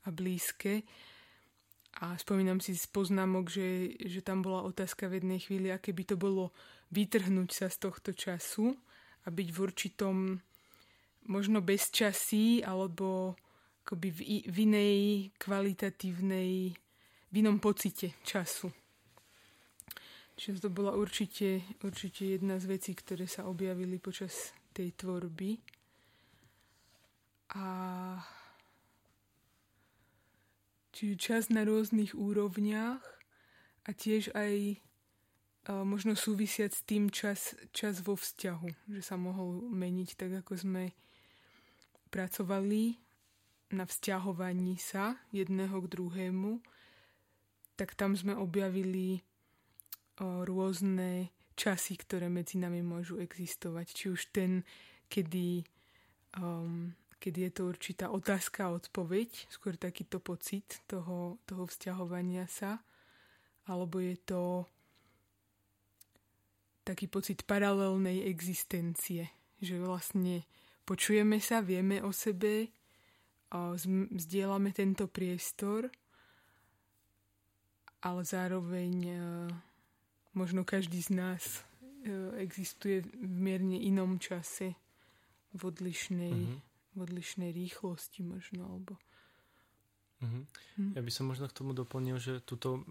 a 0.05 0.09
blízke. 0.13 0.85
A 2.03 2.19
spomínam 2.19 2.59
si 2.59 2.75
z 2.75 2.91
poznámok, 2.91 3.47
že, 3.47 3.95
že 4.03 4.19
tam 4.19 4.43
bola 4.43 4.67
otázka 4.67 5.07
v 5.07 5.23
jednej 5.23 5.39
chvíli, 5.39 5.71
aké 5.71 5.95
by 5.95 6.03
to 6.03 6.17
bolo 6.19 6.51
vytrhnúť 6.91 7.51
sa 7.55 7.67
z 7.71 7.77
tohto 7.87 8.11
času 8.11 8.75
a 9.25 9.31
byť 9.31 9.49
v 9.55 9.59
určitom 9.63 10.17
možno 11.31 11.63
bezčasí 11.63 12.67
alebo 12.67 13.39
akoby 13.87 14.09
v, 14.11 14.21
v 14.49 14.57
inej 14.67 14.97
kvalitatívnej, 15.39 16.75
v 17.31 17.35
inom 17.39 17.63
pocite 17.63 18.19
času. 18.27 18.73
Čiže 20.35 20.67
to 20.67 20.71
bola 20.75 20.99
určite, 20.99 21.63
určite 21.87 22.27
jedna 22.27 22.59
z 22.59 22.67
vecí, 22.67 22.91
ktoré 22.91 23.31
sa 23.31 23.47
objavili 23.47 24.03
počas 24.03 24.51
tej 24.75 24.91
tvorby. 24.99 25.63
A 27.55 27.65
čiže 30.95 31.15
čas 31.19 31.43
na 31.51 31.67
rôznych 31.67 32.15
úrovniach 32.15 33.03
a 33.85 33.91
tiež 33.91 34.31
aj 34.33 34.79
a 35.65 35.81
možno 35.81 36.13
súvisiať 36.13 36.77
s 36.77 36.83
tým 36.85 37.09
čas, 37.09 37.57
čas 37.73 38.05
vo 38.05 38.21
vzťahu, 38.21 38.93
že 38.93 39.01
sa 39.01 39.17
mohol 39.17 39.65
meniť 39.73 40.13
tak, 40.13 40.45
ako 40.45 40.61
sme 40.61 40.85
pracovali 42.13 43.01
na 43.73 43.89
vzťahovaní 43.89 44.77
sa 44.77 45.17
jedného 45.33 45.73
k 45.73 45.87
druhému, 45.89 46.61
tak 47.81 47.97
tam 47.97 48.13
sme 48.13 48.37
objavili 48.37 49.25
o, 50.21 50.45
rôzne 50.45 51.33
časy, 51.57 51.97
ktoré 51.97 52.29
medzi 52.29 52.61
nami 52.61 52.85
môžu 52.85 53.17
existovať. 53.19 53.87
Či 53.89 54.05
už 54.13 54.21
ten, 54.37 54.63
kedy, 55.09 55.65
um, 56.39 56.93
kedy 57.19 57.49
je 57.49 57.53
to 57.55 57.63
určitá 57.69 58.07
otázka 58.11 58.69
a 58.69 58.75
odpoveď, 58.77 59.49
skôr 59.51 59.75
takýto 59.79 60.21
pocit 60.21 60.83
toho, 60.89 61.39
toho 61.45 61.65
vzťahovania 61.67 62.47
sa, 62.47 62.81
alebo 63.71 64.01
je 64.01 64.17
to 64.21 64.69
taký 66.85 67.09
pocit 67.09 67.49
paralelnej 67.49 68.29
existencie, 68.29 69.33
že 69.57 69.81
vlastne 69.81 70.45
počujeme 70.85 71.41
sa, 71.41 71.65
vieme 71.65 72.05
o 72.05 72.13
sebe, 72.13 72.69
zdieľame 74.13 74.75
tento 74.77 75.09
priestor, 75.09 75.89
ale 78.05 78.21
zároveň 78.21 78.93
možno 80.35 80.67
každý 80.67 81.01
z 81.01 81.11
nás 81.15 81.43
e, 82.05 82.43
existuje 82.43 83.01
v 83.07 83.37
mierne 83.39 83.79
inom 83.81 84.19
čase, 84.19 84.75
v 85.55 85.61
odlišnej, 85.63 86.35
uh-huh. 86.35 86.74
V 86.95 86.99
odlišnej 87.03 87.51
rýchlosti 87.51 88.23
možno, 88.23 88.67
alebo... 88.67 88.95
Uh-huh. 90.23 90.47
Hm. 90.81 90.93
Ja 90.97 91.03
by 91.03 91.11
som 91.13 91.29
možno 91.29 91.51
k 91.51 91.57
tomu 91.59 91.77
doplnil, 91.77 92.17
že 92.17 92.41
tuto 92.41 92.81
e, 92.81 92.83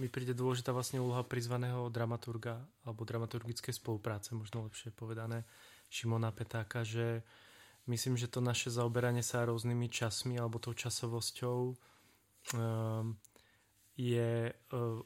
mi 0.00 0.08
príde 0.08 0.32
dôležitá 0.32 0.72
vlastne 0.72 1.02
úloha 1.02 1.26
prizvaného 1.26 1.90
dramaturga 1.92 2.62
alebo 2.86 3.04
dramaturgickej 3.04 3.74
spolupráce, 3.74 4.32
možno 4.32 4.64
lepšie 4.64 4.94
povedané, 4.94 5.44
Šimona 5.90 6.30
Petáka, 6.32 6.86
že 6.86 7.26
myslím, 7.90 8.16
že 8.16 8.30
to 8.30 8.40
naše 8.40 8.70
zaoberanie 8.70 9.22
sa 9.22 9.46
rôznymi 9.46 9.86
časmi 9.90 10.34
alebo 10.38 10.62
tou 10.62 10.74
časovosťou 10.74 11.58
um, 12.54 13.14
je 13.98 14.50
uh, 14.50 15.00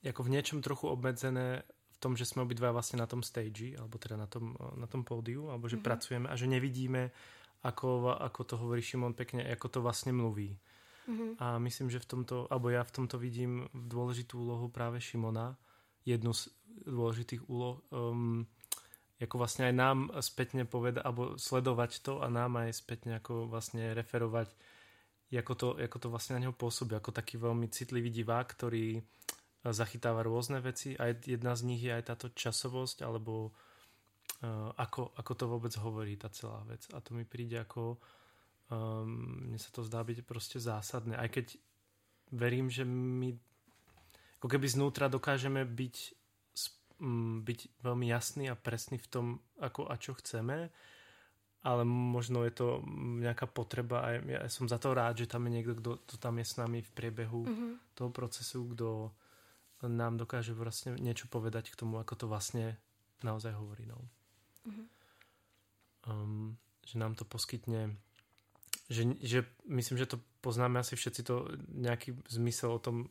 ako 0.00 0.20
v 0.24 0.32
niečom 0.32 0.64
trochu 0.64 0.88
obmedzené 0.88 1.64
tom, 2.00 2.16
že 2.16 2.24
sme 2.24 2.42
obidva 2.42 2.72
vlastne 2.72 2.98
na 2.98 3.06
tom 3.06 3.20
stage, 3.20 3.76
alebo 3.76 4.00
teda 4.00 4.16
na 4.16 4.24
tom, 4.24 4.56
na 4.74 4.88
tom 4.88 5.04
pódiu, 5.04 5.52
alebo 5.52 5.68
že 5.68 5.76
mm-hmm. 5.76 5.86
pracujeme 5.86 6.26
a 6.26 6.34
že 6.34 6.48
nevidíme, 6.48 7.12
ako, 7.60 8.16
ako 8.16 8.40
to 8.48 8.54
hovorí 8.56 8.80
Šimon 8.80 9.12
pekne, 9.12 9.44
ako 9.44 9.68
to 9.68 9.78
vlastne 9.84 10.16
mluví. 10.16 10.56
Mm-hmm. 11.04 11.30
A 11.44 11.60
myslím, 11.60 11.92
že 11.92 12.00
v 12.00 12.08
tomto, 12.08 12.48
alebo 12.48 12.72
ja 12.72 12.80
v 12.80 12.94
tomto 12.96 13.20
vidím 13.20 13.68
dôležitú 13.76 14.40
úlohu 14.40 14.72
práve 14.72 14.96
Šimona, 15.04 15.60
jednu 16.08 16.32
z 16.32 16.48
dôležitých 16.88 17.44
úloh, 17.52 17.84
um, 17.92 18.48
ako 19.20 19.36
vlastne 19.36 19.68
aj 19.68 19.74
nám 19.76 19.98
spätne 20.24 20.64
poveda, 20.64 21.04
alebo 21.04 21.36
sledovať 21.36 22.00
to 22.00 22.24
a 22.24 22.32
nám 22.32 22.56
aj 22.64 22.72
spätne 22.72 23.20
ako 23.20 23.52
vlastne 23.52 23.92
referovať, 23.92 24.48
ako 25.30 25.52
to, 25.52 25.68
ako 25.76 25.96
to 26.00 26.08
vlastne 26.08 26.40
na 26.40 26.48
neho 26.48 26.56
pôsobí, 26.56 26.96
ako 26.96 27.12
taký 27.12 27.36
veľmi 27.36 27.68
citlivý 27.68 28.08
divák, 28.08 28.48
ktorý 28.56 28.96
zachytáva 29.64 30.24
rôzne 30.24 30.64
veci. 30.64 30.96
A 30.96 31.12
jedna 31.12 31.52
z 31.52 31.62
nich 31.68 31.82
je 31.84 31.92
aj 31.92 32.14
táto 32.14 32.32
časovosť 32.32 33.04
alebo 33.04 33.52
uh, 34.44 34.72
ako, 34.80 35.12
ako 35.16 35.32
to 35.36 35.44
vôbec 35.44 35.72
hovorí 35.76 36.16
tá 36.16 36.32
celá 36.32 36.64
vec. 36.64 36.88
A 36.96 37.04
to 37.04 37.12
mi 37.12 37.28
príde 37.28 37.60
ako 37.60 38.00
um, 38.72 39.50
mne 39.50 39.58
sa 39.60 39.68
to 39.74 39.84
zdá 39.84 40.00
byť 40.00 40.24
proste 40.24 40.56
zásadné. 40.56 41.18
Aj 41.18 41.28
keď 41.28 41.58
verím, 42.32 42.70
že 42.72 42.86
my 42.86 43.36
ako 44.40 44.48
keby 44.48 44.66
znútra 44.72 45.12
dokážeme 45.12 45.68
byť 45.68 45.96
um, 47.04 47.44
byť 47.44 47.84
veľmi 47.84 48.06
jasný 48.08 48.48
a 48.48 48.56
presný 48.56 48.96
v 48.96 49.08
tom, 49.10 49.26
ako 49.60 49.88
a 49.90 50.00
čo 50.00 50.16
chceme, 50.16 50.72
ale 51.60 51.82
možno 51.84 52.40
je 52.48 52.52
to 52.56 52.80
nejaká 53.20 53.44
potreba 53.44 54.00
a 54.00 54.08
ja 54.16 54.48
som 54.48 54.64
za 54.64 54.80
to 54.80 54.96
rád, 54.96 55.20
že 55.20 55.28
tam 55.28 55.44
je 55.44 55.60
niekto, 55.60 56.00
kto 56.00 56.16
tam 56.16 56.40
je 56.40 56.46
s 56.48 56.56
nami 56.56 56.80
v 56.80 56.90
priebehu 56.96 57.44
mm-hmm. 57.44 57.72
toho 57.92 58.08
procesu, 58.08 58.64
kto 58.72 59.12
nám 59.86 60.20
dokáže 60.20 60.52
vlastne 60.52 60.96
niečo 61.00 61.30
povedať 61.30 61.72
k 61.72 61.78
tomu, 61.78 61.96
ako 61.96 62.14
to 62.16 62.26
vlastne 62.28 62.76
naozaj 63.24 63.56
hovorí. 63.56 63.88
No. 63.88 63.96
Mm-hmm. 64.68 64.86
Um, 66.08 66.58
že 66.84 66.96
nám 66.96 67.16
to 67.16 67.24
poskytne 67.28 67.96
že, 68.90 69.06
že 69.22 69.46
myslím, 69.70 70.02
že 70.02 70.10
to 70.10 70.18
poznáme 70.42 70.82
asi 70.82 70.98
všetci 70.98 71.22
to 71.22 71.46
nejaký 71.78 72.18
zmysel 72.26 72.74
o 72.74 72.82
tom 72.82 73.06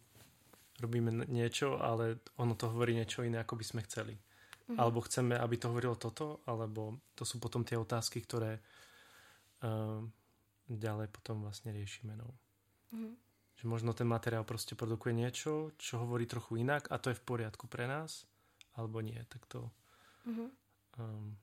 robíme 0.84 1.12
niečo, 1.28 1.80
ale 1.80 2.20
ono 2.36 2.56
to 2.56 2.72
hovorí 2.72 2.96
niečo 2.96 3.24
iné, 3.24 3.40
ako 3.40 3.56
by 3.56 3.66
sme 3.68 3.82
chceli. 3.88 4.16
Mm-hmm. 4.16 4.76
Alebo 4.80 5.04
chceme, 5.08 5.40
aby 5.40 5.56
to 5.56 5.72
hovorilo 5.72 5.96
toto, 5.96 6.44
alebo 6.48 7.00
to 7.16 7.24
sú 7.24 7.40
potom 7.40 7.64
tie 7.64 7.80
otázky, 7.80 8.24
ktoré 8.24 8.60
uh, 8.60 10.04
ďalej 10.68 11.08
potom 11.16 11.44
vlastne 11.44 11.72
riešime. 11.72 12.16
No. 12.16 12.28
Mm-hmm. 12.92 13.14
Že 13.60 13.64
možno 13.68 13.92
ten 13.92 14.08
materiál 14.08 14.48
proste 14.48 14.74
produkuje 14.74 15.12
niečo, 15.12 15.76
čo 15.76 16.00
hovorí 16.00 16.24
trochu 16.24 16.64
inak 16.64 16.88
a 16.88 16.96
to 16.96 17.12
je 17.12 17.20
v 17.20 17.26
poriadku 17.28 17.68
pre 17.68 17.86
nás, 17.92 18.24
alebo 18.80 19.04
nie. 19.04 19.20
Tak 19.28 19.44
to... 19.52 19.68
Mm-hmm. 20.24 20.50
Um, 21.00 21.36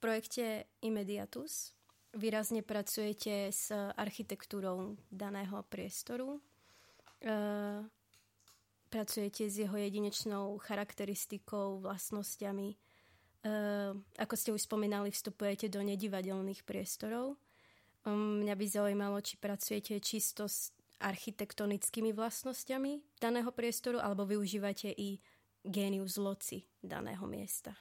projekte 0.00 0.68
Immediatus 0.84 1.74
výrazne 2.14 2.62
pracujete 2.62 3.50
s 3.50 3.74
architektúrou 3.74 4.96
daného 5.10 5.66
priestoru. 5.66 6.38
E, 6.38 7.32
pracujete 8.88 9.50
s 9.50 9.58
jeho 9.58 9.74
jedinečnou 9.74 10.58
charakteristikou, 10.62 11.82
vlastnosťami. 11.82 12.68
E, 12.70 12.76
ako 14.18 14.34
ste 14.38 14.54
už 14.54 14.64
spomínali, 14.70 15.10
vstupujete 15.10 15.66
do 15.68 15.82
nedivadelných 15.82 16.62
priestorov. 16.62 17.36
Mňa 18.06 18.54
by 18.54 18.64
zaujímalo, 18.68 19.18
či 19.24 19.40
pracujete 19.40 19.98
čisto 19.98 20.44
s 20.46 20.70
architektonickými 21.00 22.14
vlastnosťami 22.14 23.18
daného 23.18 23.50
priestoru, 23.50 23.98
alebo 23.98 24.28
využívate 24.28 24.92
i 24.92 25.18
génius 25.64 26.20
loci 26.20 26.68
daného 26.84 27.24
miesta. 27.24 27.72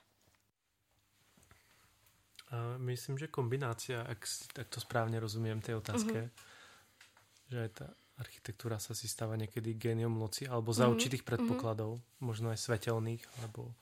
A 2.54 2.78
myslím, 2.86 3.18
že 3.18 3.34
kombinácia, 3.34 4.06
ak, 4.06 4.22
ak 4.62 4.68
to 4.70 4.78
správne 4.78 5.18
rozumiem 5.18 5.58
tej 5.58 5.82
otázke, 5.82 6.30
mm-hmm. 6.30 7.49
že 7.49 7.58
aj 7.58 7.72
tá 7.74 7.88
architektúra 8.22 8.78
sa 8.78 8.93
si 8.93 9.10
stáva 9.10 9.34
niekedy 9.34 9.74
géniom 9.74 10.22
loci, 10.22 10.45
alebo 10.45 10.70
za 10.70 10.86
mm-hmm. 10.86 10.93
určitých 10.93 11.24
predpokladov, 11.26 11.97
mm-hmm. 11.97 12.22
možno 12.22 12.54
aj 12.54 12.62
svetelných, 12.62 13.26
alebo 13.41 13.74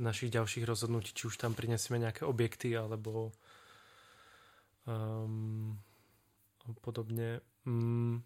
našich 0.00 0.32
ďalších 0.32 0.64
rozhodnutí, 0.64 1.12
či 1.12 1.28
už 1.28 1.36
tam 1.36 1.52
prinesieme 1.52 2.00
nejaké 2.00 2.24
objekty, 2.24 2.72
alebo 2.72 3.36
um, 4.88 5.76
podobne. 6.80 7.44
Um, 7.68 8.24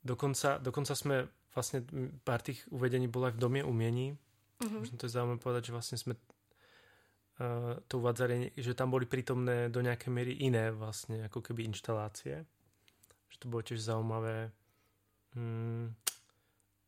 dokonca, 0.00 0.56
dokonca 0.64 0.96
sme 0.96 1.28
vlastne 1.52 1.84
pár 2.24 2.40
tých 2.40 2.64
uvedení 2.72 3.04
bolo 3.04 3.28
aj 3.28 3.36
v 3.36 3.42
Dome 3.44 3.60
umení, 3.60 4.16
Mm-hmm. 4.62 4.80
Možno 4.86 4.96
to 5.00 5.06
je 5.06 5.14
zaujímavé 5.14 5.38
povedať, 5.42 5.62
že 5.70 5.74
vlastne 5.74 5.98
sme 5.98 6.14
uh, 6.14 7.78
to 7.90 7.98
uvádzali, 7.98 8.54
že 8.54 8.78
tam 8.78 8.94
boli 8.94 9.08
prítomné 9.08 9.66
do 9.72 9.82
nejakej 9.82 10.10
miery 10.14 10.32
iné 10.46 10.70
vlastne 10.70 11.26
ako 11.26 11.42
keby 11.42 11.66
inštalácie. 11.66 12.46
Že 13.34 13.36
to 13.42 13.46
bolo 13.50 13.62
tiež 13.66 13.82
zaujímavé 13.82 14.54
um, 15.34 15.90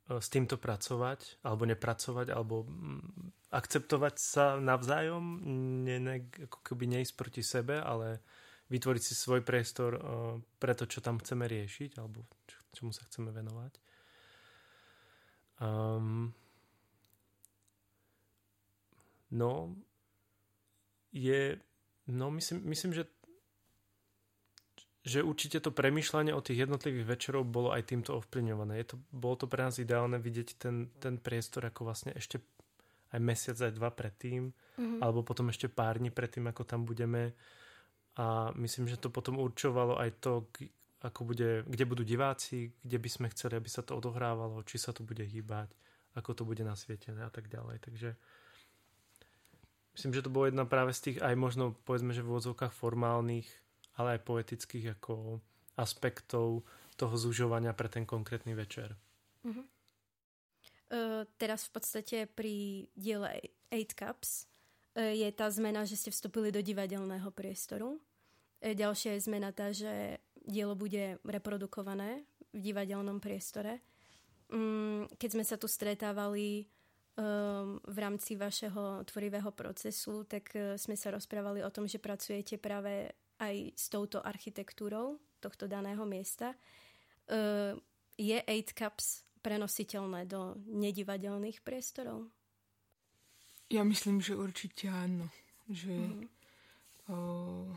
s 0.06 0.30
týmto 0.30 0.54
pracovať, 0.54 1.42
alebo 1.42 1.66
nepracovať, 1.66 2.30
alebo 2.30 2.62
um, 2.62 3.02
akceptovať 3.50 4.14
sa 4.22 4.44
navzájom, 4.62 5.42
ne, 5.82 5.98
ne, 5.98 6.16
ako 6.46 6.62
keby 6.62 6.86
neísť 6.86 7.14
proti 7.18 7.42
sebe, 7.42 7.82
ale 7.82 8.22
vytvoriť 8.70 9.02
si 9.02 9.14
svoj 9.18 9.42
priestor 9.42 9.98
uh, 9.98 10.02
pre 10.62 10.78
to, 10.78 10.86
čo 10.86 11.02
tam 11.02 11.18
chceme 11.18 11.50
riešiť, 11.50 11.98
alebo 11.98 12.22
čo, 12.46 12.58
čomu 12.78 12.94
sa 12.94 13.02
chceme 13.10 13.34
venovať. 13.34 13.72
Um, 15.56 16.30
No, 19.30 19.74
je, 21.12 21.58
no 22.06 22.30
myslím, 22.30 22.62
myslím 22.70 22.92
že 22.92 23.04
že 25.06 25.22
určite 25.22 25.62
to 25.62 25.70
premyšľanie 25.70 26.34
o 26.34 26.42
tých 26.42 26.66
jednotlivých 26.66 27.06
večerov 27.06 27.46
bolo 27.46 27.70
aj 27.70 27.94
týmto 27.94 28.18
ovplyvňované. 28.18 28.82
Je 28.82 28.90
to, 28.90 28.96
bolo 29.14 29.38
to 29.38 29.46
pre 29.46 29.62
nás 29.62 29.78
ideálne 29.78 30.18
vidieť 30.18 30.58
ten, 30.58 30.90
ten 30.98 31.22
priestor 31.22 31.62
ako 31.62 31.86
vlastne 31.86 32.10
ešte 32.10 32.42
aj 33.14 33.20
mesiac, 33.22 33.54
aj 33.54 33.78
dva 33.78 33.94
predtým, 33.94 34.50
mm-hmm. 34.50 34.98
alebo 34.98 35.22
potom 35.22 35.46
ešte 35.46 35.70
pár 35.70 36.02
dní 36.02 36.10
predtým, 36.10 36.50
ako 36.50 36.66
tam 36.66 36.82
budeme. 36.82 37.38
A 38.18 38.50
myslím, 38.58 38.90
že 38.90 38.98
to 38.98 39.14
potom 39.14 39.38
určovalo 39.38 39.94
aj 39.94 40.10
to, 40.18 40.50
ako 40.98 41.20
bude, 41.22 41.62
kde 41.70 41.84
budú 41.86 42.02
diváci, 42.02 42.74
kde 42.82 42.98
by 42.98 43.06
sme 43.06 43.26
chceli, 43.30 43.62
aby 43.62 43.70
sa 43.70 43.86
to 43.86 43.94
odohrávalo, 43.94 44.66
či 44.66 44.82
sa 44.82 44.90
to 44.90 45.06
bude 45.06 45.22
hýbať, 45.22 45.70
ako 46.18 46.34
to 46.34 46.42
bude 46.42 46.66
nasvietené 46.66 47.22
a 47.22 47.30
tak 47.30 47.46
ďalej. 47.46 47.78
Takže 47.78 48.18
Myslím, 49.96 50.12
že 50.12 50.28
to 50.28 50.34
bolo 50.34 50.44
jedna 50.44 50.68
práve 50.68 50.92
z 50.92 51.00
tých 51.00 51.18
aj 51.24 51.32
možno 51.40 51.72
povedzme, 51.88 52.12
že 52.12 52.20
v 52.20 52.36
úvodzovkách 52.36 52.76
formálnych, 52.76 53.48
ale 53.96 54.20
aj 54.20 54.28
poetických 54.28 55.00
ako 55.00 55.40
aspektov 55.80 56.68
toho 57.00 57.14
zužovania 57.16 57.72
pre 57.72 57.88
ten 57.88 58.04
konkrétny 58.04 58.52
večer. 58.52 58.92
Uh-huh. 59.40 59.64
Uh, 60.86 61.24
teraz 61.40 61.64
v 61.68 61.80
podstate 61.80 62.16
pri 62.28 62.86
diele 62.92 63.52
8 63.72 63.96
Cups 63.96 64.44
uh, 64.96 65.12
je 65.16 65.28
tá 65.32 65.48
zmena, 65.48 65.88
že 65.88 65.96
ste 65.96 66.12
vstúpili 66.12 66.52
do 66.52 66.60
divadelného 66.60 67.32
priestoru. 67.32 67.96
Uh, 67.96 68.76
ďalšia 68.76 69.16
je 69.16 69.26
zmena 69.32 69.48
tá, 69.56 69.72
že 69.72 70.20
dielo 70.44 70.76
bude 70.76 71.16
reprodukované 71.24 72.28
v 72.52 72.60
divadelnom 72.60 73.16
priestore. 73.16 73.80
Um, 74.52 75.08
keď 75.16 75.28
sme 75.40 75.44
sa 75.44 75.56
tu 75.56 75.66
stretávali 75.66 76.68
um, 77.18 77.65
v 77.96 78.04
rámci 78.04 78.36
vašeho 78.36 79.00
tvorivého 79.08 79.48
procesu, 79.56 80.28
tak 80.28 80.52
uh, 80.52 80.76
sme 80.76 80.92
sa 81.00 81.16
rozprávali 81.16 81.64
o 81.64 81.72
tom, 81.72 81.88
že 81.88 81.96
pracujete 81.96 82.60
práve 82.60 83.16
aj 83.40 83.72
s 83.72 83.88
touto 83.88 84.20
architektúrou 84.20 85.16
tohto 85.40 85.64
daného 85.64 86.04
miesta. 86.04 86.52
Uh, 87.28 87.72
je 88.20 88.36
8 88.36 88.76
Cups 88.76 89.24
prenositeľné 89.40 90.26
do 90.26 90.58
nedivadelných 90.68 91.62
priestorov? 91.62 92.28
Ja 93.70 93.86
myslím, 93.86 94.18
že 94.18 94.38
určite 94.38 94.90
áno. 94.90 95.30
Že 95.66 95.94
mm. 95.94 96.24
uh, 97.10 97.70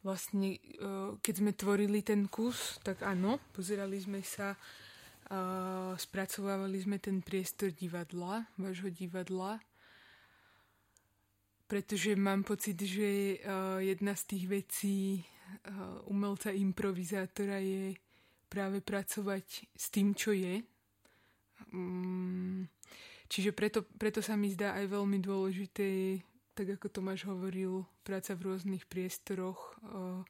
vlastne, 0.00 0.56
uh, 0.80 1.16
keď 1.20 1.34
sme 1.36 1.52
tvorili 1.52 2.00
ten 2.00 2.28
kus, 2.28 2.80
tak 2.84 3.04
áno, 3.04 3.40
pozerali 3.52 4.00
sme 4.00 4.20
sa 4.24 4.56
spracovávali 5.98 6.78
sme 6.78 7.02
ten 7.02 7.18
priestor 7.18 7.74
divadla, 7.74 8.46
vášho 8.54 8.94
divadla, 8.94 9.58
pretože 11.66 12.14
mám 12.14 12.46
pocit, 12.46 12.78
že 12.78 13.42
uh, 13.42 13.82
jedna 13.82 14.14
z 14.14 14.22
tých 14.22 14.44
vecí 14.46 14.98
uh, 15.18 15.98
umelca 16.06 16.54
improvizátora 16.54 17.58
je 17.58 17.98
práve 18.46 18.78
pracovať 18.78 19.66
s 19.74 19.86
tým, 19.90 20.14
čo 20.14 20.30
je. 20.30 20.62
Um, 21.74 22.70
čiže 23.26 23.50
preto, 23.50 23.82
preto 23.82 24.22
sa 24.22 24.38
mi 24.38 24.54
zdá 24.54 24.78
aj 24.78 24.94
veľmi 24.94 25.18
dôležité, 25.18 26.22
tak 26.54 26.78
ako 26.78 26.86
Tomáš 26.86 27.26
hovoril, 27.26 27.82
práca 28.06 28.38
v 28.38 28.54
rôznych 28.54 28.86
priestoroch, 28.86 29.74
uh, 29.82 30.22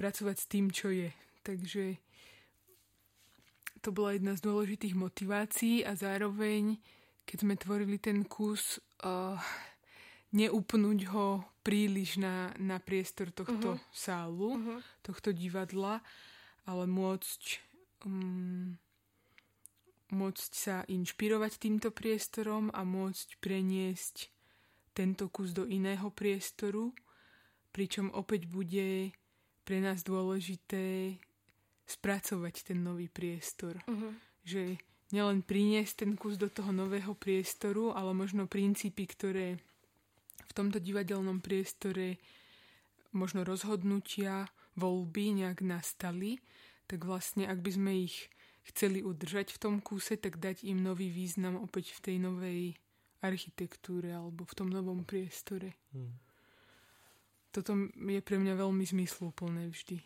pracovať 0.00 0.36
s 0.40 0.46
tým, 0.48 0.72
čo 0.72 0.88
je. 0.88 1.12
Takže 1.44 2.00
to 3.80 3.94
bola 3.94 4.14
jedna 4.14 4.34
z 4.34 4.44
dôležitých 4.44 4.94
motivácií 4.98 5.86
a 5.86 5.94
zároveň, 5.94 6.78
keď 7.24 7.36
sme 7.42 7.54
tvorili 7.54 7.96
ten 7.98 8.26
kus, 8.26 8.82
uh, 9.06 9.38
neupnúť 10.34 11.00
ho 11.14 11.42
príliš 11.64 12.20
na, 12.20 12.52
na 12.60 12.76
priestor 12.80 13.32
tohto 13.32 13.76
uh-huh. 13.76 13.92
sálu, 13.92 14.60
uh-huh. 14.60 14.80
tohto 15.00 15.32
divadla, 15.32 16.04
ale 16.68 16.84
môcť 16.84 17.42
um, 18.04 18.76
môcť 20.08 20.50
sa 20.56 20.76
inšpirovať 20.88 21.52
týmto 21.60 21.88
priestorom 21.92 22.72
a 22.72 22.80
môcť 22.84 23.36
preniesť 23.44 24.32
tento 24.96 25.28
kus 25.28 25.52
do 25.52 25.68
iného 25.68 26.08
priestoru, 26.08 26.96
pričom 27.70 28.10
opäť 28.16 28.48
bude 28.48 29.12
pre 29.68 29.78
nás 29.84 30.00
dôležité 30.00 31.16
spracovať 31.88 32.68
ten 32.68 32.84
nový 32.84 33.08
priestor. 33.08 33.80
Uh-huh. 33.88 34.12
Že 34.44 34.76
nielen 35.10 35.40
priniesť 35.40 36.04
ten 36.04 36.12
kus 36.20 36.36
do 36.36 36.52
toho 36.52 36.68
nového 36.68 37.16
priestoru, 37.16 37.96
ale 37.96 38.12
možno 38.12 38.44
princípy, 38.44 39.08
ktoré 39.08 39.56
v 40.44 40.52
tomto 40.52 40.76
divadelnom 40.76 41.40
priestore 41.40 42.20
možno 43.16 43.40
rozhodnutia, 43.40 44.52
voľby 44.76 45.42
nejak 45.42 45.64
nastali, 45.64 46.38
tak 46.86 47.02
vlastne 47.08 47.48
ak 47.48 47.58
by 47.64 47.70
sme 47.72 47.92
ich 48.06 48.30
chceli 48.68 49.00
udržať 49.00 49.56
v 49.56 49.58
tom 49.58 49.74
kúse, 49.80 50.14
tak 50.20 50.36
dať 50.38 50.68
im 50.68 50.84
nový 50.84 51.08
význam 51.08 51.56
opäť 51.58 51.96
v 51.96 52.00
tej 52.04 52.16
novej 52.20 52.60
architektúre 53.24 54.14
alebo 54.14 54.46
v 54.46 54.54
tom 54.54 54.68
novom 54.70 55.02
priestore. 55.02 55.74
Hmm. 55.90 56.14
Toto 57.50 57.74
je 57.90 58.20
pre 58.22 58.36
mňa 58.38 58.54
veľmi 58.54 58.84
zmysluplné 58.84 59.72
vždy. 59.72 59.98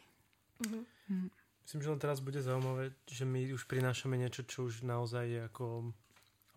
Uh-huh. 0.62 0.86
Hmm. 1.10 1.28
Myslím, 1.62 1.82
že 1.82 1.90
len 1.94 2.02
teraz 2.02 2.18
bude 2.18 2.42
zaujímavé, 2.42 2.92
že 3.06 3.24
my 3.24 3.54
už 3.54 3.64
prinášame 3.70 4.18
niečo, 4.18 4.42
čo 4.42 4.66
už 4.66 4.82
naozaj 4.82 5.24
je 5.30 5.40
ako 5.46 5.94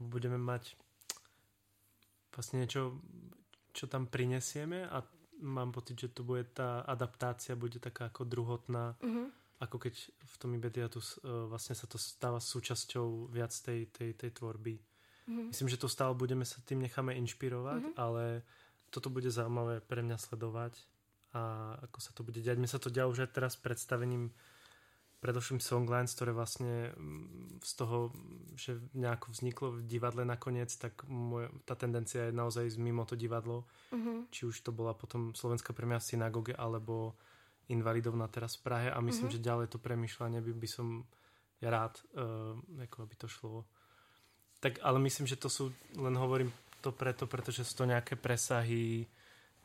budeme 0.02 0.36
mať 0.36 0.76
vlastne 2.36 2.66
niečo, 2.66 3.00
čo 3.72 3.88
tam 3.88 4.12
prinesieme 4.12 4.84
a 4.84 5.06
mám 5.40 5.72
pocit, 5.72 5.96
že 5.96 6.12
to 6.12 6.28
bude 6.28 6.52
tá 6.52 6.84
adaptácia 6.84 7.56
bude 7.56 7.80
taká 7.80 8.12
ako 8.12 8.28
druhotná 8.28 8.96
uh-huh 9.00 9.30
ako 9.60 9.80
keď 9.80 9.96
v 10.12 10.36
tom 10.36 10.52
Ibediatus 10.56 11.20
uh, 11.24 11.48
vlastne 11.48 11.76
sa 11.78 11.88
to 11.88 11.96
stáva 11.96 12.44
súčasťou 12.44 13.32
viac 13.32 13.56
tej, 13.56 13.88
tej, 13.88 14.12
tej 14.20 14.32
tvorby. 14.36 14.76
Mm-hmm. 14.76 15.48
Myslím, 15.56 15.72
že 15.72 15.80
to 15.80 15.88
stále 15.88 16.12
budeme 16.14 16.44
sa 16.44 16.60
tým 16.62 16.84
necháme 16.84 17.16
inšpirovať, 17.16 17.82
mm-hmm. 17.82 18.00
ale 18.00 18.44
toto 18.92 19.08
bude 19.08 19.32
zaujímavé 19.32 19.80
pre 19.82 20.04
mňa 20.04 20.18
sledovať 20.20 20.76
a 21.36 21.76
ako 21.88 22.00
sa 22.00 22.12
to 22.12 22.22
bude 22.24 22.40
diať. 22.40 22.60
Mne 22.60 22.70
sa 22.70 22.80
to 22.80 22.92
ďalej 22.92 23.12
už 23.12 23.22
aj 23.28 23.32
teraz 23.32 23.54
predstavením 23.60 24.32
predošlým 25.26 25.58
Songlines, 25.58 26.14
ktoré 26.14 26.30
vlastne 26.38 26.94
mm, 26.94 27.58
z 27.66 27.72
toho, 27.74 28.14
že 28.54 28.78
nejako 28.94 29.34
vzniklo 29.34 29.68
v 29.74 29.90
divadle 29.90 30.22
nakoniec, 30.22 30.70
tak 30.78 31.02
môj, 31.10 31.50
tá 31.66 31.74
tendencia 31.74 32.30
je 32.30 32.38
naozaj 32.38 32.78
mimo 32.78 33.10
to 33.10 33.18
divadlo. 33.18 33.66
Mm-hmm. 33.90 34.30
Či 34.30 34.42
už 34.46 34.62
to 34.62 34.70
bola 34.70 34.94
potom 34.94 35.34
Slovenská 35.34 35.74
premia 35.74 35.98
v 35.98 36.06
synagóge, 36.14 36.54
alebo 36.54 37.18
invalidovná 37.74 38.30
teraz 38.30 38.62
v 38.62 38.70
Prahe 38.70 38.88
a 38.94 39.02
myslím, 39.02 39.34
mm-hmm. 39.34 39.42
že 39.42 39.50
ďalej 39.50 39.68
to 39.74 39.82
premyšľanie 39.82 40.46
by, 40.46 40.54
by 40.54 40.70
som 40.70 40.88
ja 41.58 41.74
rád, 41.74 41.98
uh, 42.14 42.54
ako 42.86 43.10
aby 43.10 43.16
to 43.18 43.26
šlo. 43.26 43.66
Tak, 44.62 44.78
ale 44.86 45.02
myslím, 45.02 45.26
že 45.26 45.42
to 45.42 45.50
sú, 45.50 45.74
len 45.98 46.14
hovorím 46.14 46.54
to 46.86 46.94
preto, 46.94 47.26
pretože 47.26 47.66
sú 47.66 47.82
to 47.82 47.90
nejaké 47.90 48.14
presahy 48.14 49.10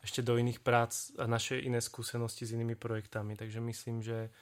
ešte 0.01 0.25
do 0.25 0.33
iných 0.41 0.65
prác 0.65 1.13
a 1.21 1.29
naše 1.29 1.61
iné 1.61 1.77
skúsenosti 1.77 2.49
s 2.49 2.57
inými 2.57 2.73
projektami. 2.73 3.37
Takže 3.37 3.61
myslím, 3.61 4.01
že 4.01 4.33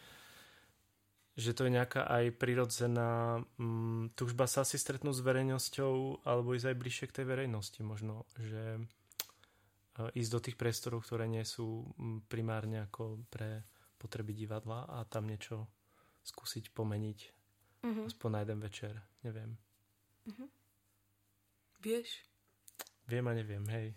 že 1.39 1.55
to 1.55 1.63
je 1.63 1.71
nejaká 1.71 2.03
aj 2.03 2.35
prirodzená 2.35 3.39
um, 3.55 4.11
túžba 4.19 4.43
sa 4.43 4.67
asi 4.67 4.75
stretnúť 4.75 5.15
s 5.15 5.23
verejnosťou 5.23 6.27
alebo 6.27 6.51
ísť 6.51 6.67
aj 6.67 6.79
bližšie 6.83 7.05
k 7.07 7.15
tej 7.23 7.25
verejnosti 7.31 7.79
možno, 7.79 8.27
že 8.35 8.83
ísť 10.15 10.31
do 10.31 10.39
tých 10.39 10.55
priestorov, 10.55 11.03
ktoré 11.03 11.27
nie 11.27 11.43
sú 11.43 11.91
primárne 12.31 12.87
ako 12.87 13.19
pre 13.27 13.67
potreby 13.99 14.31
divadla 14.31 14.87
a 14.87 15.03
tam 15.03 15.27
niečo 15.27 15.67
skúsiť 16.23 16.71
pomeniť. 16.71 17.19
Uh-huh. 17.83 18.07
Aspoň 18.07 18.29
na 18.31 18.39
jeden 18.43 18.59
večer. 18.63 18.93
Neviem. 19.27 19.59
Uh-huh. 20.27 20.47
Vieš? 21.83 22.23
Viem 23.11 23.25
a 23.27 23.33
neviem, 23.35 23.65
hej. 23.67 23.87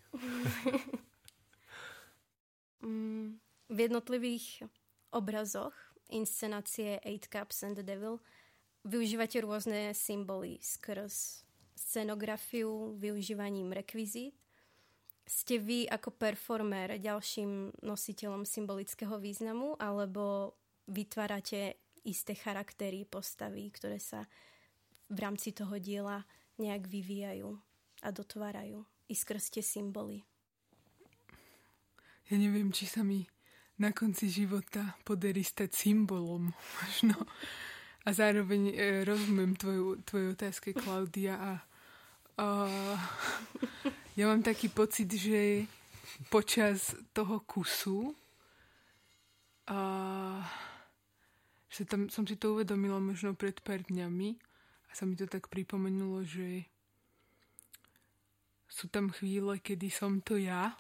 mm, 2.87 3.39
v 3.71 3.79
jednotlivých 3.79 4.67
obrazoch 5.13 5.75
inscenácie 6.11 6.99
Eight 7.05 7.29
Cups 7.29 7.63
and 7.63 7.79
the 7.79 7.85
Devil 7.87 8.19
využívate 8.83 9.39
rôzne 9.45 9.95
symboly 9.95 10.59
skrz 10.59 11.47
scenografiu, 11.79 12.99
využívaním 12.99 13.71
rekvizít 13.71 14.35
ste 15.27 15.59
vy 15.63 15.87
ako 15.87 16.13
performer 16.19 16.99
ďalším 16.99 17.81
nositeľom 17.83 18.43
symbolického 18.43 19.17
významu 19.23 19.79
alebo 19.79 20.55
vytvárate 20.91 21.79
isté 22.03 22.35
charaktery, 22.35 23.07
postavy, 23.07 23.71
ktoré 23.71 24.03
sa 24.03 24.27
v 25.07 25.19
rámci 25.23 25.55
toho 25.55 25.79
diela 25.79 26.27
nejak 26.59 26.91
vyvíjajú 26.91 27.55
a 28.03 28.09
dotvárajú 28.11 28.83
i 29.07 29.15
skrz 29.15 29.55
tie 29.55 29.63
symboly. 29.63 30.27
Ja 32.27 32.37
neviem, 32.37 32.75
či 32.75 32.91
sa 32.91 33.07
mi 33.07 33.29
na 33.83 33.91
konci 33.91 34.31
života 34.31 34.95
podarí 35.03 35.43
stať 35.43 35.75
symbolom 35.75 36.55
možno. 36.79 37.27
A 38.03 38.09
zároveň 38.15 38.71
e, 38.71 39.03
rozumiem 39.03 39.59
tvoju, 39.59 40.03
tvoju 40.07 40.39
otázke, 40.39 40.75
Klaudia, 40.75 41.35
a 41.39 41.53
Uh, 42.33 42.97
ja 44.19 44.25
mám 44.25 44.41
taký 44.41 44.73
pocit, 44.73 45.05
že 45.13 45.69
počas 46.33 46.97
toho 47.13 47.45
kusu 47.45 48.17
uh, 49.69 50.41
že 51.73 51.89
tam 51.89 52.13
som 52.13 52.29
si 52.29 52.37
to 52.37 52.57
uvedomila 52.57 53.01
možno 53.01 53.33
pred 53.33 53.57
pár 53.65 53.81
dňami 53.85 54.37
a 54.89 54.91
sa 54.93 55.09
mi 55.09 55.17
to 55.17 55.25
tak 55.25 55.49
pripomenulo, 55.49 56.21
že 56.21 56.69
sú 58.69 58.89
tam 58.89 59.09
chvíle, 59.13 59.61
kedy 59.61 59.89
som 59.89 60.21
to 60.21 60.37
ja 60.37 60.77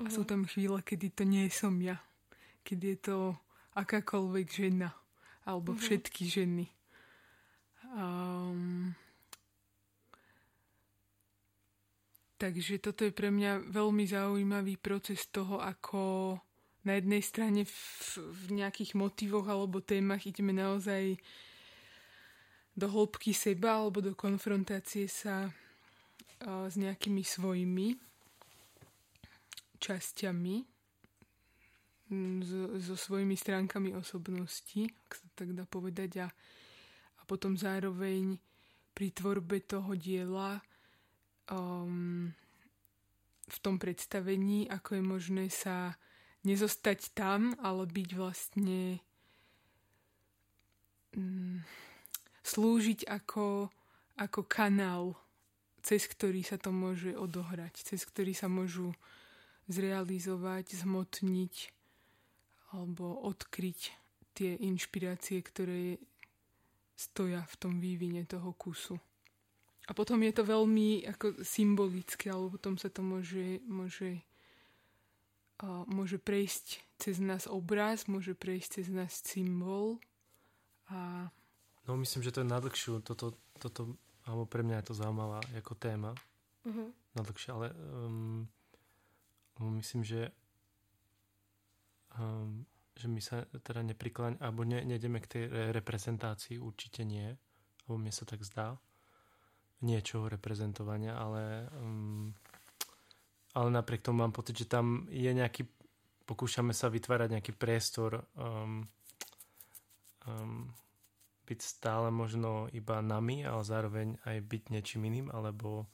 a 0.00 0.06
sú 0.08 0.24
mhm. 0.24 0.28
tam 0.28 0.40
chvíle, 0.44 0.80
kedy 0.84 1.12
to 1.12 1.24
nie 1.24 1.48
som 1.48 1.76
ja. 1.80 2.00
Kedy 2.62 2.86
je 2.96 2.98
to 2.98 3.16
akákoľvek 3.74 4.46
žena 4.48 4.90
alebo 5.46 5.74
uh-huh. 5.74 5.82
všetky 5.82 6.22
ženy. 6.30 6.66
Um, 7.92 8.94
Takže 12.42 12.82
toto 12.82 13.06
je 13.06 13.14
pre 13.14 13.30
mňa 13.30 13.70
veľmi 13.70 14.02
zaujímavý 14.02 14.74
proces 14.74 15.30
toho, 15.30 15.62
ako 15.62 16.34
na 16.82 16.98
jednej 16.98 17.22
strane 17.22 17.62
v, 17.62 17.78
v 18.18 18.58
nejakých 18.58 18.98
motivoch 18.98 19.46
alebo 19.46 19.78
témach 19.78 20.26
ideme 20.26 20.50
naozaj 20.50 21.22
do 22.74 22.90
hĺbky 22.90 23.30
seba 23.30 23.78
alebo 23.78 24.02
do 24.02 24.18
konfrontácie 24.18 25.06
sa 25.06 25.46
uh, 25.46 26.66
s 26.66 26.74
nejakými 26.74 27.22
svojimi 27.22 27.94
časťami, 29.78 30.71
so, 32.44 32.60
so 32.78 32.94
svojimi 32.96 33.34
stránkami 33.34 33.96
osobnosti, 33.96 34.88
ak 35.08 35.10
sa 35.16 35.26
tak 35.34 35.56
dá 35.56 35.64
povedať, 35.64 36.24
a, 36.24 36.28
a 37.18 37.22
potom 37.24 37.56
zároveň 37.56 38.36
pri 38.92 39.08
tvorbe 39.10 39.64
toho 39.64 39.96
diela 39.96 40.60
um, 41.48 42.28
v 43.48 43.58
tom 43.64 43.80
predstavení, 43.80 44.68
ako 44.68 45.00
je 45.00 45.02
možné 45.02 45.44
sa 45.48 45.96
nezostať 46.44 47.16
tam, 47.16 47.56
ale 47.64 47.88
byť 47.88 48.08
vlastne 48.12 49.00
um, 51.16 51.64
slúžiť 52.44 53.08
ako, 53.08 53.72
ako 54.20 54.40
kanál, 54.44 55.16
cez 55.82 56.04
ktorý 56.06 56.44
sa 56.44 56.60
to 56.60 56.70
môže 56.70 57.16
odohrať, 57.16 57.82
cez 57.82 58.04
ktorý 58.04 58.36
sa 58.36 58.46
môžu 58.46 58.92
zrealizovať, 59.70 60.76
zmotniť 60.84 61.81
alebo 62.72 63.20
odkryť 63.28 63.80
tie 64.32 64.56
inšpirácie, 64.64 65.44
ktoré 65.44 66.00
stoja 66.96 67.44
v 67.44 67.54
tom 67.60 67.74
vývine 67.80 68.24
toho 68.24 68.56
kusu. 68.56 68.96
A 69.90 69.90
potom 69.92 70.22
je 70.22 70.32
to 70.32 70.46
veľmi 70.46 71.04
ako 71.10 71.42
symbolické, 71.42 72.30
alebo 72.30 72.54
potom 72.54 72.78
sa 72.78 72.86
to 72.88 73.02
môže, 73.02 73.60
môže, 73.66 74.22
uh, 75.60 75.82
môže 75.90 76.22
prejsť 76.22 76.80
cez 77.02 77.18
nás 77.18 77.50
obraz, 77.50 78.06
môže 78.06 78.38
prejsť 78.38 78.68
cez 78.78 78.86
nás 78.88 79.10
symbol. 79.26 79.98
A... 80.86 81.28
No 81.90 81.98
myslím, 81.98 82.22
že 82.22 82.30
to 82.30 82.46
je 82.46 82.52
nadlhšiu, 82.52 83.02
toto, 83.02 83.34
toto, 83.58 83.98
alebo 84.22 84.46
pre 84.46 84.62
mňa 84.62 84.80
je 84.80 84.86
to 84.94 84.98
zaujímavá 85.02 85.42
ako 85.58 85.74
téma. 85.74 86.14
Uh-huh. 86.62 86.94
Nadlhšie, 87.18 87.50
ale 87.50 87.74
um, 87.74 88.46
myslím, 89.58 90.06
že 90.06 90.30
um, 92.18 92.64
že 92.96 93.06
my 93.08 93.20
sa 93.24 93.48
teda 93.64 93.82
neprikláň, 93.82 94.38
alebo 94.38 94.62
ne, 94.68 94.84
nejdeme 94.84 95.18
k 95.24 95.30
tej 95.30 95.44
reprezentácii, 95.72 96.60
určite 96.60 97.02
nie, 97.08 97.32
alebo 97.84 97.96
mne 97.98 98.12
sa 98.12 98.28
tak 98.28 98.44
zdá 98.44 98.76
niečoho 99.82 100.30
reprezentovania, 100.30 101.18
ale, 101.18 101.66
um, 101.74 102.30
ale 103.58 103.68
napriek 103.74 104.06
tomu 104.06 104.22
mám 104.22 104.30
pocit, 104.30 104.54
že 104.54 104.70
tam 104.70 105.10
je 105.10 105.32
nejaký, 105.34 105.66
pokúšame 106.24 106.70
sa 106.70 106.86
vytvárať 106.86 107.28
nejaký 107.34 107.52
priestor 107.58 108.22
um, 108.38 108.86
um, 110.26 110.70
byť 111.42 111.58
stále 111.58 112.08
možno 112.14 112.70
iba 112.70 113.02
nami, 113.02 113.42
ale 113.42 113.66
zároveň 113.66 114.14
aj 114.22 114.38
byť 114.46 114.62
niečím 114.70 115.02
iným, 115.10 115.28
alebo 115.34 115.90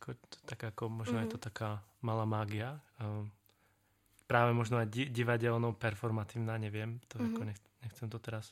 ako, 0.00 0.16
tak 0.48 0.60
ako 0.64 0.88
možno 0.88 1.20
mm-hmm. 1.20 1.28
je 1.28 1.32
to 1.36 1.38
mhm. 1.38 1.46
taká 1.52 1.70
malá 2.00 2.24
mágia. 2.24 2.80
Um, 2.96 3.28
práve 4.26 4.50
možno 4.52 4.82
aj 4.82 4.90
divadelnou, 4.90 5.78
performatívna, 5.78 6.58
neviem, 6.58 6.98
to 7.06 7.18
mm-hmm. 7.18 7.30
ako 7.32 7.40
nech, 7.46 7.60
nechcem 7.86 8.08
to 8.10 8.18
teraz 8.18 8.50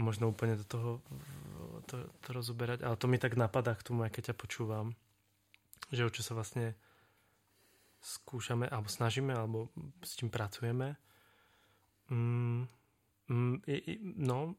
možno 0.00 0.32
úplne 0.32 0.56
do 0.56 0.64
toho 0.64 0.90
to, 1.84 2.08
to 2.24 2.28
rozoberať, 2.32 2.80
ale 2.80 2.96
to 2.96 3.04
mi 3.04 3.20
tak 3.20 3.36
napadá 3.36 3.76
k 3.76 3.84
tomu, 3.84 4.08
aj 4.08 4.12
keď 4.16 4.32
ťa 4.32 4.40
počúvam, 4.40 4.96
že 5.92 6.08
o 6.08 6.10
čo 6.10 6.24
sa 6.24 6.32
vlastne 6.32 6.72
skúšame, 8.00 8.64
alebo 8.64 8.88
snažíme, 8.88 9.36
alebo 9.36 9.68
s 10.00 10.16
čím 10.16 10.32
pracujeme. 10.32 10.96
Mm, 12.08 12.64
mm, 13.28 13.54
no, 14.16 14.56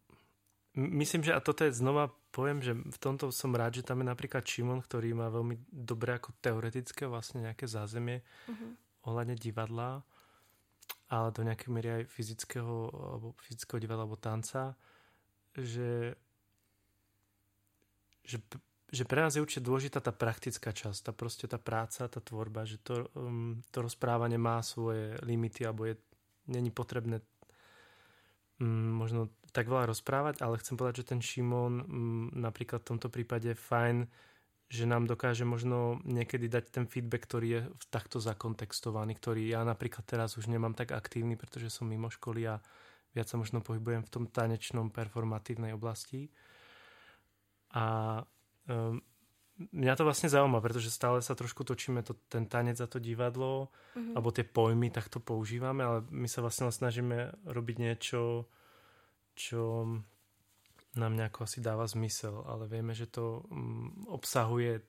myslím, 0.77 1.25
že 1.25 1.34
a 1.34 1.41
toto 1.41 1.65
je 1.65 1.73
znova 1.73 2.13
poviem, 2.32 2.63
že 2.63 2.71
v 2.73 2.97
tomto 2.97 3.29
som 3.29 3.51
rád, 3.51 3.84
že 3.84 3.86
tam 3.86 3.99
je 4.01 4.07
napríklad 4.07 4.47
Šimon, 4.47 4.79
ktorý 4.79 5.11
má 5.11 5.27
veľmi 5.27 5.67
dobré 5.67 6.15
ako 6.15 6.32
teoretické 6.39 7.03
vlastne 7.05 7.43
nejaké 7.43 7.67
zázemie 7.67 8.23
uh-huh. 8.47 8.71
Ohľadne 9.06 9.36
divadla, 9.36 10.02
ale 11.12 11.28
do 11.36 11.41
nejakej 11.43 11.70
miery 11.72 11.89
aj 12.02 12.04
fyzického, 12.12 12.76
alebo 12.91 13.36
fyzického 13.41 13.80
divadla 13.82 14.04
alebo 14.08 14.20
tanca, 14.20 14.76
že, 15.56 16.16
že 18.24 18.38
že 18.91 19.08
pre 19.08 19.24
nás 19.24 19.32
je 19.34 19.41
určite 19.41 19.64
dôležitá 19.64 20.04
tá 20.04 20.12
praktická 20.12 20.76
časť, 20.76 20.99
tá 21.08 21.12
proste 21.16 21.47
tá 21.47 21.56
práca, 21.56 22.12
tá 22.12 22.20
tvorba, 22.20 22.68
že 22.68 22.76
to, 22.84 23.08
um, 23.16 23.64
to 23.72 23.80
rozprávanie 23.80 24.36
má 24.36 24.60
svoje 24.60 25.16
limity 25.24 25.64
alebo 25.64 25.88
je, 25.88 25.95
není 26.52 26.76
potrebné 26.76 27.24
um, 28.60 28.99
možno 28.99 29.32
tak 29.56 29.72
veľa 29.72 29.95
rozprávať, 29.95 30.43
ale 30.43 30.60
chcem 30.60 30.76
povedať, 30.76 31.08
že 31.08 31.10
ten 31.16 31.24
Šimon 31.24 31.74
um, 31.80 31.84
napríklad 32.36 32.84
v 32.84 32.89
tomto 32.95 33.08
prípade 33.08 33.56
fajn, 33.56 34.12
že 34.72 34.88
nám 34.88 35.03
dokáže 35.03 35.43
možno 35.43 35.99
niekedy 36.07 36.47
dať 36.47 36.65
ten 36.72 36.86
feedback, 36.88 37.28
ktorý 37.28 37.47
je 37.51 37.61
takto 37.91 38.24
zakontextovaný, 38.24 39.19
ktorý 39.19 39.51
ja 39.51 39.67
napríklad 39.67 40.07
teraz 40.07 40.39
už 40.39 40.47
nemám 40.47 40.72
tak 40.72 40.95
aktívny, 40.95 41.36
pretože 41.36 41.67
som 41.67 41.91
mimo 41.91 42.07
školy 42.07 42.47
a 42.47 42.63
viac 43.11 43.28
sa 43.28 43.36
možno 43.36 43.59
pohybujem 43.59 44.07
v 44.07 44.13
tom 44.15 44.24
tanečnom 44.32 44.88
performatívnej 44.88 45.76
oblasti. 45.76 46.32
A 47.76 48.19
um, 48.72 49.03
mňa 49.76 49.93
to 49.99 50.07
vlastne 50.07 50.32
zaujíma, 50.32 50.63
pretože 50.63 50.88
stále 50.88 51.19
sa 51.19 51.36
trošku 51.36 51.67
točíme 51.67 51.99
to, 52.07 52.15
ten 52.32 52.47
tanec 52.47 52.80
za 52.80 52.88
to 52.88 53.03
divadlo, 53.03 53.76
mm-hmm. 53.91 54.15
alebo 54.15 54.32
tie 54.32 54.47
pojmy 54.47 54.88
takto 54.88 55.19
používame, 55.19 55.84
ale 55.84 56.07
my 56.15 56.32
sa 56.32 56.39
vlastne 56.39 56.72
snažíme 56.72 57.43
robiť 57.43 57.76
niečo, 57.76 58.47
čo 59.36 59.84
nám 60.95 61.15
nejako 61.15 61.47
asi 61.47 61.63
dáva 61.63 61.87
zmysel, 61.87 62.43
ale 62.43 62.67
vieme, 62.67 62.91
že 62.91 63.07
to 63.07 63.47
um, 63.47 64.07
obsahuje 64.11 64.83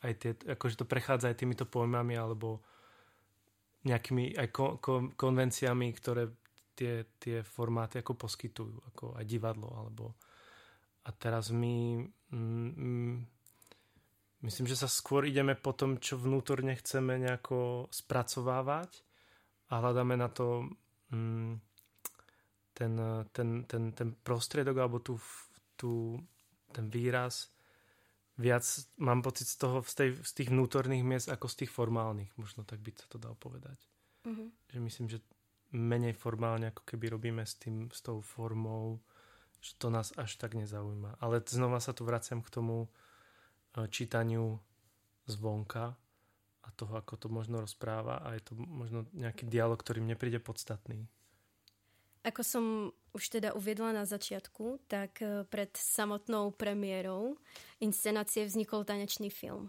aj 0.00 0.12
tie, 0.16 0.32
akože 0.56 0.80
to 0.80 0.86
prechádza 0.88 1.28
aj 1.28 1.36
týmito 1.36 1.68
pojmami 1.68 2.16
alebo 2.16 2.64
nejakými 3.84 4.38
aj 4.38 4.48
ko, 4.48 4.66
ko, 4.80 5.12
konvenciami, 5.12 5.92
ktoré 5.92 6.32
tie, 6.72 7.04
tie 7.20 7.44
formáty 7.44 8.00
ako 8.00 8.16
poskytujú, 8.16 8.74
ako 8.94 9.04
aj 9.20 9.24
divadlo 9.28 9.68
alebo 9.76 10.16
a 11.02 11.10
teraz 11.10 11.50
my 11.50 11.98
mm, 12.30 12.70
mm, 12.78 13.14
myslím, 14.46 14.66
že 14.70 14.78
sa 14.78 14.86
skôr 14.86 15.26
ideme 15.26 15.58
po 15.58 15.74
tom, 15.74 15.98
čo 15.98 16.14
vnútorne 16.14 16.78
chceme 16.78 17.18
nejako 17.18 17.90
spracovávať 17.90 19.02
a 19.74 19.82
hľadáme 19.82 20.14
na 20.14 20.30
to 20.30 20.70
mm, 21.10 21.58
ten, 22.72 22.98
ten, 23.32 23.64
ten, 23.64 23.92
ten 23.92 24.08
prostriedok 24.24 24.76
alebo 24.80 24.98
tú, 24.98 25.20
tú, 25.76 26.18
ten 26.72 26.88
výraz 26.88 27.52
viac 28.40 28.64
mám 28.96 29.20
pocit 29.20 29.44
z 29.44 29.56
toho 29.60 29.84
z, 29.84 29.94
tej, 29.94 30.10
z 30.24 30.32
tých 30.32 30.48
vnútorných 30.48 31.04
miest 31.04 31.28
ako 31.28 31.46
z 31.52 31.64
tých 31.64 31.72
formálnych. 31.72 32.32
Možno 32.40 32.64
tak 32.64 32.80
by 32.80 32.90
sa 32.96 33.06
to 33.12 33.20
dal 33.20 33.36
povedať. 33.36 33.76
Mm-hmm. 34.24 34.48
Že 34.72 34.78
myslím, 34.80 35.06
že 35.12 35.18
menej 35.72 36.16
formálne 36.16 36.72
ako 36.72 36.82
keby 36.84 37.12
robíme 37.12 37.44
s, 37.44 37.60
tým, 37.60 37.92
s 37.92 38.00
tou 38.00 38.20
formou 38.20 39.00
že 39.62 39.78
to 39.78 39.94
nás 39.94 40.10
až 40.18 40.36
tak 40.36 40.58
nezaujíma. 40.58 41.22
Ale 41.22 41.38
znova 41.46 41.78
sa 41.78 41.94
tu 41.94 42.02
vraciam 42.02 42.42
k 42.42 42.50
tomu 42.50 42.90
e, 43.78 43.86
čítaniu 43.86 44.58
zvonka 45.30 45.94
a 46.66 46.68
toho, 46.74 46.98
ako 46.98 47.14
to 47.14 47.28
možno 47.30 47.62
rozpráva 47.62 48.26
a 48.26 48.34
je 48.34 48.42
to 48.42 48.58
možno 48.58 49.06
nejaký 49.14 49.46
dialog, 49.46 49.78
ktorý 49.78 50.02
mne 50.02 50.18
príde 50.18 50.42
podstatný. 50.42 51.06
Ako 52.22 52.42
som 52.46 52.64
už 53.12 53.28
teda 53.28 53.52
uviedla 53.52 53.90
na 53.92 54.04
začiatku, 54.06 54.78
tak 54.86 55.20
e, 55.20 55.42
pred 55.50 55.74
samotnou 55.74 56.54
premiérou 56.54 57.34
inscenácie 57.82 58.46
vznikol 58.46 58.86
tanečný 58.86 59.28
film, 59.28 59.68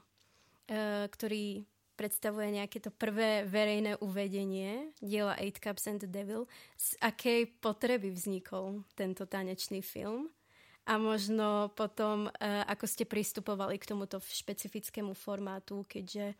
e, 0.70 1.10
ktorý 1.10 1.66
predstavuje 1.98 2.58
nejaké 2.58 2.82
to 2.82 2.90
prvé 2.90 3.46
verejné 3.46 3.98
uvedenie 4.02 4.94
diela 5.02 5.38
Eight 5.38 5.62
Cups 5.62 5.86
and 5.90 6.02
the 6.02 6.10
Devil. 6.10 6.50
Z 6.78 6.98
akej 7.02 7.54
potreby 7.62 8.10
vznikol 8.10 8.82
tento 8.98 9.30
tanečný 9.30 9.86
film? 9.86 10.34
A 10.90 11.00
možno 11.00 11.72
potom, 11.78 12.28
uh, 12.28 12.66
ako 12.68 12.90
ste 12.90 13.08
pristupovali 13.08 13.80
k 13.80 13.88
tomuto 13.88 14.20
špecifickému 14.20 15.16
formátu, 15.16 15.88
keďže 15.88 16.36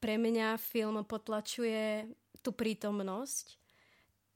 pre 0.00 0.16
mňa 0.16 0.56
film 0.56 1.04
potlačuje 1.04 2.08
tú 2.40 2.50
prítomnosť. 2.56 3.61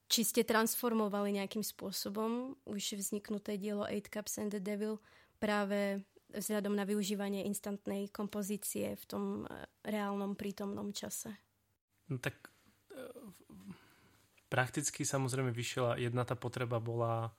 Či 0.07 0.23
ste 0.23 0.41
transformovali 0.47 1.35
nejakým 1.35 1.63
spôsobom 1.63 2.55
už 2.63 2.95
vzniknuté 2.95 3.59
dielo 3.59 3.83
Eight 3.83 4.07
Cups 4.07 4.39
and 4.39 4.55
the 4.55 4.63
Devil 4.63 5.03
práve 5.35 5.99
vzhľadom 6.31 6.75
na 6.75 6.83
využívanie 6.83 7.47
instantnej 7.47 8.11
kompozície 8.11 8.95
v 8.95 9.03
tom 9.07 9.23
eh, 9.43 9.67
reálnom 9.87 10.35
prítomnom 10.35 10.91
čase? 10.91 11.31
No 12.07 12.19
tak 12.19 12.39
eh, 12.91 13.03
prakticky 14.47 15.03
samozrejme 15.03 15.51
vyšla 15.51 15.99
jedna 15.99 16.23
tá 16.23 16.35
potreba 16.35 16.79
bola 16.79 17.31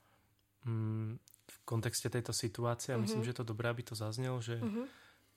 mm, 0.64 1.16
v 1.49 1.57
kontexte 1.64 2.12
tejto 2.12 2.37
situácie 2.37 2.93
a 2.93 2.97
uh-huh. 2.97 3.05
myslím, 3.05 3.25
že 3.25 3.33
je 3.33 3.39
to 3.41 3.51
dobré, 3.51 3.73
aby 3.73 3.85
to 3.85 3.97
zaznel, 3.97 4.41
že 4.45 4.61
uh-huh. 4.61 4.85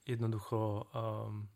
jednoducho 0.04 0.88
um, 0.92 1.48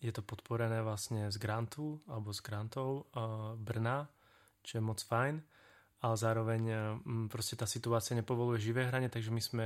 je 0.00 0.12
to 0.12 0.22
podporené 0.24 0.80
vlastne 0.80 1.28
z 1.28 1.36
grantu 1.36 2.00
alebo 2.08 2.32
z 2.32 2.40
grantov 2.40 3.12
uh, 3.12 3.52
Brna, 3.60 4.08
čo 4.68 4.76
je 4.76 4.82
moc 4.84 5.00
fajn 5.00 5.40
ale 5.98 6.14
zároveň 6.14 6.62
mm, 7.02 7.26
proste 7.26 7.58
tá 7.58 7.66
situácia 7.66 8.14
nepovoluje 8.14 8.70
živé 8.70 8.86
hranie, 8.86 9.10
takže 9.10 9.34
my 9.34 9.42
sme 9.42 9.64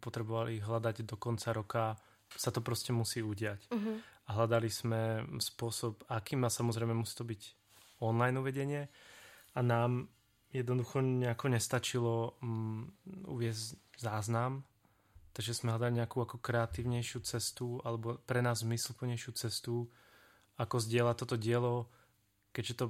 potrebovali 0.00 0.56
hľadať 0.64 1.04
do 1.04 1.16
konca 1.20 1.52
roka, 1.52 1.84
sa 2.32 2.48
to 2.48 2.64
proste 2.64 2.96
musí 2.96 3.20
udiať. 3.20 3.68
Uh-huh. 3.68 4.00
A 4.26 4.30
hľadali 4.40 4.72
sme 4.72 5.22
spôsob, 5.36 6.08
akým 6.08 6.48
a 6.48 6.50
samozrejme 6.50 6.96
musí 6.96 7.14
to 7.14 7.28
byť 7.28 7.42
online 8.00 8.40
uvedenie 8.40 8.82
a 9.52 9.60
nám 9.60 10.08
jednoducho 10.50 11.04
nejako 11.04 11.52
nestačilo 11.52 12.40
um, 12.40 12.88
uviezť 13.28 14.00
záznam, 14.00 14.64
takže 15.36 15.52
sme 15.52 15.76
hľadali 15.76 16.00
nejakú 16.00 16.24
ako 16.24 16.40
kreatívnejšiu 16.40 17.20
cestu 17.20 17.76
alebo 17.84 18.16
pre 18.24 18.40
nás 18.40 18.64
zmysluplnejšiu 18.64 19.32
cestu, 19.36 19.92
ako 20.56 20.80
zdieľať 20.80 21.16
toto 21.20 21.36
dielo, 21.36 21.92
keďže 22.56 22.74
to 22.80 22.86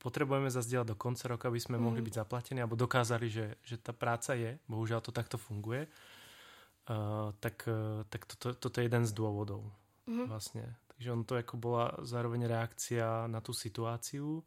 potrebujeme 0.00 0.48
zazdieľať 0.48 0.88
do 0.88 0.96
konca 0.96 1.28
roka, 1.28 1.52
aby 1.52 1.60
sme 1.60 1.76
mm. 1.76 1.84
mohli 1.84 2.00
byť 2.00 2.14
zaplatení, 2.24 2.58
alebo 2.64 2.80
dokázali, 2.80 3.28
že, 3.28 3.60
že 3.60 3.76
tá 3.76 3.92
práca 3.92 4.32
je, 4.32 4.56
bohužiaľ 4.64 5.04
to 5.04 5.12
takto 5.12 5.36
funguje, 5.36 5.84
uh, 5.84 7.30
tak, 7.36 7.68
uh, 7.68 8.02
tak 8.08 8.24
toto, 8.24 8.56
toto 8.56 8.76
je 8.80 8.88
jeden 8.88 9.04
z 9.04 9.12
dôvodov 9.12 9.60
mm. 10.08 10.26
vlastne. 10.32 10.64
Takže 10.96 11.08
on 11.12 11.22
to 11.28 11.36
ako 11.36 11.54
bola 11.60 11.92
zároveň 12.00 12.48
reakcia 12.48 13.28
na 13.28 13.44
tú 13.44 13.52
situáciu 13.52 14.40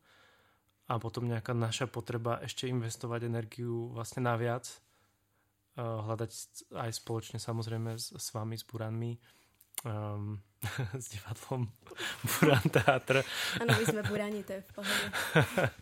a 0.90 0.98
potom 0.98 1.30
nejaká 1.30 1.54
naša 1.54 1.86
potreba 1.86 2.42
ešte 2.42 2.66
investovať 2.66 3.30
energiu 3.30 3.94
vlastne 3.94 4.26
naviac, 4.26 4.66
uh, 5.78 6.02
hľadať 6.10 6.32
aj 6.74 6.92
spoločne 6.98 7.38
samozrejme 7.38 7.94
s, 7.94 8.10
s 8.10 8.28
vami, 8.34 8.58
s 8.58 8.66
Buranmi, 8.66 9.14
um, 9.84 10.40
s 11.04 11.06
divadlom 11.12 11.68
Buran 12.24 12.68
Teatr. 12.72 13.24
Áno, 13.60 13.72
my 13.72 13.86
sme 13.86 14.02
Burani, 14.08 14.42
to 14.44 14.58
je 14.58 14.62
v 14.64 14.72
pohode. 14.72 15.06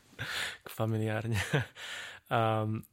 Familiárne. 0.81 1.39
Um, 2.29 2.85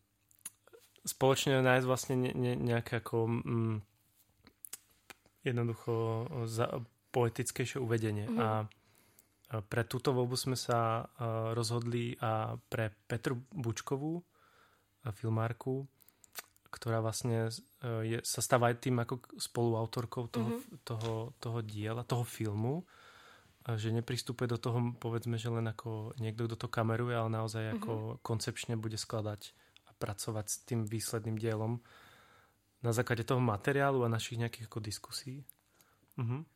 spoločne 1.04 1.60
nájsť 1.60 1.86
vlastne 1.88 2.14
ne, 2.16 2.32
ne, 2.32 2.52
nejaké 2.56 3.00
ako 3.00 3.16
um, 3.28 3.80
jednoducho 5.44 5.94
za, 6.44 6.68
poetickejšie 7.12 7.80
uvedenie. 7.80 8.28
Mm-hmm. 8.28 8.40
A 8.44 9.64
pre 9.64 9.88
túto 9.88 10.12
voľbu 10.12 10.36
sme 10.36 10.56
sa 10.60 11.00
uh, 11.00 11.56
rozhodli 11.56 12.12
a 12.20 12.52
pre 12.68 12.92
Petru 13.08 13.40
Bučkovú, 13.48 14.20
filmárku, 15.08 15.88
ktorá 16.68 17.00
vlastne 17.00 17.48
e, 17.80 17.88
je, 18.04 18.18
sa 18.24 18.44
stáva 18.44 18.72
aj 18.72 18.84
tým 18.84 19.00
ako 19.00 19.24
spoluautorkou 19.40 20.28
toho, 20.28 20.50
mm-hmm. 20.60 20.84
toho, 20.84 21.32
toho 21.40 21.58
diela, 21.64 22.04
toho 22.04 22.24
filmu, 22.24 22.84
že 23.68 23.92
nepristupuje 23.92 24.48
do 24.48 24.56
toho, 24.56 24.96
povedzme, 24.96 25.36
že 25.36 25.52
len 25.52 25.68
ako 25.68 26.16
niekto, 26.16 26.48
kto 26.48 26.56
to 26.56 26.68
kameruje, 26.72 27.12
ale 27.12 27.28
naozaj 27.28 27.62
mm-hmm. 27.68 27.80
ako 27.84 27.92
koncepčne 28.24 28.80
bude 28.80 28.96
skladať 28.96 29.52
a 29.88 29.90
pracovať 29.92 30.46
s 30.48 30.56
tým 30.64 30.88
výsledným 30.88 31.36
dielom 31.36 31.80
na 32.80 32.94
základe 32.94 33.26
toho 33.26 33.42
materiálu 33.42 34.06
a 34.06 34.12
našich 34.12 34.38
nejakých 34.38 34.70
ako 34.70 34.78
diskusí. 34.80 35.42
Uh-huh. 36.14 36.46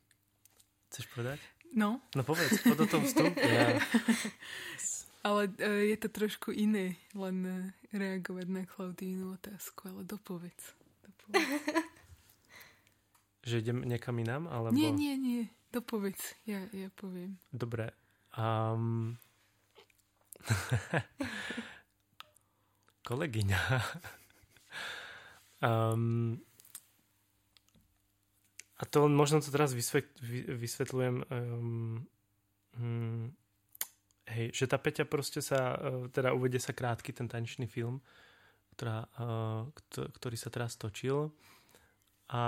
Chceš 0.89 1.11
povedať? 1.11 1.39
No. 1.75 1.99
No 2.15 2.23
povedz, 2.23 2.63
poď 2.63 2.77
do 2.85 2.87
toho 2.87 3.03
vstup. 3.03 3.35
Ja... 3.37 3.77
Ale 5.23 5.47
uh, 5.47 5.83
je 5.87 5.97
to 6.03 6.11
trošku 6.11 6.51
iné, 6.51 6.99
len 7.15 7.37
uh, 7.47 7.71
reagovať 7.95 8.47
na 8.51 8.67
Klaudínu 8.67 9.39
otázku, 9.39 9.87
ale 9.87 10.03
dopovedz. 10.03 10.75
dopovedz. 11.07 11.63
Že 13.47 13.59
idem 13.59 13.79
niekam 13.87 14.19
inám? 14.19 14.47
Alebo... 14.47 14.75
Nie, 14.75 14.95
nie, 14.95 15.19
nie. 15.19 15.43
Dopovedz, 15.75 16.39
ja, 16.47 16.63
ja 16.71 16.89
poviem. 16.95 17.39
Dobre. 17.51 17.91
Um... 18.39 19.19
Kolegyňa. 23.09 23.63
um... 25.67 26.39
A 28.79 28.83
to 28.91 29.07
možno 29.07 29.39
to 29.43 29.55
teraz 29.55 29.75
vysvetľujem. 29.75 31.27
Um... 31.31 32.07
Um 32.79 33.35
Hej, 34.33 34.57
že 34.57 34.65
tá 34.65 34.81
Peťa 34.81 35.05
proste 35.05 35.45
sa, 35.45 35.77
e, 35.77 36.09
teda 36.09 36.33
uvede 36.33 36.57
sa 36.57 36.73
krátky 36.73 37.13
ten 37.13 37.29
tanečný 37.29 37.69
film, 37.69 38.01
ktorá, 38.75 39.05
e, 39.05 40.09
ktorý 40.17 40.37
sa 40.41 40.49
teraz 40.49 40.81
točil 40.81 41.29
a 42.33 42.43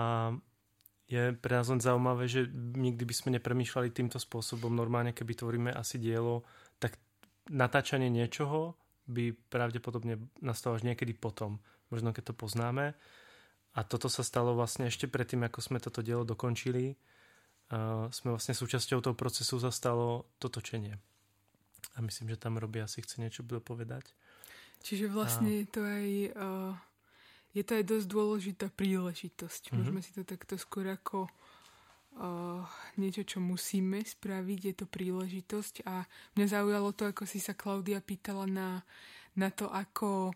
je 1.04 1.36
pre 1.36 1.52
nás 1.60 1.68
len 1.68 1.84
zaujímavé, 1.84 2.24
že 2.24 2.48
nikdy 2.56 3.04
by 3.04 3.14
sme 3.14 3.30
nepremýšľali 3.36 3.92
týmto 3.92 4.16
spôsobom. 4.16 4.72
Normálne, 4.72 5.12
keby 5.12 5.36
tvoríme 5.36 5.70
asi 5.70 6.00
dielo, 6.00 6.48
tak 6.80 6.96
natáčanie 7.52 8.08
niečoho 8.08 8.80
by 9.04 9.36
pravdepodobne 9.52 10.16
nastalo 10.40 10.80
až 10.80 10.88
niekedy 10.88 11.12
potom. 11.12 11.60
Možno 11.92 12.16
keď 12.16 12.32
to 12.32 12.34
poznáme. 12.34 12.96
A 13.76 13.80
toto 13.84 14.08
sa 14.08 14.24
stalo 14.24 14.56
vlastne 14.56 14.88
ešte 14.88 15.04
predtým, 15.04 15.44
ako 15.44 15.60
sme 15.60 15.78
toto 15.82 16.00
dielo 16.00 16.24
dokončili. 16.24 16.96
Uh, 17.68 18.08
sme 18.08 18.32
vlastne 18.32 18.56
súčasťou 18.56 19.04
toho 19.04 19.16
procesu 19.16 19.60
zastalo 19.60 20.32
to 20.40 20.48
točenie. 20.48 20.96
A 21.94 22.02
myslím, 22.02 22.34
že 22.34 22.42
tam 22.42 22.58
robí 22.58 22.82
asi 22.82 23.02
chce 23.02 23.22
niečo 23.22 23.46
povedať. 23.46 24.10
Čiže 24.82 25.06
vlastne 25.08 25.50
a... 25.50 25.56
je 25.62 25.66
to 25.70 25.80
aj... 25.80 26.06
Uh, 26.34 26.74
je 27.54 27.62
to 27.62 27.78
aj 27.78 27.84
dosť 27.86 28.06
dôležitá 28.10 28.66
príležitosť. 28.74 29.62
Mm-hmm. 29.70 29.78
Môžeme 29.78 30.00
si 30.02 30.10
to 30.10 30.26
takto 30.26 30.58
skôr 30.58 30.90
ako 30.90 31.30
uh, 32.18 32.66
niečo, 32.98 33.22
čo 33.22 33.38
musíme 33.38 34.02
spraviť. 34.02 34.60
Je 34.66 34.74
to 34.74 34.86
príležitosť 34.90 35.86
a 35.86 36.02
mňa 36.34 36.46
zaujalo 36.50 36.90
to, 36.90 37.14
ako 37.14 37.22
si 37.30 37.38
sa 37.38 37.54
Klaudia 37.54 38.02
pýtala 38.02 38.50
na, 38.50 38.82
na 39.38 39.54
to, 39.54 39.70
ako 39.70 40.34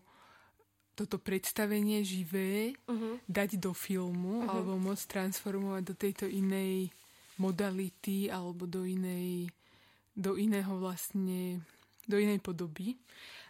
toto 0.95 1.19
predstavenie 1.19 2.03
živé 2.03 2.75
uh-huh. 2.87 3.23
dať 3.27 3.59
do 3.59 3.71
filmu 3.71 4.43
uh-huh. 4.43 4.51
alebo 4.51 4.79
môcť 4.79 5.05
transformovať 5.07 5.83
do 5.87 5.95
tejto 5.95 6.25
inej 6.27 6.91
modality 7.39 8.27
alebo 8.27 8.67
do 8.67 8.83
inej 8.83 9.47
do 10.19 10.35
iného 10.35 10.75
vlastne, 10.75 11.63
do 12.03 12.19
inej 12.19 12.43
podoby. 12.43 12.99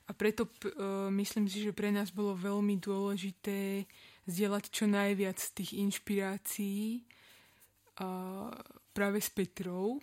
A 0.06 0.14
preto 0.14 0.46
uh, 0.46 1.10
myslím 1.10 1.50
si, 1.50 1.66
že 1.66 1.74
pre 1.74 1.90
nás 1.90 2.14
bolo 2.14 2.38
veľmi 2.38 2.78
dôležité 2.78 3.90
zdieľať 4.30 4.70
čo 4.70 4.86
najviac 4.86 5.38
z 5.42 5.50
tých 5.58 5.72
inšpirácií 5.82 7.02
uh, 8.02 8.54
práve 8.94 9.18
s 9.18 9.34
Petrou 9.34 9.98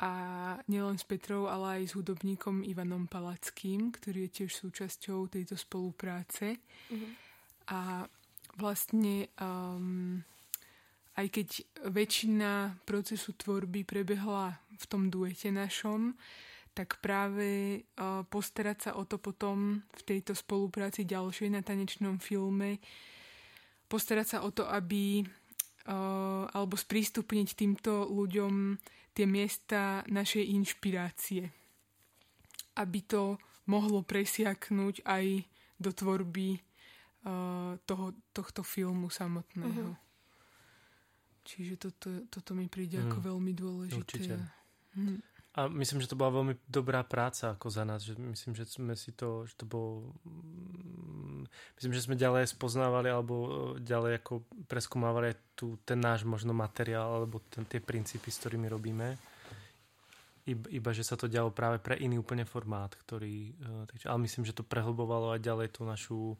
a 0.00 0.12
nielen 0.66 0.96
s 0.96 1.04
Petrou, 1.04 1.46
ale 1.46 1.80
aj 1.80 1.92
s 1.92 1.96
hudobníkom 1.96 2.64
Ivanom 2.64 3.06
Palackým, 3.06 3.92
ktorý 3.94 4.26
je 4.28 4.42
tiež 4.42 4.50
súčasťou 4.52 5.30
tejto 5.30 5.54
spolupráce. 5.54 6.58
Mm-hmm. 6.90 7.12
A 7.72 8.04
vlastne 8.58 9.30
um, 9.40 10.20
aj 11.14 11.26
keď 11.30 11.48
väčšina 11.94 12.82
procesu 12.82 13.38
tvorby 13.38 13.86
prebehla 13.86 14.58
v 14.74 14.84
tom 14.90 15.08
duete 15.08 15.50
našom, 15.54 16.14
tak 16.74 16.98
práve 16.98 17.80
uh, 17.96 18.26
postarať 18.26 18.90
sa 18.90 18.90
o 18.98 19.06
to 19.06 19.22
potom 19.22 19.86
v 19.94 20.02
tejto 20.02 20.34
spolupráci 20.34 21.06
ďalšej 21.06 21.48
na 21.54 21.62
tanečnom 21.62 22.18
filme, 22.18 22.82
postarať 23.86 24.26
sa 24.26 24.38
o 24.42 24.50
to, 24.50 24.66
aby 24.66 25.22
uh, 25.22 26.50
alebo 26.50 26.74
sprístupniť 26.74 27.48
týmto 27.54 28.10
ľuďom 28.10 28.74
tie 29.14 29.26
miesta 29.30 30.02
našej 30.10 30.42
inšpirácie. 30.50 31.46
Aby 32.74 32.98
to 33.06 33.38
mohlo 33.70 34.02
presiaknúť 34.02 35.06
aj 35.06 35.46
do 35.78 35.90
tvorby 35.94 36.58
uh, 36.58 37.78
toho, 37.86 38.18
tohto 38.34 38.66
filmu 38.66 39.14
samotného. 39.14 39.94
Uh-huh. 39.94 40.02
Čiže 41.44 41.74
toto, 41.76 42.08
toto 42.32 42.56
mi 42.56 42.66
príde 42.72 42.98
mm. 42.98 43.04
ako 43.04 43.18
veľmi 43.20 43.52
dôležité. 43.52 44.00
Určite. 44.00 44.63
A 45.54 45.70
myslím, 45.70 46.02
že 46.02 46.10
to 46.10 46.18
bola 46.18 46.34
veľmi 46.34 46.58
dobrá 46.66 47.06
práca 47.06 47.54
ako 47.54 47.70
za 47.70 47.86
nás. 47.86 48.02
Že 48.02 48.18
myslím, 48.34 48.58
že 48.58 48.66
sme 48.66 48.98
si 48.98 49.14
to, 49.14 49.46
že 49.46 49.54
to 49.54 49.62
bolo... 49.62 50.10
Mm, 50.26 51.46
myslím, 51.78 51.92
že 51.94 52.02
sme 52.02 52.18
ďalej 52.18 52.50
spoznávali 52.50 53.06
alebo 53.06 53.34
e, 53.34 53.48
ďalej 53.78 54.18
ako 54.18 54.42
preskúmávali 54.66 55.38
tu, 55.54 55.78
ten 55.86 56.02
náš 56.02 56.26
možno 56.26 56.50
materiál 56.50 57.22
alebo 57.22 57.38
ten, 57.46 57.62
tie 57.70 57.78
princípy, 57.78 58.34
s 58.34 58.42
ktorými 58.42 58.66
robíme. 58.66 59.14
Iba, 60.44 60.66
iba, 60.74 60.90
že 60.90 61.06
sa 61.06 61.14
to 61.14 61.30
dialo 61.30 61.54
práve 61.54 61.78
pre 61.78 62.02
iný 62.02 62.18
úplne 62.18 62.42
formát, 62.42 62.90
ktorý... 62.90 63.54
E, 63.54 63.86
takže, 63.94 64.10
ale 64.10 64.26
myslím, 64.26 64.42
že 64.42 64.58
to 64.58 64.66
prehlbovalo 64.66 65.38
aj 65.38 65.40
ďalej 65.40 65.68
tú 65.70 65.86
našu 65.86 66.34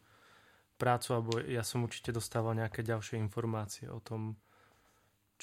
prácu, 0.75 1.09
alebo 1.15 1.39
ja 1.39 1.63
som 1.63 1.87
určite 1.87 2.11
dostával 2.11 2.59
nejaké 2.59 2.83
ďalšie 2.83 3.23
informácie 3.23 3.87
o 3.87 4.03
tom, 4.03 4.35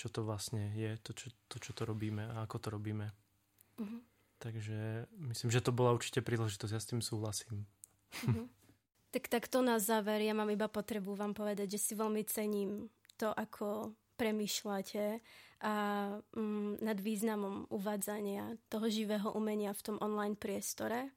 čo 0.02 0.10
to 0.10 0.26
vlastne 0.26 0.74
je, 0.74 0.98
to 1.06 1.14
čo, 1.14 1.30
to, 1.46 1.62
čo 1.62 1.78
to 1.78 1.86
robíme 1.86 2.26
a 2.26 2.50
ako 2.50 2.58
to 2.58 2.68
robíme. 2.74 3.14
Uh-huh. 3.78 4.02
Takže 4.42 5.06
myslím, 5.30 5.54
že 5.54 5.62
to 5.62 5.70
bola 5.70 5.94
určite 5.94 6.26
príležitosť, 6.26 6.74
ja 6.74 6.82
s 6.82 6.90
tým 6.90 7.06
súhlasím. 7.06 7.70
Uh-huh. 8.26 8.50
tak 9.14 9.30
takto 9.30 9.62
na 9.62 9.78
záver, 9.78 10.26
ja 10.26 10.34
mám 10.34 10.50
iba 10.50 10.66
potrebu 10.66 11.14
vám 11.14 11.38
povedať, 11.38 11.78
že 11.78 11.80
si 11.80 11.94
veľmi 11.94 12.26
cením 12.26 12.90
to, 13.22 13.30
ako 13.30 13.94
premýšľate 14.18 15.22
a 15.62 15.74
mm, 16.18 16.82
nad 16.82 16.98
významom 16.98 17.70
uvádzania 17.70 18.58
toho 18.66 18.90
živého 18.90 19.30
umenia 19.38 19.78
v 19.78 19.86
tom 19.86 19.98
online 20.02 20.34
priestore. 20.34 21.06
E, 21.06 21.12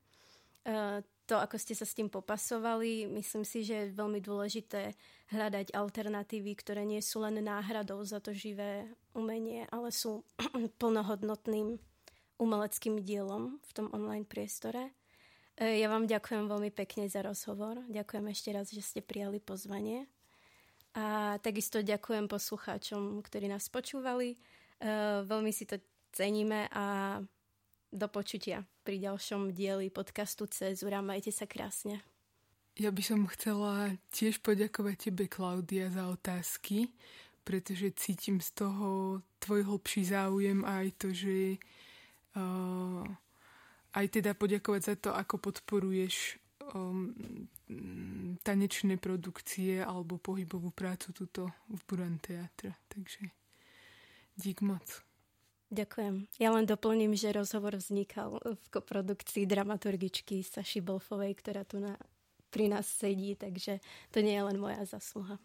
to, 1.25 1.41
ako 1.41 1.57
ste 1.57 1.73
sa 1.73 1.89
s 1.89 1.97
tým 1.97 2.13
popasovali, 2.13 3.09
myslím 3.09 3.45
si, 3.49 3.65
že 3.65 3.89
je 3.89 3.97
veľmi 3.97 4.21
dôležité 4.21 4.93
hľadať 5.33 5.73
alternatívy, 5.73 6.53
ktoré 6.61 6.85
nie 6.85 7.01
sú 7.01 7.25
len 7.25 7.41
náhradou 7.41 8.05
za 8.05 8.21
to 8.21 8.37
živé 8.37 8.85
umenie, 9.17 9.65
ale 9.73 9.89
sú 9.89 10.21
plnohodnotným 10.81 11.81
umeleckým 12.37 13.01
dielom 13.01 13.57
v 13.63 13.71
tom 13.73 13.89
online 13.97 14.29
priestore. 14.29 14.93
E, 15.57 15.81
ja 15.81 15.89
vám 15.89 16.05
ďakujem 16.05 16.45
veľmi 16.45 16.71
pekne 16.75 17.09
za 17.09 17.25
rozhovor. 17.25 17.81
Ďakujem 17.89 18.27
ešte 18.29 18.51
raz, 18.53 18.67
že 18.69 18.83
ste 18.85 19.01
prijali 19.01 19.41
pozvanie. 19.41 20.11
A 20.95 21.39
takisto 21.43 21.83
ďakujem 21.83 22.31
poslucháčom, 22.31 23.25
ktorí 23.25 23.49
nás 23.51 23.73
počúvali. 23.73 24.35
E, 24.35 24.39
veľmi 25.25 25.51
si 25.55 25.65
to 25.65 25.81
ceníme 26.15 26.71
a 26.71 27.19
do 27.95 28.11
počutia 28.11 28.67
pri 28.83 28.99
ďalšom 28.99 29.55
dieli 29.55 29.87
podcastu 29.87 30.51
Cezura. 30.51 30.99
Majte 30.99 31.31
sa 31.31 31.47
krásne. 31.47 32.03
Ja 32.75 32.91
by 32.91 33.03
som 33.07 33.31
chcela 33.31 33.95
tiež 34.11 34.43
poďakovať 34.43 35.09
tebe, 35.09 35.31
Klaudia, 35.31 35.95
za 35.95 36.11
otázky, 36.11 36.91
pretože 37.47 37.95
cítim 37.95 38.43
z 38.43 38.51
toho 38.51 39.23
tvoj 39.39 39.63
hlbší 39.71 40.11
záujem 40.11 40.67
a 40.67 40.83
aj 40.83 40.89
to, 40.99 41.09
že 41.15 41.63
uh, 42.35 43.07
aj 43.95 44.07
teda 44.11 44.35
poďakovať 44.35 44.83
za 44.83 44.95
to, 44.99 45.15
ako 45.15 45.39
podporuješ 45.39 46.43
um, 46.75 47.15
tanečné 48.43 48.99
produkcie 48.99 49.79
alebo 49.79 50.19
pohybovú 50.19 50.75
prácu 50.75 51.15
tuto 51.15 51.55
v 51.71 51.81
Buran 51.87 52.19
Teatra. 52.19 52.75
Takže 52.91 53.31
dík 54.35 54.67
moc. 54.67 55.14
Ďakujem. 55.75 56.31
Ja 56.39 56.55
len 56.55 56.71
doplním, 56.71 57.19
že 57.19 57.35
rozhovor 57.35 57.75
vznikal 57.75 58.39
v 58.39 58.65
koprodukcii 58.71 59.43
dramaturgičky 59.43 60.47
Saši 60.47 60.79
Bolfovej, 60.79 61.35
ktorá 61.35 61.67
tu 61.67 61.83
na, 61.83 61.99
pri 62.55 62.71
nás 62.71 62.87
sedí, 62.87 63.35
takže 63.35 63.83
to 64.15 64.23
nie 64.23 64.39
je 64.39 64.47
len 64.47 64.55
moja 64.55 64.87
zasluha. 64.87 65.43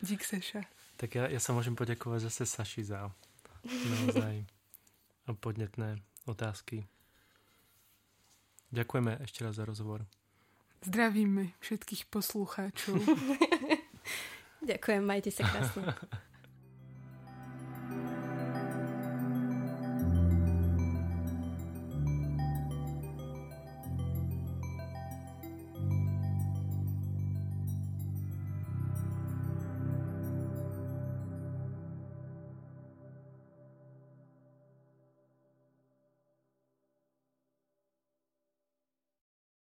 Dík, 0.00 0.24
Saša. 0.24 0.64
Tak 0.96 1.10
ja, 1.12 1.28
ja 1.28 1.36
sa 1.36 1.52
môžem 1.52 1.76
poďakovať 1.76 2.32
zase 2.32 2.48
Saši 2.48 2.88
za 2.88 3.12
naozaj 3.68 4.48
podnetné 5.36 6.00
otázky. 6.24 6.88
Ďakujeme 8.72 9.20
ešte 9.20 9.44
raz 9.44 9.60
za 9.60 9.68
rozhovor. 9.68 10.08
Zdravíme 10.80 11.52
všetkých 11.60 12.08
poslucháčov. 12.08 12.96
Ďakujem, 14.70 15.02
majte 15.04 15.28
sa 15.28 15.44
krásne. 15.44 15.92